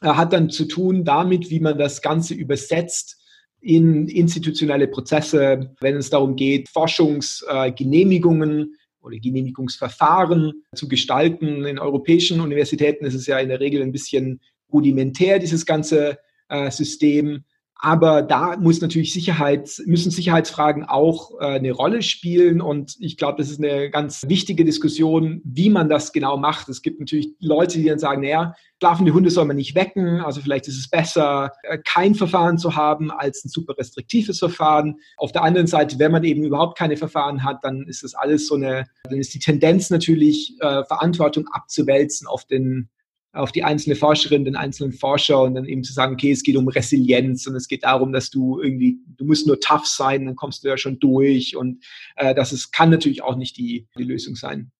hat 0.02 0.32
dann 0.32 0.50
zu 0.50 0.66
tun 0.66 1.04
damit, 1.04 1.50
wie 1.50 1.60
man 1.60 1.78
das 1.78 2.02
Ganze 2.02 2.34
übersetzt 2.34 3.22
in 3.60 4.08
institutionelle 4.08 4.88
Prozesse, 4.88 5.74
wenn 5.80 5.96
es 5.96 6.10
darum 6.10 6.36
geht, 6.36 6.68
Forschungsgenehmigungen 6.68 8.76
oder 9.00 9.16
Genehmigungsverfahren 9.16 10.64
zu 10.74 10.88
gestalten. 10.88 11.64
In 11.64 11.78
europäischen 11.78 12.40
Universitäten 12.40 13.06
ist 13.06 13.14
es 13.14 13.26
ja 13.26 13.38
in 13.38 13.48
der 13.48 13.60
Regel 13.60 13.82
ein 13.82 13.92
bisschen 13.92 14.40
rudimentär, 14.72 15.38
dieses 15.38 15.64
ganze 15.64 16.18
äh, 16.48 16.70
System. 16.70 17.44
Aber 17.78 18.22
da 18.22 18.56
muss 18.56 18.80
natürlich 18.80 19.12
Sicherheit, 19.12 19.70
müssen 19.84 20.10
Sicherheitsfragen 20.10 20.84
auch 20.84 21.32
äh, 21.40 21.56
eine 21.56 21.72
Rolle 21.72 22.00
spielen. 22.00 22.62
Und 22.62 22.96
ich 23.00 23.18
glaube, 23.18 23.36
das 23.38 23.50
ist 23.50 23.62
eine 23.62 23.90
ganz 23.90 24.24
wichtige 24.26 24.64
Diskussion, 24.64 25.42
wie 25.44 25.68
man 25.68 25.90
das 25.90 26.12
genau 26.12 26.38
macht. 26.38 26.70
Es 26.70 26.80
gibt 26.80 27.00
natürlich 27.00 27.34
Leute, 27.38 27.78
die 27.78 27.84
dann 27.84 27.98
sagen, 27.98 28.22
naja, 28.22 28.54
schlafende 28.80 29.12
Hunde 29.12 29.30
soll 29.30 29.44
man 29.44 29.56
nicht 29.56 29.74
wecken. 29.74 30.20
Also 30.20 30.40
vielleicht 30.40 30.68
ist 30.68 30.78
es 30.78 30.88
besser, 30.88 31.52
äh, 31.64 31.76
kein 31.84 32.14
Verfahren 32.14 32.56
zu 32.56 32.76
haben 32.76 33.10
als 33.10 33.44
ein 33.44 33.50
super 33.50 33.76
restriktives 33.76 34.38
Verfahren. 34.38 34.96
Auf 35.18 35.32
der 35.32 35.42
anderen 35.42 35.66
Seite, 35.66 35.98
wenn 35.98 36.12
man 36.12 36.24
eben 36.24 36.44
überhaupt 36.44 36.78
keine 36.78 36.96
Verfahren 36.96 37.44
hat, 37.44 37.58
dann 37.62 37.86
ist 37.86 38.02
das 38.02 38.14
alles 38.14 38.46
so 38.46 38.54
eine, 38.54 38.86
dann 39.04 39.18
ist 39.18 39.34
die 39.34 39.38
Tendenz 39.38 39.90
natürlich, 39.90 40.54
äh, 40.60 40.82
Verantwortung 40.84 41.46
abzuwälzen 41.52 42.26
auf 42.26 42.46
den 42.46 42.88
auf 43.36 43.52
die 43.52 43.64
einzelne 43.64 43.96
Forscherin, 43.96 44.44
den 44.44 44.56
einzelnen 44.56 44.92
Forscher 44.92 45.42
und 45.42 45.54
dann 45.54 45.66
eben 45.66 45.84
zu 45.84 45.92
sagen, 45.92 46.14
okay, 46.14 46.32
es 46.32 46.42
geht 46.42 46.56
um 46.56 46.68
Resilienz 46.68 47.46
und 47.46 47.54
es 47.54 47.68
geht 47.68 47.84
darum, 47.84 48.12
dass 48.12 48.30
du 48.30 48.60
irgendwie, 48.60 48.98
du 49.06 49.24
musst 49.24 49.46
nur 49.46 49.60
tough 49.60 49.86
sein, 49.86 50.26
dann 50.26 50.36
kommst 50.36 50.64
du 50.64 50.68
ja 50.68 50.76
schon 50.76 50.98
durch 50.98 51.56
und 51.56 51.84
äh, 52.16 52.34
das 52.34 52.52
ist, 52.52 52.72
kann 52.72 52.90
natürlich 52.90 53.22
auch 53.22 53.36
nicht 53.36 53.56
die, 53.56 53.86
die 53.96 54.04
Lösung 54.04 54.36
sein. 54.36 54.70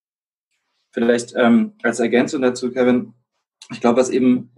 Vielleicht 0.93 1.35
ähm, 1.37 1.73
als 1.83 2.01
Ergänzung 2.01 2.41
dazu, 2.41 2.71
Kevin, 2.71 3.13
ich 3.71 3.81
glaube, 3.81 4.01
was 4.01 4.11
eben 4.11 4.51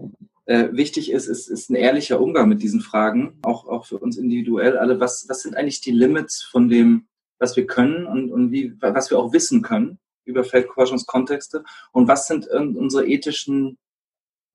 äh, 0.45 0.69
wichtig 0.73 1.11
ist, 1.11 1.27
ist, 1.27 1.49
ist 1.49 1.69
ein 1.69 1.75
ehrlicher 1.75 2.21
Umgang 2.21 2.49
mit 2.49 2.63
diesen 2.63 2.81
Fragen, 2.81 3.39
auch, 3.43 3.67
auch 3.67 3.87
für 3.87 3.99
uns 3.99 4.17
individuell 4.17 4.79
alle. 4.79 5.01
Was, 5.01 5.27
was 5.29 5.43
sind 5.43 5.57
eigentlich 5.57 5.81
die 5.81 5.91
Limits 5.91 6.43
von 6.43 6.69
dem, 6.69 7.09
was 7.39 7.57
wir 7.57 7.67
können 7.67 8.07
und, 8.07 8.31
und 8.31 8.53
wie, 8.53 8.75
was 8.81 9.11
wir 9.11 9.19
auch 9.19 9.33
wissen 9.33 9.63
können 9.63 9.99
über 10.25 10.45
Feldforschungskontexte 10.45 11.65
und 11.93 12.07
was 12.07 12.27
sind 12.27 12.47
äh, 12.49 12.59
unsere 12.59 13.07
ethischen 13.07 13.79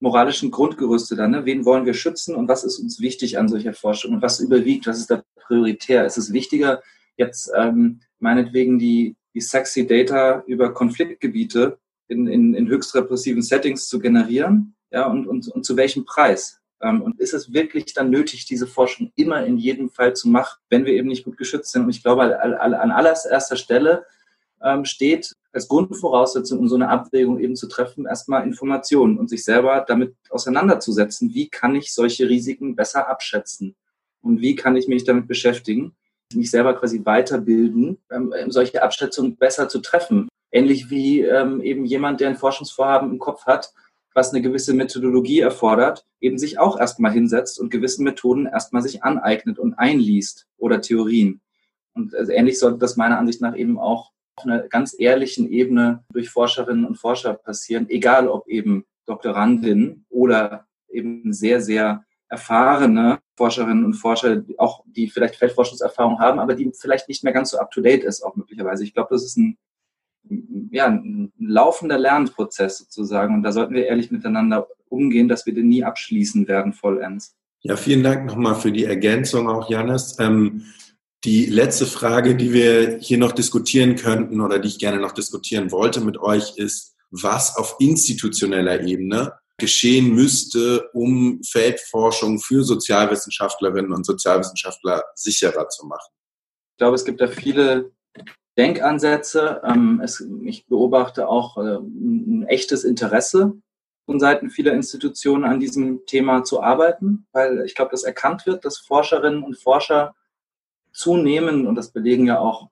moralischen 0.03 0.51
Grundgerüste 0.51 1.15
dann. 1.15 1.31
Ne? 1.31 1.45
Wen 1.45 1.63
wollen 1.63 1.85
wir 1.85 1.93
schützen 1.93 2.35
und 2.35 2.49
was 2.49 2.65
ist 2.65 2.77
uns 2.77 2.99
wichtig 2.99 3.39
an 3.39 3.47
solcher 3.47 3.73
Forschung 3.73 4.13
und 4.13 4.21
was 4.21 4.41
überwiegt, 4.41 4.85
was 4.85 4.99
ist 4.99 5.09
da 5.09 5.23
prioritär? 5.35 6.05
Ist 6.05 6.17
es 6.17 6.33
wichtiger, 6.33 6.83
jetzt 7.15 7.49
ähm, 7.55 8.01
meinetwegen 8.19 8.77
die, 8.77 9.15
die 9.33 9.39
sexy 9.39 9.87
Data 9.87 10.43
über 10.45 10.73
Konfliktgebiete 10.73 11.79
in, 12.09 12.27
in, 12.27 12.53
in 12.53 12.67
höchst 12.67 12.93
repressiven 12.95 13.41
Settings 13.41 13.87
zu 13.87 13.99
generieren? 13.99 14.75
Ja, 14.91 15.07
und, 15.07 15.25
und, 15.25 15.47
und 15.47 15.65
zu 15.65 15.77
welchem 15.77 16.03
Preis? 16.03 16.59
Ähm, 16.81 17.01
und 17.01 17.17
ist 17.21 17.33
es 17.33 17.53
wirklich 17.53 17.93
dann 17.93 18.09
nötig, 18.09 18.45
diese 18.45 18.67
Forschung 18.67 19.13
immer 19.15 19.45
in 19.45 19.57
jedem 19.57 19.89
Fall 19.89 20.13
zu 20.13 20.27
machen, 20.27 20.59
wenn 20.69 20.85
wir 20.85 20.93
eben 20.93 21.07
nicht 21.07 21.23
gut 21.23 21.37
geschützt 21.37 21.71
sind? 21.71 21.83
Und 21.83 21.89
ich 21.91 22.03
glaube, 22.03 22.41
an, 22.41 22.91
allererster 22.91 23.55
Stelle 23.55 24.05
ähm, 24.61 24.83
steht 24.83 25.33
als 25.53 25.67
Grundvoraussetzung, 25.67 26.59
um 26.59 26.67
so 26.67 26.75
eine 26.75 26.89
Abwägung 26.89 27.39
eben 27.39 27.55
zu 27.55 27.67
treffen, 27.67 28.05
erstmal 28.05 28.43
Informationen 28.43 29.19
und 29.19 29.29
sich 29.29 29.45
selber 29.45 29.85
damit 29.87 30.15
auseinanderzusetzen. 30.29 31.33
Wie 31.33 31.47
kann 31.47 31.75
ich 31.75 31.93
solche 31.93 32.27
Risiken 32.27 32.75
besser 32.75 33.07
abschätzen? 33.07 33.75
Und 34.21 34.41
wie 34.41 34.55
kann 34.55 34.75
ich 34.75 34.87
mich 34.87 35.03
damit 35.03 35.27
beschäftigen, 35.27 35.95
mich 36.33 36.49
selber 36.49 36.73
quasi 36.73 37.05
weiterbilden, 37.05 37.99
ähm, 38.11 38.33
solche 38.47 38.81
Abschätzungen 38.81 39.35
besser 39.35 39.69
zu 39.69 39.79
treffen? 39.79 40.27
Ähnlich 40.51 40.89
wie 40.89 41.21
ähm, 41.21 41.61
eben 41.61 41.85
jemand, 41.85 42.19
der 42.19 42.29
ein 42.29 42.35
Forschungsvorhaben 42.35 43.11
im 43.11 43.19
Kopf 43.19 43.45
hat, 43.45 43.73
was 44.15 44.31
eine 44.31 44.41
gewisse 44.41 44.73
Methodologie 44.73 45.39
erfordert, 45.39 46.05
eben 46.19 46.37
sich 46.37 46.59
auch 46.59 46.79
erstmal 46.79 47.11
hinsetzt 47.11 47.59
und 47.59 47.69
gewisse 47.69 48.01
Methoden 48.01 48.45
erstmal 48.47 48.81
sich 48.81 49.03
aneignet 49.03 49.59
und 49.59 49.73
einliest 49.75 50.47
oder 50.57 50.81
Theorien. 50.81 51.41
Und 51.93 52.15
also 52.15 52.31
ähnlich 52.31 52.59
sollte 52.59 52.79
das 52.79 52.95
meiner 52.95 53.19
Ansicht 53.19 53.41
nach 53.41 53.55
eben 53.55 53.77
auch 53.79 54.12
auf 54.35 54.45
einer 54.45 54.67
ganz 54.67 54.95
ehrlichen 54.97 55.49
Ebene 55.49 56.03
durch 56.11 56.29
Forscherinnen 56.29 56.85
und 56.85 56.97
Forscher 56.97 57.33
passieren, 57.33 57.89
egal 57.89 58.27
ob 58.27 58.47
eben 58.47 58.85
Doktorandinnen 59.05 60.05
oder 60.09 60.65
eben 60.89 61.33
sehr, 61.33 61.61
sehr 61.61 62.05
erfahrene 62.29 63.19
Forscherinnen 63.35 63.85
und 63.85 63.93
Forscher, 63.93 64.43
auch 64.57 64.83
die 64.87 65.09
vielleicht 65.09 65.35
Feldforschungserfahrung 65.35 66.19
haben, 66.19 66.39
aber 66.39 66.55
die 66.55 66.71
vielleicht 66.73 67.07
nicht 67.07 67.23
mehr 67.23 67.33
ganz 67.33 67.51
so 67.51 67.57
up-to-date 67.57 68.03
ist, 68.03 68.23
auch 68.23 68.35
möglicherweise. 68.35 68.83
Ich 68.83 68.93
glaube, 68.93 69.09
das 69.11 69.23
ist 69.23 69.37
ein, 69.37 69.57
ja, 70.71 70.87
ein 70.87 71.31
laufender 71.37 71.99
Lernprozess 71.99 72.79
sozusagen. 72.79 73.35
Und 73.35 73.43
da 73.43 73.51
sollten 73.51 73.73
wir 73.75 73.85
ehrlich 73.85 74.09
miteinander 74.11 74.67
umgehen, 74.89 75.27
dass 75.27 75.45
wir 75.45 75.53
den 75.53 75.67
nie 75.67 75.83
abschließen 75.83 76.47
werden 76.47 76.73
vollends. 76.73 77.35
Ja, 77.61 77.75
vielen 77.77 78.03
Dank 78.03 78.25
nochmal 78.25 78.55
für 78.55 78.71
die 78.71 78.85
Ergänzung 78.85 79.47
auch, 79.47 79.69
Janis. 79.69 80.17
Ähm, 80.19 80.65
die 81.25 81.45
letzte 81.45 81.85
Frage, 81.85 82.35
die 82.35 82.51
wir 82.51 82.97
hier 82.99 83.17
noch 83.17 83.31
diskutieren 83.31 83.95
könnten 83.95 84.41
oder 84.41 84.59
die 84.59 84.67
ich 84.67 84.79
gerne 84.79 84.99
noch 84.99 85.13
diskutieren 85.13 85.71
wollte 85.71 86.01
mit 86.01 86.17
euch, 86.17 86.57
ist, 86.57 86.95
was 87.11 87.55
auf 87.55 87.75
institutioneller 87.79 88.81
Ebene 88.81 89.33
geschehen 89.57 90.13
müsste, 90.13 90.89
um 90.93 91.41
Feldforschung 91.43 92.39
für 92.39 92.63
Sozialwissenschaftlerinnen 92.63 93.93
und 93.93 94.05
Sozialwissenschaftler 94.05 95.03
sicherer 95.15 95.69
zu 95.69 95.85
machen? 95.85 96.11
Ich 96.73 96.77
glaube, 96.77 96.95
es 96.95 97.05
gibt 97.05 97.21
da 97.21 97.27
viele 97.27 97.91
Denkansätze. 98.57 99.61
Ähm, 99.63 100.03
ich 100.43 100.65
beobachte 100.67 101.27
auch 101.27 101.57
äh, 101.57 101.77
ein 101.77 102.45
echtes 102.47 102.83
Interesse 102.83 103.53
von 104.05 104.19
Seiten 104.19 104.49
vieler 104.49 104.73
Institutionen 104.73 105.45
an 105.45 105.59
diesem 105.59 106.05
Thema 106.05 106.43
zu 106.43 106.61
arbeiten, 106.61 107.27
weil 107.31 107.63
ich 107.65 107.75
glaube, 107.75 107.91
dass 107.91 108.03
erkannt 108.03 108.45
wird, 108.45 108.65
dass 108.65 108.79
Forscherinnen 108.79 109.43
und 109.43 109.57
Forscher 109.57 110.13
zunehmend, 110.93 111.67
und 111.67 111.75
das 111.75 111.91
belegen 111.91 112.27
ja 112.27 112.39
auch 112.39 112.69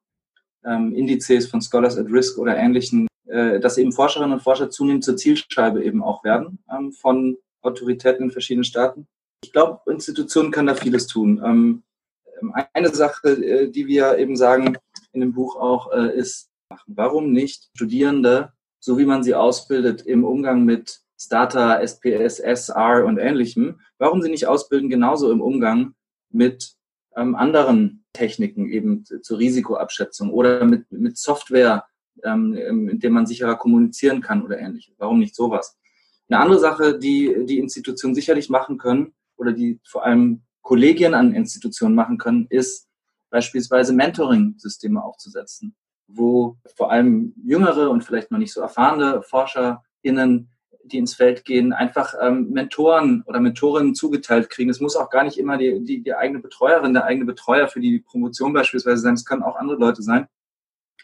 ähm, 0.63 0.93
Indizes 0.93 1.47
von 1.47 1.61
Scholars 1.61 1.97
at 1.97 2.07
Risk 2.09 2.37
oder 2.37 2.55
ähnlichen, 2.55 3.07
äh, 3.27 3.59
dass 3.59 3.77
eben 3.77 3.91
Forscherinnen 3.91 4.33
und 4.33 4.43
Forscher 4.43 4.69
zunehmend 4.69 5.03
zur 5.03 5.17
Zielscheibe 5.17 5.83
eben 5.83 6.03
auch 6.03 6.23
werden 6.23 6.59
ähm, 6.71 6.91
von 6.91 7.37
Autoritäten 7.61 8.25
in 8.25 8.31
verschiedenen 8.31 8.63
Staaten. 8.63 9.07
Ich 9.43 9.51
glaube, 9.51 9.91
Institutionen 9.91 10.51
können 10.51 10.67
da 10.67 10.75
vieles 10.75 11.07
tun. 11.07 11.41
Ähm, 11.43 11.83
eine 12.73 12.89
Sache, 12.89 13.29
äh, 13.29 13.69
die 13.69 13.87
wir 13.87 14.17
eben 14.17 14.35
sagen 14.35 14.77
in 15.13 15.21
dem 15.21 15.33
Buch 15.33 15.55
auch, 15.55 15.91
äh, 15.91 16.15
ist, 16.15 16.49
warum 16.87 17.31
nicht 17.31 17.69
Studierende, 17.75 18.53
so 18.79 18.97
wie 18.97 19.05
man 19.05 19.23
sie 19.23 19.35
ausbildet 19.35 20.03
im 20.03 20.23
Umgang 20.23 20.63
mit 20.63 21.01
Stata, 21.19 21.79
SPS, 21.79 22.39
SR 22.39 23.05
und 23.05 23.17
ähnlichem, 23.17 23.79
warum 23.99 24.21
sie 24.21 24.29
nicht 24.29 24.47
ausbilden 24.47 24.89
genauso 24.89 25.31
im 25.31 25.41
Umgang 25.41 25.93
mit 26.31 26.73
ähm, 27.15 27.35
anderen 27.35 28.00
Techniken, 28.13 28.69
eben 28.69 29.05
zur 29.05 29.39
Risikoabschätzung 29.39 30.31
oder 30.31 30.65
mit, 30.65 30.91
mit 30.91 31.17
Software, 31.17 31.85
ähm, 32.23 32.51
mit 32.85 33.03
der 33.03 33.11
man 33.11 33.25
sicherer 33.25 33.55
kommunizieren 33.55 34.21
kann 34.21 34.43
oder 34.43 34.59
ähnliches. 34.59 34.95
Warum 34.97 35.19
nicht 35.19 35.35
sowas? 35.35 35.77
Eine 36.29 36.39
andere 36.39 36.59
Sache, 36.59 36.97
die 36.97 37.35
die 37.45 37.59
Institutionen 37.59 38.15
sicherlich 38.15 38.49
machen 38.49 38.77
können 38.77 39.13
oder 39.35 39.53
die 39.53 39.79
vor 39.83 40.05
allem 40.05 40.43
Kollegien 40.61 41.13
an 41.13 41.33
Institutionen 41.33 41.95
machen 41.95 42.17
können, 42.17 42.47
ist 42.49 42.87
beispielsweise 43.29 43.93
Mentoring-Systeme 43.93 45.03
aufzusetzen, 45.03 45.75
wo 46.07 46.57
vor 46.75 46.91
allem 46.91 47.33
jüngere 47.43 47.89
und 47.89 48.03
vielleicht 48.03 48.31
noch 48.31 48.37
nicht 48.37 48.53
so 48.53 48.61
erfahrene 48.61 49.21
ForscherInnen 49.23 50.49
die 50.91 50.97
ins 50.97 51.15
Feld 51.15 51.45
gehen, 51.45 51.73
einfach 51.73 52.13
ähm, 52.21 52.49
Mentoren 52.51 53.23
oder 53.25 53.39
Mentorinnen 53.39 53.95
zugeteilt 53.95 54.49
kriegen. 54.49 54.69
Es 54.69 54.79
muss 54.79 54.95
auch 54.95 55.09
gar 55.09 55.23
nicht 55.23 55.37
immer 55.37 55.57
die, 55.57 55.83
die, 55.83 56.03
die 56.03 56.13
eigene 56.13 56.39
Betreuerin, 56.39 56.93
der 56.93 57.05
eigene 57.05 57.25
Betreuer 57.25 57.67
für 57.67 57.79
die 57.79 57.99
Promotion 57.99 58.53
beispielsweise 58.53 59.01
sein. 59.01 59.13
Es 59.13 59.25
können 59.25 59.43
auch 59.43 59.55
andere 59.55 59.77
Leute 59.77 60.03
sein, 60.03 60.27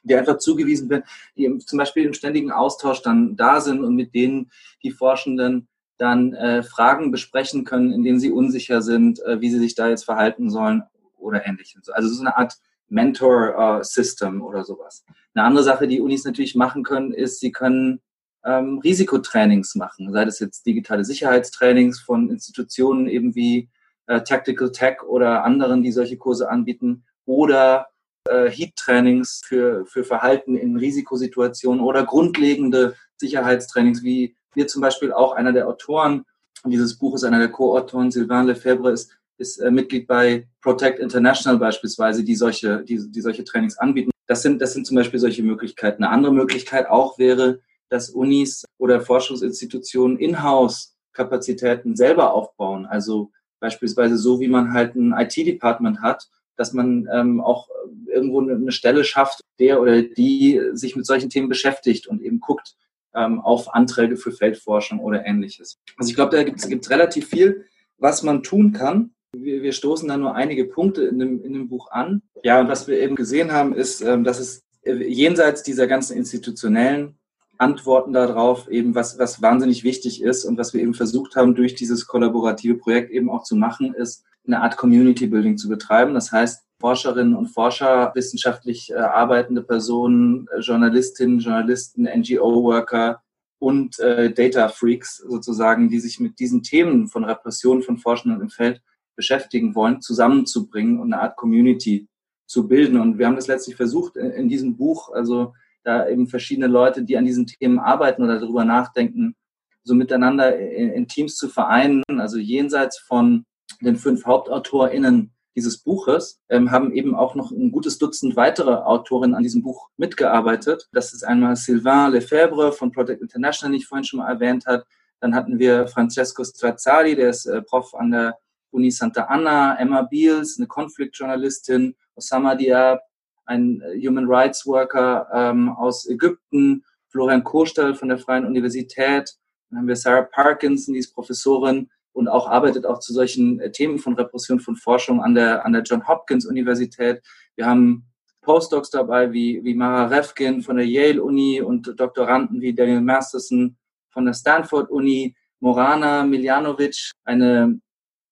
die 0.04 0.16
einfach 0.16 0.38
zugewiesen 0.38 0.90
werden, 0.90 1.04
die 1.36 1.46
im, 1.46 1.60
zum 1.60 1.80
Beispiel 1.80 2.06
im 2.06 2.14
ständigen 2.14 2.52
Austausch 2.52 3.02
dann 3.02 3.36
da 3.36 3.62
sind 3.62 3.84
und 3.84 3.96
mit 3.96 4.14
denen 4.14 4.52
die 4.84 4.92
Forschenden 4.92 5.68
dann 5.98 6.34
äh, 6.34 6.64
Fragen 6.64 7.12
besprechen 7.12 7.64
können, 7.64 7.92
in 7.92 8.04
denen 8.04 8.20
sie 8.20 8.32
unsicher 8.32 8.82
sind, 8.82 9.20
äh, 9.24 9.42
wie 9.42 9.50
sie 9.50 9.60
sich 9.60 9.76
da 9.76 9.90
jetzt 9.90 10.06
verhalten 10.06 10.50
sollen 10.50 10.84
oder 11.18 11.46
ähnliches. 11.46 11.90
Also 11.90 12.10
so 12.10 12.22
eine 12.22 12.38
Art 12.38 12.58
Mentor-System 12.90 14.40
äh, 14.40 14.44
oder 14.44 14.64
sowas. 14.64 15.04
Eine 15.34 15.46
andere 15.46 15.64
Sache, 15.64 15.88
die 15.88 16.02
Unis 16.02 16.24
natürlich 16.24 16.56
machen 16.56 16.84
können, 16.84 17.12
ist, 17.12 17.40
sie 17.40 17.52
können 17.52 18.02
ähm, 18.48 18.80
Risikotrainings 18.80 19.76
machen, 19.76 20.12
sei 20.12 20.24
das 20.26 20.40
jetzt 20.40 20.66
digitale 20.66 21.04
Sicherheitstrainings 21.04 22.00
von 22.00 22.30
Institutionen 22.30 23.08
eben 23.08 23.36
wie 23.36 23.70
äh, 24.08 24.22
Tactical 24.22 24.72
Tech 24.72 25.04
oder 25.04 25.44
anderen, 25.44 25.84
die 25.84 25.92
solche 25.92 26.18
Kurse 26.18 26.50
anbieten, 26.50 27.04
oder 27.26 27.88
äh, 28.30 28.50
Heat-Trainings 28.50 29.42
für, 29.46 29.86
für 29.86 30.06
Verhalten 30.06 30.56
in 30.56 30.78
Risikosituationen 30.78 31.82
oder 31.82 32.06
grundlegende 32.06 32.96
Sicherheitstrainings, 33.18 34.02
wie 34.02 34.36
wir 34.54 34.68
zum 34.68 34.82
Beispiel 34.82 35.12
auch 35.12 35.34
einer 35.34 35.52
der 35.52 35.68
Autoren 35.68 36.24
dieses 36.66 36.98
Buches, 36.98 37.26
einer 37.26 37.40
der 37.40 37.50
Co-Autoren, 37.50 38.12
Sylvain 38.12 38.48
Lefebvre, 38.48 38.92
ist, 38.92 39.12
ist 39.38 39.58
äh, 39.58 39.70
Mitglied 39.70 40.08
bei 40.08 40.48
Protect 40.62 41.00
International 41.00 41.60
beispielsweise, 41.60 42.24
die 42.24 42.36
solche, 42.36 42.84
die, 42.84 43.12
die 43.12 43.22
solche 43.22 43.44
Trainings 43.44 43.78
anbieten. 43.78 44.12
Das 44.26 44.42
sind, 44.42 44.62
das 44.62 44.74
sind 44.74 44.88
zum 44.88 44.96
Beispiel 44.96 45.20
solche 45.20 45.44
Möglichkeiten. 45.44 46.04
Eine 46.04 46.14
andere 46.14 46.34
Möglichkeit 46.34 46.88
auch 46.90 47.20
wäre, 47.20 47.60
dass 47.90 48.10
Unis 48.10 48.66
oder 48.78 49.02
Forschungsinstitutionen 49.02 50.18
In-house-Kapazitäten 50.18 51.96
selber 51.96 52.34
aufbauen. 52.34 52.86
Also 52.86 53.32
beispielsweise 53.60 54.18
so, 54.18 54.40
wie 54.40 54.48
man 54.48 54.74
halt 54.74 54.96
ein 54.96 55.14
IT-Department 55.14 56.02
hat, 56.02 56.28
dass 56.56 56.74
man 56.74 57.08
ähm, 57.14 57.40
auch 57.40 57.70
irgendwo 58.08 58.42
eine 58.42 58.72
Stelle 58.72 59.04
schafft, 59.04 59.42
der 59.60 59.82
oder 59.82 60.02
die 60.02 60.62
sich 60.74 60.96
mit 60.96 61.06
solchen 61.06 61.30
Themen 61.30 61.50
beschäftigt 61.50 62.08
und 62.08 62.22
eben 62.22 62.40
guckt 62.40 62.76
ähm, 63.16 63.40
auf 63.40 63.74
Anträge 63.74 64.18
für 64.18 64.32
Feldforschung 64.32 65.00
oder 65.00 65.26
ähnliches. 65.26 65.78
Also 65.98 66.10
ich 66.10 66.16
glaube, 66.16 66.36
da 66.36 66.44
gibt 66.44 66.60
es 66.60 66.90
relativ 66.90 67.28
viel, 67.28 67.66
was 67.98 68.24
man 68.24 68.44
tun 68.44 68.74
kann. 68.74 69.12
Wir, 69.36 69.62
wir 69.62 69.72
stoßen 69.72 70.08
da 70.08 70.18
nur 70.18 70.36
einige 70.36 70.66
Punkte 70.66 71.04
in 71.04 71.20
dem, 71.20 71.44
in 71.44 71.54
dem 71.54 71.68
Buch 71.68 71.92
an. 71.92 72.22
Ja, 72.44 72.60
und 72.60 72.70
was 72.70 72.88
wir 72.88 73.00
eben 73.00 73.16
gesehen 73.16 73.52
haben, 73.52 73.74
ist, 73.74 74.02
ähm, 74.02 74.24
dass 74.24 74.40
es 74.40 74.64
jenseits 74.84 75.64
dieser 75.64 75.86
ganzen 75.88 76.16
institutionellen 76.16 77.17
Antworten 77.60 78.14
darauf, 78.14 78.70
eben 78.70 78.96
was, 78.96 79.20
was 79.20 79.42
wahnsinnig 79.42 79.84
wichtig 79.84 80.22
ist 80.22 80.46
und 80.46 80.58
was 80.58 80.74
wir 80.74 80.82
eben 80.82 80.94
versucht 80.94 81.36
haben, 81.36 81.56
durch 81.56 81.76
dieses 81.76 82.08
kollaborative 82.08 82.76
Projekt 82.76 83.12
eben 83.12 83.30
auch 83.30 83.44
zu 83.44 83.56
machen, 83.56 83.94
ist 83.94 84.24
eine 84.46 84.62
Art 84.62 84.78
Community 84.78 85.28
Building 85.28 85.58
zu 85.58 85.68
betreiben. 85.68 86.14
Das 86.14 86.32
heißt, 86.32 86.64
Forscherinnen 86.80 87.36
und 87.36 87.48
Forscher, 87.48 88.12
wissenschaftlich 88.14 88.92
äh, 88.92 88.96
arbeitende 88.96 89.64
Personen, 89.64 90.48
äh, 90.56 90.60
Journalistinnen, 90.60 91.40
Journalisten, 91.40 92.04
NGO-Worker 92.04 93.22
und 93.60 94.00
äh, 94.00 94.32
Data 94.32 94.70
Freaks 94.70 95.18
sozusagen, 95.18 95.90
die 95.90 96.00
sich 96.00 96.20
mit 96.20 96.40
diesen 96.40 96.62
Themen 96.62 97.08
von 97.08 97.26
Repression 97.26 97.82
von 97.82 97.98
Forschenden 97.98 98.42
im 98.42 98.50
Feld 98.50 98.82
beschäftigen 99.16 99.74
wollen, 99.74 100.02
zusammenzubringen 100.02 101.00
und 101.00 101.12
eine 101.12 101.24
Art 101.24 101.36
Community 101.36 102.08
zu 102.46 102.68
bilden. 102.68 103.00
Und 103.00 103.18
wir 103.18 103.26
haben 103.26 103.36
das 103.36 103.48
letztlich 103.48 103.76
versucht 103.76 104.16
in, 104.16 104.30
in 104.32 104.48
diesem 104.48 104.78
Buch, 104.78 105.12
also 105.12 105.54
da 105.88 106.08
eben 106.08 106.28
verschiedene 106.28 106.68
Leute, 106.68 107.04
die 107.04 107.18
an 107.18 107.26
diesen 107.26 107.48
Themen 107.48 107.80
arbeiten 107.80 108.24
oder 108.24 108.40
darüber 108.40 108.66
nachdenken, 108.66 109.36
so 109.84 109.96
miteinander 109.96 110.58
in, 110.60 110.90
in 110.90 111.08
Teams 111.08 111.38
zu 111.38 111.48
vereinen. 111.48 112.04
Also 112.18 112.38
jenseits 112.38 113.00
von 113.00 113.46
den 113.82 113.96
fünf 113.96 114.26
HauptautorInnen 114.26 115.32
dieses 115.56 115.80
Buches 115.80 116.40
ähm, 116.50 116.70
haben 116.72 116.92
eben 116.92 117.16
auch 117.16 117.36
noch 117.36 117.52
ein 117.52 117.72
gutes 117.72 117.98
Dutzend 117.98 118.36
weitere 118.36 118.74
Autorinnen 118.74 119.34
an 119.34 119.44
diesem 119.44 119.64
Buch 119.64 119.90
mitgearbeitet. 119.98 120.88
Das 120.92 121.14
ist 121.14 121.24
einmal 121.24 121.56
Sylvain 121.56 122.12
Lefebvre 122.12 122.74
von 122.74 122.92
Project 122.92 123.22
International, 123.22 123.72
den 123.72 123.80
ich 123.80 123.88
vorhin 123.88 124.04
schon 124.04 124.20
mal 124.20 124.30
erwähnt 124.30 124.66
habe. 124.68 124.84
Dann 125.20 125.34
hatten 125.34 125.58
wir 125.58 125.88
Francesco 125.88 126.44
Strazzari, 126.44 127.16
der 127.16 127.30
ist 127.30 127.46
äh, 127.46 127.62
Prof 127.62 127.96
an 127.96 128.12
der 128.12 128.38
Uni 128.72 128.92
Santa 128.92 129.24
Anna, 129.24 129.80
Emma 129.80 130.02
Beals, 130.04 130.58
eine 130.60 130.68
Konfliktjournalistin, 130.68 131.96
Osama 132.16 132.54
Diab, 132.54 133.02
ein 133.48 133.82
äh, 133.82 134.08
Human 134.08 134.26
Rights 134.28 134.66
Worker 134.66 135.28
ähm, 135.34 135.70
aus 135.70 136.08
Ägypten, 136.08 136.84
Florian 137.10 137.44
Kostal 137.44 137.96
von 137.96 138.10
der 138.10 138.20
Freien 138.20 138.46
Universität. 138.46 139.34
Dann 139.70 139.80
haben 139.80 139.88
wir 139.88 139.96
Sarah 139.96 140.24
Parkinson, 140.24 140.94
die 140.94 141.00
ist 141.00 141.14
Professorin 141.14 141.90
und 142.14 142.28
auch 142.28 142.48
arbeitet 142.48 142.86
auch 142.86 143.00
zu 143.00 143.14
solchen 143.14 143.60
äh, 143.60 143.72
Themen 143.72 144.00
von 144.00 144.16
Repression 144.16 144.60
von 144.60 144.76
Forschung 144.76 145.22
an 145.22 145.34
der, 145.34 145.66
an 145.66 145.74
der 145.74 145.84
John 145.84 146.08
Hopkins 146.08 146.46
Universität. 146.46 147.22
Wir 147.56 147.66
haben 147.66 148.06
Postdocs 148.42 148.90
dabei 148.90 149.32
wie, 149.34 149.64
wie 149.64 149.74
Mara 149.74 150.06
Refkin 150.06 150.62
von 150.62 150.78
der 150.78 150.88
Yale 150.88 151.22
Uni 151.22 151.62
und 151.62 152.00
Doktoranden 152.00 152.62
wie 152.62 152.74
Daniel 152.74 153.02
Masterson 153.02 153.78
von 154.10 154.26
der 154.26 154.34
Stanford 154.34 154.90
Uni, 154.90 155.36
Morana 155.60 156.24
Miljanovic, 156.24 157.12
eine 157.26 157.80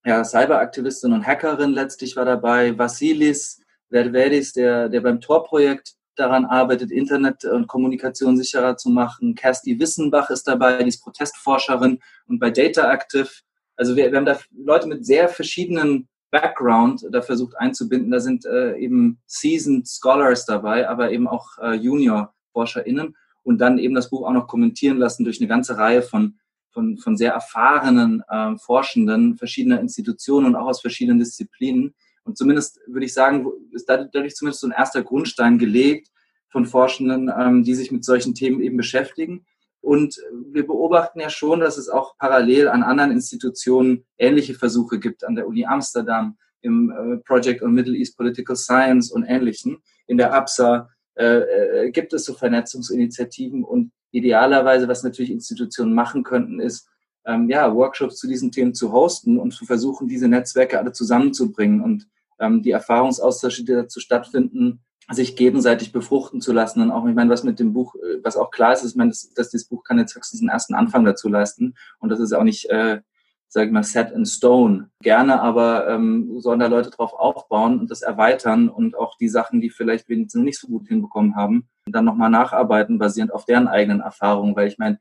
ja, 0.05 0.24
Cyberaktivistin 0.24 1.13
und 1.13 1.26
Hackerin 1.26 1.72
letztlich 1.72 2.16
war 2.16 2.26
dabei, 2.26 2.78
Vasilis 2.78 3.61
Vervedis, 3.90 4.54
der, 4.54 4.90
der 4.90 5.02
beim 5.02 5.22
Tor-Projekt 5.22 5.96
daran 6.16 6.46
arbeitet, 6.46 6.92
Internet 6.92 7.46
und 7.46 7.68
Kommunikation 7.68 8.38
sicherer 8.38 8.78
zu 8.78 8.90
machen. 8.90 9.36
Kersti 9.36 9.80
Wissenbach 9.80 10.30
ist 10.30 10.48
dabei, 10.48 10.82
die 10.82 10.90
ist 10.90 11.04
Protestforscherin 11.04 12.00
und 12.28 12.40
bei 12.40 12.50
Data 12.50 12.92
Active. 12.92 13.30
Also 13.76 13.96
wir, 13.96 14.12
wir 14.12 14.18
haben 14.18 14.26
da 14.26 14.40
Leute 14.52 14.88
mit 14.88 15.06
sehr 15.06 15.28
verschiedenen 15.28 16.08
Background 16.32 17.06
da 17.12 17.22
versucht 17.22 17.58
einzubinden. 17.58 18.12
Da 18.12 18.20
sind 18.20 18.46
äh, 18.46 18.78
eben 18.78 19.20
Seasoned 19.26 19.88
Scholars 19.88 20.46
dabei, 20.46 20.88
aber 20.90 21.12
eben 21.12 21.28
auch 21.28 21.58
äh, 21.62 21.76
Junior-ForscherInnen 21.76 23.16
und 23.44 23.60
dann 23.60 23.78
eben 23.78 23.96
das 23.96 24.10
Buch 24.10 24.28
auch 24.28 24.34
noch 24.34 24.48
kommentieren 24.48 24.98
lassen 24.98 25.24
durch 25.24 25.40
eine 25.40 25.48
ganze 25.48 25.78
Reihe 25.78 26.02
von, 26.02 26.38
von, 26.72 26.98
von 26.98 27.16
sehr 27.16 27.34
erfahrenen 27.34 28.24
äh, 28.28 28.58
Forschenden 28.58 29.38
verschiedener 29.38 29.80
Institutionen 29.80 30.48
und 30.48 30.56
auch 30.56 30.68
aus 30.68 30.82
verschiedenen 30.82 31.20
Disziplinen. 31.20 31.94
Und 32.26 32.38
zumindest 32.38 32.80
würde 32.88 33.06
ich 33.06 33.14
sagen, 33.14 33.48
ist 33.72 33.88
dadurch 33.88 34.36
zumindest 34.36 34.62
so 34.62 34.68
ein 34.68 34.74
erster 34.78 35.04
Grundstein 35.04 35.58
gelegt 35.58 36.10
von 36.50 36.66
Forschenden, 36.66 37.32
ähm, 37.38 37.64
die 37.64 37.76
sich 37.76 37.92
mit 37.92 38.04
solchen 38.04 38.34
Themen 38.34 38.60
eben 38.62 38.78
beschäftigen. 38.78 39.46
Und 39.82 40.20
wir 40.52 40.66
beobachten 40.66 41.20
ja 41.20 41.30
schon, 41.30 41.60
dass 41.60 41.78
es 41.78 41.90
auch 41.90 42.18
parallel 42.18 42.68
an 42.68 42.82
anderen 42.82 43.12
Institutionen 43.12 44.06
ähnliche 44.18 44.56
Versuche 44.56 45.00
gibt, 45.00 45.24
an 45.24 45.36
der 45.36 45.48
Uni 45.48 45.66
Amsterdam, 45.66 46.38
im 46.62 46.90
äh, 46.90 47.18
Project 47.18 47.62
on 47.62 47.74
Middle 47.74 47.96
East 47.96 48.18
Political 48.18 48.56
Science 48.56 49.12
und 49.12 49.24
ähnlichen. 49.24 49.78
In 50.08 50.18
der 50.18 50.34
APSA 50.34 50.90
äh, 51.14 51.86
äh, 51.86 51.92
gibt 51.92 52.14
es 52.14 52.26
so 52.26 52.34
Vernetzungsinitiativen 52.34 53.64
und 53.64 53.92
idealerweise, 54.12 54.88
was 54.88 55.04
natürlich 55.04 55.32
Institutionen 55.32 55.94
machen 55.94 56.24
könnten, 56.24 56.60
ist, 56.60 56.90
ähm, 57.26 57.50
ja, 57.50 57.74
Workshops 57.74 58.18
zu 58.18 58.28
diesen 58.28 58.52
Themen 58.52 58.74
zu 58.74 58.92
hosten 58.92 59.38
und 59.38 59.52
zu 59.52 59.66
versuchen, 59.66 60.08
diese 60.08 60.28
Netzwerke 60.28 60.80
alle 60.80 60.92
zusammenzubringen 60.92 61.82
und 61.82 62.08
ähm, 62.40 62.62
die 62.62 62.72
Erfahrungsaustausche, 62.72 63.64
die 63.64 63.74
dazu 63.74 64.00
stattfinden, 64.00 64.82
sich 65.12 65.36
gegenseitig 65.36 65.92
befruchten 65.92 66.42
zu 66.42 66.52
lassen. 66.52 66.82
Und 66.82 66.92
auch, 66.92 67.06
ich 67.08 67.14
meine, 67.14 67.30
was 67.30 67.44
mit 67.44 67.60
dem 67.60 67.74
Buch, 67.74 67.96
äh, 67.96 68.24
was 68.24 68.38
auch 68.38 68.52
klar 68.52 68.74
ist, 68.74 68.84
ist, 68.84 68.92
ich 68.92 68.98
meine, 68.98 69.12
dass, 69.12 69.34
dass 69.34 69.50
dieses 69.50 69.68
Buch 69.68 69.84
kann 69.84 70.00
jetzt 70.00 70.16
höchstens 70.16 70.42
einen 70.42 70.50
ersten 70.50 70.74
Anfang 70.74 71.06
dazu 71.06 71.30
leisten. 71.30 71.76
Und 72.00 72.10
das 72.10 72.20
ist 72.20 72.34
auch 72.34 72.44
nicht, 72.44 72.70
äh, 72.70 73.02
sage 73.48 73.68
ich 73.68 73.72
mal, 73.72 73.84
set 73.84 74.12
in 74.12 74.26
stone. 74.26 74.90
Gerne, 75.02 75.42
aber 75.42 75.88
ähm, 75.88 76.40
sollen 76.40 76.60
da 76.60 76.68
Leute 76.68 76.90
drauf 76.90 77.14
aufbauen 77.14 77.80
und 77.80 77.92
das 77.92 78.02
erweitern 78.02 78.68
und 78.70 78.98
auch 78.98 79.18
die 79.18 79.30
Sachen, 79.30 79.62
die 79.62 79.70
vielleicht 79.70 80.10
wenigstens 80.10 80.44
nicht 80.44 80.60
so 80.60 80.68
gut 80.68 80.88
hinbekommen 80.88 81.36
haben, 81.36 81.70
dann 81.86 82.06
nochmal 82.06 82.32
nacharbeiten, 82.32 82.98
basierend 82.98 83.32
auf 83.32 83.46
deren 83.46 83.68
eigenen 83.68 84.02
Erfahrungen. 84.02 84.56
Weil 84.56 84.68
ich 84.68 84.80
meine, 84.80 85.00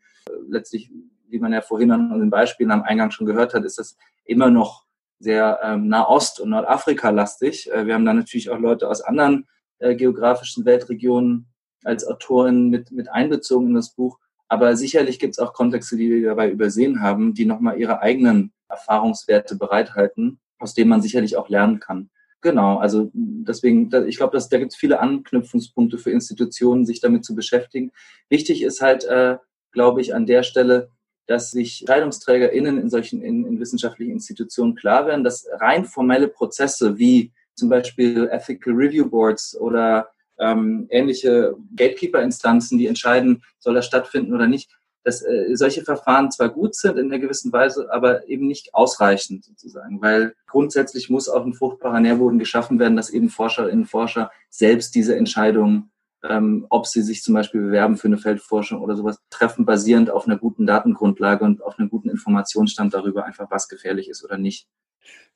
letztlich, 0.48 0.92
wie 1.28 1.38
man 1.38 1.52
ja 1.52 1.62
vorhin 1.62 1.90
an 1.90 2.20
den 2.20 2.30
Beispielen 2.30 2.70
am 2.70 2.82
Eingang 2.82 3.10
schon 3.10 3.26
gehört 3.26 3.54
hat, 3.54 3.64
ist 3.64 3.78
das 3.78 3.96
immer 4.24 4.50
noch 4.50 4.83
sehr 5.18 5.60
ähm, 5.62 5.88
Nahost- 5.88 6.40
und 6.40 6.50
Nordafrika-lastig. 6.50 7.70
Äh, 7.70 7.86
wir 7.86 7.94
haben 7.94 8.04
da 8.04 8.12
natürlich 8.12 8.50
auch 8.50 8.58
Leute 8.58 8.88
aus 8.88 9.00
anderen 9.00 9.46
äh, 9.78 9.94
geografischen 9.94 10.64
Weltregionen 10.64 11.46
als 11.84 12.06
Autorin 12.06 12.70
mit, 12.70 12.90
mit 12.90 13.10
einbezogen 13.10 13.68
in 13.68 13.74
das 13.74 13.90
Buch. 13.90 14.18
Aber 14.48 14.76
sicherlich 14.76 15.18
gibt 15.18 15.34
es 15.34 15.38
auch 15.38 15.52
Kontexte, 15.52 15.96
die 15.96 16.10
wir 16.10 16.28
dabei 16.28 16.50
übersehen 16.50 17.00
haben, 17.00 17.34
die 17.34 17.46
nochmal 17.46 17.78
ihre 17.78 18.00
eigenen 18.00 18.52
Erfahrungswerte 18.68 19.56
bereithalten, 19.56 20.38
aus 20.58 20.74
denen 20.74 20.90
man 20.90 21.02
sicherlich 21.02 21.36
auch 21.36 21.48
lernen 21.48 21.80
kann. 21.80 22.10
Genau, 22.40 22.76
also 22.76 23.10
deswegen, 23.14 23.90
ich 24.06 24.18
glaube, 24.18 24.38
da 24.38 24.58
gibt 24.58 24.72
es 24.72 24.78
viele 24.78 25.00
Anknüpfungspunkte 25.00 25.96
für 25.96 26.10
Institutionen, 26.10 26.84
sich 26.84 27.00
damit 27.00 27.24
zu 27.24 27.34
beschäftigen. 27.34 27.90
Wichtig 28.28 28.62
ist 28.62 28.82
halt, 28.82 29.04
äh, 29.04 29.38
glaube 29.72 30.02
ich, 30.02 30.14
an 30.14 30.26
der 30.26 30.42
Stelle, 30.42 30.90
dass 31.26 31.50
sich 31.50 31.82
EntscheidungsträgerInnen 31.82 32.78
in 32.78 32.90
solchen 32.90 33.22
in, 33.22 33.44
in 33.46 33.60
wissenschaftlichen 33.60 34.12
Institutionen 34.12 34.74
klar 34.74 35.06
werden, 35.06 35.24
dass 35.24 35.46
rein 35.60 35.84
formelle 35.84 36.28
Prozesse 36.28 36.98
wie 36.98 37.32
zum 37.54 37.68
Beispiel 37.68 38.28
Ethical 38.30 38.74
Review 38.74 39.08
Boards 39.08 39.56
oder 39.56 40.08
ähm, 40.38 40.86
ähnliche 40.90 41.54
Gatekeeper-Instanzen, 41.76 42.78
die 42.78 42.86
entscheiden, 42.86 43.42
soll 43.58 43.74
das 43.74 43.86
stattfinden 43.86 44.34
oder 44.34 44.48
nicht, 44.48 44.70
dass 45.04 45.22
äh, 45.22 45.54
solche 45.54 45.84
Verfahren 45.84 46.30
zwar 46.30 46.48
gut 46.48 46.74
sind 46.74 46.98
in 46.98 47.06
einer 47.06 47.20
gewissen 47.20 47.52
Weise, 47.52 47.92
aber 47.92 48.26
eben 48.28 48.46
nicht 48.46 48.74
ausreichend 48.74 49.44
sozusagen, 49.44 50.00
weil 50.02 50.34
grundsätzlich 50.46 51.10
muss 51.10 51.28
auch 51.28 51.44
ein 51.44 51.54
fruchtbarer 51.54 52.00
Nährboden 52.00 52.38
geschaffen 52.38 52.78
werden, 52.78 52.96
dass 52.96 53.10
eben 53.10 53.28
Forscherinnen 53.28 53.82
und 53.82 53.86
Forscher 53.86 54.30
selbst 54.48 54.94
diese 54.94 55.14
Entscheidungen, 55.14 55.90
ähm, 56.28 56.66
ob 56.70 56.86
sie 56.86 57.02
sich 57.02 57.22
zum 57.22 57.34
Beispiel 57.34 57.62
bewerben 57.62 57.96
für 57.96 58.08
eine 58.08 58.18
Feldforschung 58.18 58.80
oder 58.80 58.96
sowas, 58.96 59.18
treffen, 59.30 59.64
basierend 59.64 60.10
auf 60.10 60.26
einer 60.26 60.38
guten 60.38 60.66
Datengrundlage 60.66 61.44
und 61.44 61.62
auf 61.62 61.78
einem 61.78 61.90
guten 61.90 62.08
Informationsstand 62.08 62.94
darüber, 62.94 63.24
einfach 63.24 63.50
was 63.50 63.68
gefährlich 63.68 64.08
ist 64.08 64.24
oder 64.24 64.38
nicht. 64.38 64.66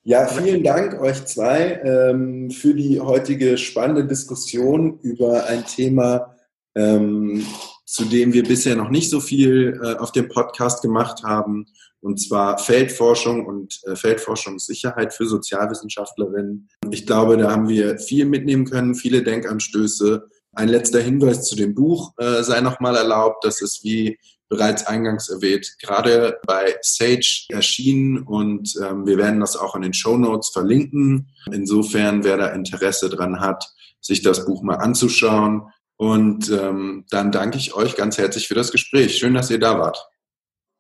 Ja, 0.03 0.26
vielen 0.26 0.62
Dank 0.62 0.99
euch 1.01 1.26
zwei 1.26 1.80
ähm, 1.84 2.51
für 2.51 2.74
die 2.74 3.01
heutige 3.01 3.59
spannende 3.59 4.07
Diskussion 4.07 4.99
über 5.01 5.47
ein 5.47 5.66
Thema, 5.66 6.34
ähm, 6.74 7.45
zu 7.84 8.05
dem 8.05 8.32
wir 8.32 8.45
bisher 8.45 8.76
noch 8.76 8.91
nicht 8.91 9.11
so 9.11 9.20
viel 9.20 9.78
äh, 9.82 9.97
auf 9.97 10.12
dem 10.12 10.28
Podcast 10.28 10.82
gemacht 10.82 11.24
haben, 11.24 11.66
und 12.01 12.20
zwar 12.20 12.59
Feldforschung 12.59 13.45
und 13.45 13.80
äh, 13.84 13.97
Feldforschungssicherheit 13.97 15.12
für 15.12 15.26
Sozialwissenschaftlerinnen. 15.26 16.68
Ich 16.91 17.07
glaube, 17.07 17.36
da 17.36 17.51
haben 17.51 17.68
wir 17.68 17.99
viel 17.99 18.24
mitnehmen 18.24 18.66
können, 18.66 18.95
viele 18.95 19.22
Denkanstöße. 19.22 20.28
Ein 20.53 20.68
letzter 20.68 21.01
Hinweis 21.01 21.46
zu 21.46 21.57
dem 21.57 21.74
Buch 21.74 22.12
äh, 22.18 22.42
sei 22.42 22.61
nochmal 22.61 22.96
erlaubt. 22.96 23.44
Das 23.44 23.61
ist 23.61 23.84
wie 23.84 24.18
bereits 24.49 24.86
eingangs 24.86 25.28
erwähnt, 25.28 25.76
gerade 25.82 26.38
bei 26.46 26.76
Sage 26.80 27.44
erschienen 27.51 28.22
und 28.22 28.74
ähm, 28.82 29.07
wir 29.07 29.18
werden 29.18 29.40
das 29.40 29.57
auch 29.57 29.74
in 29.76 29.82
den 29.82 29.92
Show 29.92 30.16
Notes 30.16 30.49
verlinken. 30.49 31.28
Insofern, 31.53 32.24
wer 32.24 32.38
da 32.38 32.49
Interesse 32.49 33.11
dran 33.11 33.40
hat, 33.40 33.64
sich 34.01 34.22
das 34.22 34.46
Buch 34.46 34.62
mal 34.62 34.76
anzuschauen. 34.76 35.70
Und 35.96 36.49
ähm, 36.51 37.05
dann 37.11 37.32
danke 37.32 37.59
ich 37.59 37.74
euch 37.74 37.96
ganz 37.96 38.18
herzlich 38.18 38.46
für 38.46 38.55
das 38.55 38.70
Gespräch. 38.70 39.16
Schön, 39.18 39.34
dass 39.34 39.51
ihr 39.51 39.59
da 39.59 39.78
wart. 39.78 39.99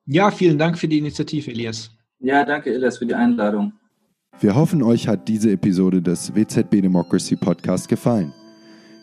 Ja, 0.06 0.30
vielen 0.30 0.58
Dank 0.58 0.78
für 0.78 0.88
die 0.88 0.98
Initiative, 0.98 1.50
Elias. 1.50 1.90
Ja, 2.20 2.44
danke, 2.44 2.72
Elias, 2.72 2.98
für 2.98 3.06
die 3.06 3.14
Einladung. 3.14 3.72
Wir 4.40 4.54
hoffen, 4.54 4.82
euch 4.82 5.08
hat 5.08 5.26
diese 5.26 5.50
Episode 5.50 6.00
des 6.00 6.34
WZB 6.34 6.80
Democracy 6.80 7.34
Podcast 7.34 7.88
gefallen. 7.88 8.32